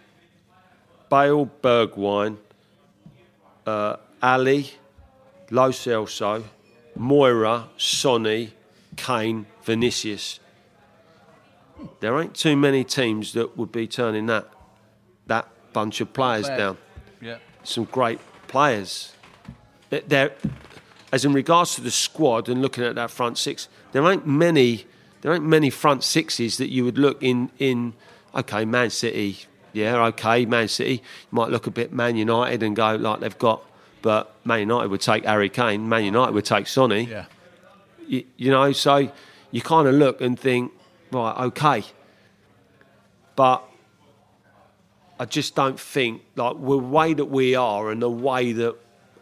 Bale, 1.09 1.49
Bergwijn, 1.61 2.37
uh, 3.65 3.97
Alli, 4.21 4.71
Lo 5.49 5.69
Celso, 5.71 6.43
Moura, 6.97 7.67
Sonny, 7.77 8.53
Kane, 8.95 9.45
Vinicius. 9.63 10.39
There 11.99 12.19
ain't 12.21 12.35
too 12.35 12.55
many 12.55 12.83
teams 12.83 13.33
that 13.33 13.57
would 13.57 13.71
be 13.71 13.87
turning 13.87 14.27
that 14.27 14.47
that 15.25 15.47
bunch 15.73 16.01
of 16.01 16.13
players 16.13 16.47
Bad. 16.47 16.57
down. 16.57 16.77
Yeah. 17.19 17.37
Some 17.63 17.85
great 17.85 18.19
players. 18.47 19.13
They're- 19.89 20.35
as 21.13 21.23
in 21.23 21.31
regards 21.31 21.75
to 21.75 21.81
the 21.81 21.91
squad 21.91 22.49
and 22.49 22.59
looking 22.59 22.83
at 22.83 22.95
that 22.95 23.11
front 23.11 23.37
six, 23.37 23.69
there 23.91 24.03
ain't 24.11 24.25
many. 24.25 24.87
There 25.21 25.31
ain't 25.31 25.45
many 25.45 25.69
front 25.69 26.03
sixes 26.03 26.57
that 26.57 26.69
you 26.69 26.83
would 26.83 26.97
look 26.97 27.21
in. 27.21 27.51
In 27.59 27.93
okay, 28.33 28.65
Man 28.65 28.89
City, 28.89 29.37
yeah, 29.73 29.95
okay, 30.07 30.45
Man 30.45 30.67
City. 30.67 30.95
You 30.95 30.99
might 31.29 31.49
look 31.49 31.67
a 31.67 31.71
bit 31.71 31.93
Man 31.93 32.17
United 32.17 32.63
and 32.63 32.75
go 32.75 32.95
like 32.95 33.19
they've 33.19 33.37
got, 33.37 33.63
but 34.01 34.35
Man 34.43 34.61
United 34.61 34.89
would 34.89 35.01
take 35.01 35.23
Harry 35.23 35.49
Kane. 35.49 35.87
Man 35.87 36.03
United 36.03 36.33
would 36.33 36.45
take 36.45 36.65
Sonny 36.65 37.03
Yeah. 37.03 37.25
you, 38.07 38.25
you 38.35 38.49
know, 38.49 38.71
so 38.71 39.11
you 39.51 39.61
kind 39.61 39.87
of 39.87 39.93
look 39.93 40.19
and 40.19 40.37
think, 40.37 40.71
right, 41.11 41.37
okay. 41.45 41.83
But 43.35 43.63
I 45.19 45.25
just 45.25 45.53
don't 45.53 45.79
think, 45.79 46.23
like, 46.35 46.55
the 46.55 46.77
way 46.79 47.13
that 47.13 47.25
we 47.25 47.53
are 47.53 47.91
and 47.91 48.01
the 48.01 48.09
way 48.09 48.51
that 48.53 48.75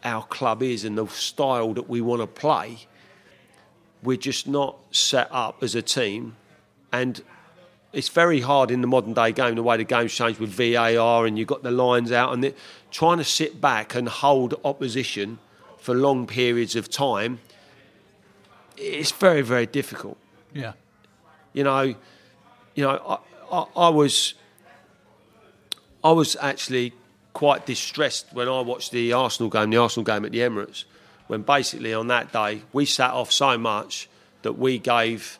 our 0.04 0.24
club 0.24 0.64
is 0.64 0.84
and 0.84 0.98
the 0.98 1.08
style 1.08 1.74
that 1.74 1.90
we 1.90 2.02
want 2.02 2.22
to 2.22 2.28
play, 2.28 2.88
we're 4.04 4.18
just 4.18 4.48
not 4.48 4.78
set 4.92 5.28
up 5.32 5.62
as 5.62 5.76
a 5.76 5.82
team. 5.82 6.36
And 6.92 7.22
it's 7.94 8.10
very 8.10 8.42
hard 8.42 8.72
in 8.72 8.82
the 8.82 8.88
modern 8.88 9.14
day 9.14 9.32
game, 9.32 9.56
the 9.56 9.64
way 9.64 9.78
the 9.78 9.84
game's 9.84 10.14
changed 10.14 10.40
with 10.40 10.50
VAR 10.50 11.26
and 11.26 11.38
you've 11.38 11.48
got 11.48 11.64
the 11.64 11.72
lines 11.72 12.12
out 12.12 12.34
and 12.34 12.44
it, 12.44 12.58
trying 12.90 13.18
to 13.18 13.24
sit 13.24 13.62
back 13.62 13.96
and 13.96 14.08
hold 14.08 14.60
opposition 14.64 15.40
for 15.78 15.94
long 15.94 16.28
periods 16.28 16.76
of 16.76 16.90
time 16.90 17.40
it's 18.82 19.12
very 19.12 19.42
very 19.42 19.66
difficult. 19.66 20.18
Yeah. 20.54 20.74
You 21.54 21.64
know, 21.64 21.82
you 22.76 22.84
know, 22.84 23.20
I, 23.52 23.56
I, 23.56 23.66
I 23.88 23.90
was, 23.90 24.34
I 26.04 26.12
was 26.12 26.36
actually 26.40 26.94
quite 27.34 27.66
distressed 27.66 28.28
when 28.34 28.48
I 28.48 28.62
watched 28.62 28.92
the 28.92 29.14
Arsenal 29.14 29.50
game, 29.50 29.70
the 29.70 29.78
Arsenal 29.78 30.04
game 30.04 30.26
at 30.26 30.32
the 30.32 30.40
Emirates, 30.40 30.86
when 31.28 31.42
basically 31.42 31.94
on 31.94 32.08
that 32.08 32.32
day 32.34 32.62
we 32.74 32.86
sat 32.86 33.12
off 33.12 33.32
so 33.32 33.58
much 33.58 34.10
that 34.42 34.58
we 34.58 34.78
gave, 34.78 35.40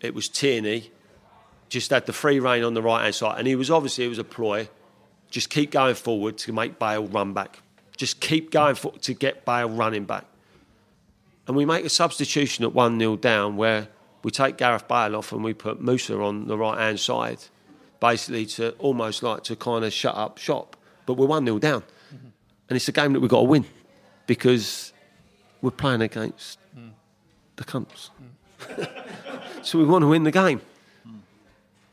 it 0.00 0.14
was 0.14 0.28
Tierney, 0.28 0.90
just 1.68 1.90
had 1.90 2.06
the 2.06 2.12
free 2.12 2.40
rein 2.40 2.62
on 2.62 2.74
the 2.74 2.82
right 2.82 3.02
hand 3.02 3.14
side, 3.14 3.38
and 3.38 3.46
he 3.46 3.56
was 3.56 3.70
obviously 3.70 4.04
it 4.04 4.08
was 4.08 4.18
a 4.18 4.24
ploy, 4.24 4.68
just 5.30 5.50
keep 5.50 5.70
going 5.70 5.94
forward 5.94 6.38
to 6.38 6.52
make 6.52 6.78
Bale 6.78 7.06
run 7.06 7.32
back, 7.32 7.60
just 7.96 8.20
keep 8.20 8.50
going 8.50 8.74
for, 8.74 8.92
to 8.98 9.14
get 9.14 9.44
Bale 9.44 9.68
running 9.68 10.04
back. 10.04 10.24
And 11.46 11.56
we 11.56 11.64
make 11.64 11.84
a 11.84 11.88
substitution 11.88 12.64
at 12.64 12.74
1 12.74 12.98
0 12.98 13.16
down 13.16 13.56
where 13.56 13.88
we 14.22 14.30
take 14.30 14.56
Gareth 14.56 14.88
Bale 14.88 15.14
off 15.14 15.32
and 15.32 15.44
we 15.44 15.54
put 15.54 15.80
Moussa 15.80 16.20
on 16.20 16.48
the 16.48 16.58
right 16.58 16.78
hand 16.78 16.98
side, 16.98 17.38
basically 18.00 18.46
to 18.46 18.70
almost 18.72 19.22
like 19.22 19.44
to 19.44 19.56
kind 19.56 19.84
of 19.84 19.92
shut 19.92 20.14
up 20.14 20.38
shop. 20.38 20.76
But 21.06 21.14
we're 21.14 21.26
1 21.26 21.44
0 21.44 21.58
down. 21.58 21.82
And 22.68 22.76
it's 22.76 22.88
a 22.88 22.92
game 22.92 23.12
that 23.12 23.20
we've 23.20 23.30
got 23.30 23.40
to 23.40 23.44
win 23.44 23.64
because 24.26 24.92
we're 25.62 25.70
playing 25.70 26.02
against 26.02 26.58
the 27.56 27.64
cunts. 27.64 28.10
so 29.62 29.78
we 29.78 29.84
want 29.84 30.02
to 30.02 30.08
win 30.08 30.24
the 30.24 30.32
game. 30.32 30.60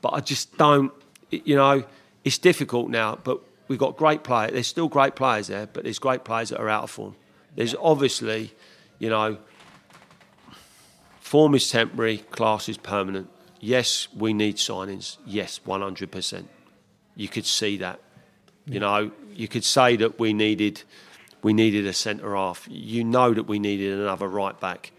But 0.01 0.13
I 0.13 0.19
just 0.19 0.57
don't, 0.57 0.91
you 1.29 1.55
know, 1.55 1.83
it's 2.23 2.37
difficult 2.37 2.89
now, 2.89 3.17
but 3.23 3.39
we've 3.67 3.79
got 3.79 3.97
great 3.97 4.23
players. 4.23 4.51
There's 4.51 4.67
still 4.67 4.87
great 4.87 5.15
players 5.15 5.47
there, 5.47 5.67
but 5.67 5.83
there's 5.83 5.99
great 5.99 6.23
players 6.23 6.49
that 6.49 6.59
are 6.59 6.69
out 6.69 6.83
of 6.83 6.91
form. 6.91 7.15
There's 7.55 7.75
obviously, 7.75 8.53
you 8.99 9.09
know, 9.09 9.37
form 11.19 11.55
is 11.55 11.69
temporary, 11.69 12.17
class 12.17 12.67
is 12.67 12.77
permanent. 12.77 13.29
Yes, 13.63 14.09
we 14.13 14.33
need 14.33 14.57
signings. 14.57 15.15
Yes, 15.25 15.61
100%. 15.65 16.43
You 17.15 17.29
could 17.29 17.45
see 17.45 17.77
that. 17.77 18.01
You 18.65 18.81
know, 18.81 19.11
you 19.33 19.47
could 19.47 19.63
say 19.63 19.95
that 19.95 20.19
we 20.19 20.33
needed 20.33 20.83
we 21.43 21.53
needed 21.53 21.85
a 21.85 21.93
centre 21.93 22.35
half. 22.35 22.67
You 22.69 23.05
know 23.05 23.33
that 23.33 23.43
we 23.43 23.59
needed 23.59 23.97
another 23.97 24.27
right 24.27 24.59
back. 24.59 24.91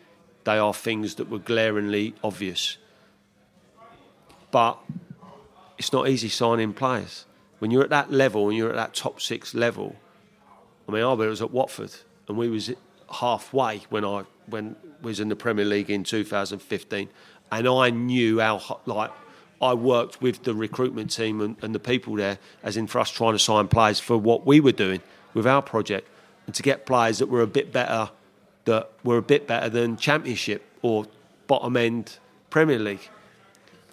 They 0.45 0.57
are 0.57 0.73
things 0.73 1.17
that 1.17 1.29
were 1.29 1.39
glaringly 1.39 2.15
obvious. 2.25 2.79
But 4.51 4.79
it's 5.77 5.93
not 5.93 6.09
easy 6.09 6.31
signing 6.31 6.73
players. 6.73 7.27
When 7.59 7.71
you're 7.71 7.85
at 7.85 7.91
that 7.91 8.13
level 8.13 8.49
and 8.49 8.57
you're 8.57 8.71
at 8.71 8.77
that 8.77 8.95
top 8.95 9.21
six 9.21 9.55
level, 9.55 9.97
I 10.89 10.93
mean, 10.93 11.03
I 11.03 11.13
was 11.13 11.43
at 11.43 11.51
Watford 11.51 11.95
and 12.29 12.39
we 12.39 12.49
was 12.49 12.71
halfway 13.13 13.83
when 13.91 14.07
I 14.07 14.25
when 14.47 14.77
was 15.03 15.21
in 15.21 15.29
the 15.29 15.37
Premier 15.37 15.65
League 15.65 15.91
in 15.91 16.03
2015, 16.05 17.09
and 17.51 17.69
I 17.69 17.91
knew 17.91 18.41
how 18.41 18.81
like 18.87 19.11
I 19.61 19.75
worked 19.75 20.21
with 20.21 20.43
the 20.43 20.55
recruitment 20.55 21.11
team 21.11 21.41
and, 21.41 21.57
and 21.63 21.75
the 21.75 21.79
people 21.79 22.17
there, 22.17 22.39
as 22.63 22.77
in 22.77 22.87
for 22.87 23.01
us 23.01 23.11
trying 23.11 23.33
to 23.33 23.39
sign 23.39 23.69
players 23.69 24.01
for 24.01 24.17
what 24.17 24.47
we 24.47 24.61
were 24.61 24.73
doing 24.73 25.01
with 25.33 25.47
our 25.47 25.63
project, 25.63 26.09
and 26.47 26.55
to 26.55 26.63
get 26.63 26.87
players 26.87 27.19
that 27.19 27.29
were 27.29 27.43
a 27.43 27.47
bit 27.47 27.73
better, 27.73 28.11
that 28.67 28.91
were 29.03 29.17
a 29.17 29.23
bit 29.23 29.47
better 29.47 29.69
than 29.69 29.97
Championship 29.97 30.63
or 30.83 31.07
bottom 31.47 31.77
end 31.77 32.19
Premier 32.51 32.79
League. 32.79 33.09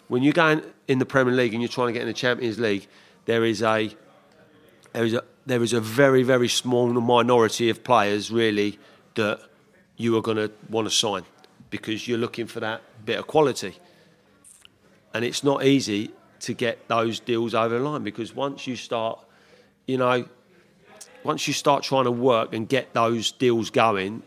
When 0.08 0.24
you're 0.24 0.34
going 0.34 0.62
in 0.88 1.00
the 1.00 1.06
Premier 1.06 1.34
League 1.34 1.54
and 1.54 1.62
you're 1.62 1.70
trying 1.70 1.88
to 1.88 1.94
get 1.94 2.02
in 2.02 2.08
the 2.08 2.14
Champions 2.14 2.60
League, 2.60 2.88
there 3.26 3.46
is 3.46 3.62
a 3.62 3.96
there 4.94 5.06
is 5.06 5.14
a 5.14 5.24
there 5.46 5.64
is 5.64 5.74
a 5.74 5.80
very 5.80 6.24
very 6.24 6.50
small 6.50 6.88
minority 6.88 7.70
of 7.70 7.84
players 7.84 8.30
really 8.30 8.78
that 9.16 9.40
you 9.96 10.18
are 10.18 10.22
going 10.22 10.38
to 10.38 10.52
want 10.70 10.88
to 10.88 10.94
sign 10.94 11.24
because 11.72 12.08
you're 12.08 12.20
looking 12.20 12.46
for 12.46 12.60
that 12.60 12.82
bit 13.04 13.18
of 13.18 13.26
quality. 13.26 13.76
And 15.14 15.26
it's 15.26 15.44
not 15.44 15.66
easy 15.66 16.12
to 16.42 16.54
get 16.54 16.88
those 16.88 17.20
deals 17.20 17.56
over 17.56 17.80
the 17.80 17.84
line 17.84 18.04
because 18.04 18.36
once 18.36 18.68
you 18.68 18.76
start, 18.76 19.20
you 19.88 19.98
know, 19.98 20.26
once 21.24 21.48
you 21.48 21.54
start 21.54 21.84
trying 21.84 22.06
to 22.06 22.12
work 22.12 22.54
and 22.54 22.70
get 22.70 22.94
those 22.94 23.32
deals 23.32 23.70
going, 23.70 24.22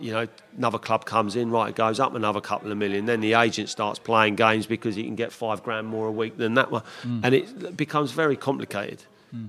you 0.00 0.12
know, 0.12 0.26
another 0.56 0.78
club 0.78 1.04
comes 1.04 1.36
in, 1.36 1.50
right, 1.50 1.70
it 1.70 1.74
goes 1.74 1.98
up 1.98 2.14
another 2.14 2.40
couple 2.40 2.70
of 2.70 2.78
million. 2.78 3.06
Then 3.06 3.20
the 3.20 3.34
agent 3.34 3.68
starts 3.68 3.98
playing 3.98 4.36
games 4.36 4.66
because 4.66 4.94
he 4.94 5.04
can 5.04 5.16
get 5.16 5.32
five 5.32 5.62
grand 5.62 5.86
more 5.86 6.06
a 6.06 6.12
week 6.12 6.36
than 6.36 6.54
that 6.54 6.70
one. 6.70 6.82
Mm. 7.02 7.20
And 7.24 7.34
it 7.34 7.76
becomes 7.76 8.12
very 8.12 8.36
complicated. 8.36 9.02
Mm. 9.34 9.48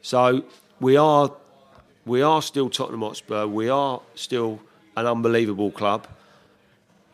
So 0.00 0.44
we 0.80 0.96
are 0.96 1.32
we 2.06 2.22
are 2.22 2.40
still 2.40 2.70
Tottenham 2.70 3.02
Hotspur. 3.02 3.46
We 3.46 3.68
are 3.68 4.00
still 4.14 4.60
an 4.96 5.06
unbelievable 5.06 5.70
club, 5.70 6.06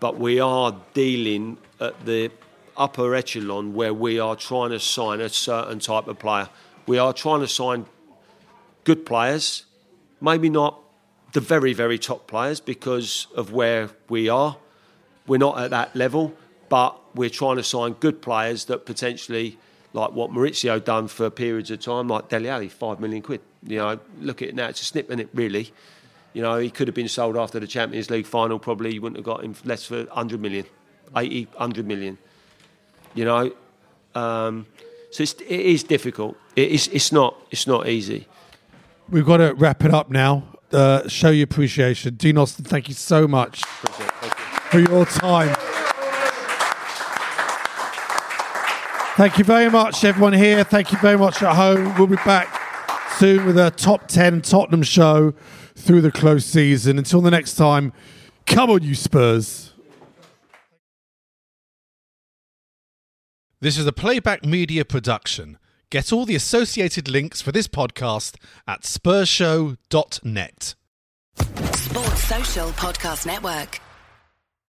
but 0.00 0.18
we 0.18 0.40
are 0.40 0.76
dealing 0.92 1.58
at 1.80 2.04
the 2.04 2.30
upper 2.76 3.14
echelon 3.14 3.74
where 3.74 3.94
we 3.94 4.18
are 4.18 4.36
trying 4.36 4.70
to 4.70 4.80
sign 4.80 5.20
a 5.20 5.28
certain 5.28 5.78
type 5.78 6.08
of 6.08 6.18
player. 6.18 6.48
We 6.86 6.98
are 6.98 7.12
trying 7.12 7.40
to 7.40 7.48
sign 7.48 7.86
good 8.84 9.06
players, 9.06 9.64
maybe 10.20 10.48
not 10.50 10.80
the 11.32 11.40
very, 11.40 11.72
very 11.72 11.98
top 11.98 12.26
players 12.26 12.60
because 12.60 13.26
of 13.34 13.52
where 13.52 13.90
we 14.08 14.28
are. 14.28 14.56
We're 15.26 15.38
not 15.38 15.58
at 15.58 15.70
that 15.70 15.96
level, 15.96 16.34
but 16.68 16.98
we're 17.14 17.30
trying 17.30 17.56
to 17.56 17.62
sign 17.62 17.94
good 17.94 18.20
players 18.20 18.66
that 18.66 18.86
potentially, 18.86 19.58
like 19.92 20.12
what 20.12 20.30
Mauricio 20.30 20.82
done 20.82 21.08
for 21.08 21.30
periods 21.30 21.70
of 21.70 21.80
time, 21.80 22.08
like 22.08 22.28
Dele 22.28 22.48
Alli, 22.48 22.68
five 22.68 23.00
million 23.00 23.22
quid. 23.22 23.40
You 23.66 23.78
know, 23.78 24.00
look 24.20 24.42
at 24.42 24.48
it 24.48 24.54
now; 24.54 24.68
it's 24.68 24.82
a 24.82 24.84
snip 24.84 25.10
in 25.10 25.20
it, 25.20 25.28
really. 25.32 25.72
You 26.34 26.42
know, 26.42 26.58
he 26.58 26.68
could 26.68 26.88
have 26.88 26.94
been 26.94 27.08
sold 27.08 27.36
after 27.36 27.60
the 27.60 27.66
Champions 27.66 28.10
League 28.10 28.26
final. 28.26 28.58
Probably 28.58 28.92
he 28.92 28.98
wouldn't 28.98 29.16
have 29.18 29.24
got 29.24 29.44
him 29.44 29.54
less 29.64 29.86
for 29.86 30.04
100 30.04 30.40
million, 30.40 30.66
80, 31.16 31.44
100 31.44 31.86
million. 31.86 32.18
You 33.14 33.24
know, 33.24 33.52
um, 34.16 34.66
so 35.12 35.22
it's, 35.22 35.34
it 35.34 35.46
is 35.48 35.84
difficult. 35.84 36.36
It 36.56 36.72
is, 36.72 36.88
it's 36.88 37.12
not. 37.12 37.40
It's 37.52 37.68
not 37.68 37.88
easy. 37.88 38.26
We've 39.08 39.24
got 39.24 39.36
to 39.36 39.54
wrap 39.54 39.84
it 39.84 39.94
up 39.94 40.10
now. 40.10 40.42
Uh, 40.72 41.06
show 41.08 41.30
your 41.30 41.44
appreciation, 41.44 42.16
Dean 42.16 42.36
Austin. 42.36 42.64
Thank 42.64 42.88
you 42.88 42.94
so 42.94 43.28
much 43.28 43.62
you. 43.62 43.92
for 44.70 44.80
your 44.80 45.06
time. 45.06 45.54
Thank 49.16 49.38
you 49.38 49.44
very 49.44 49.70
much, 49.70 50.02
everyone 50.04 50.32
here. 50.32 50.64
Thank 50.64 50.90
you 50.90 50.98
very 50.98 51.16
much 51.16 51.40
at 51.44 51.54
home. 51.54 51.96
We'll 51.96 52.08
be 52.08 52.16
back 52.16 52.60
soon 53.18 53.46
with 53.46 53.56
a 53.56 53.70
top 53.70 54.08
10 54.08 54.42
Tottenham 54.42 54.82
show 54.82 55.32
through 55.84 56.00
the 56.00 56.10
close 56.10 56.44
season. 56.44 56.98
Until 56.98 57.20
the 57.20 57.30
next 57.30 57.54
time, 57.54 57.92
come 58.46 58.70
on, 58.70 58.82
you 58.82 58.94
Spurs. 58.94 59.72
This 63.60 63.78
is 63.78 63.86
a 63.86 63.92
playback 63.92 64.44
media 64.44 64.84
production. 64.84 65.58
Get 65.90 66.12
all 66.12 66.26
the 66.26 66.34
associated 66.34 67.08
links 67.08 67.40
for 67.40 67.52
this 67.52 67.68
podcast 67.68 68.36
at 68.66 68.82
spursshow.net. 68.82 70.74
Sports 71.36 72.24
Social 72.24 72.68
Podcast 72.70 73.26
Network. 73.26 73.80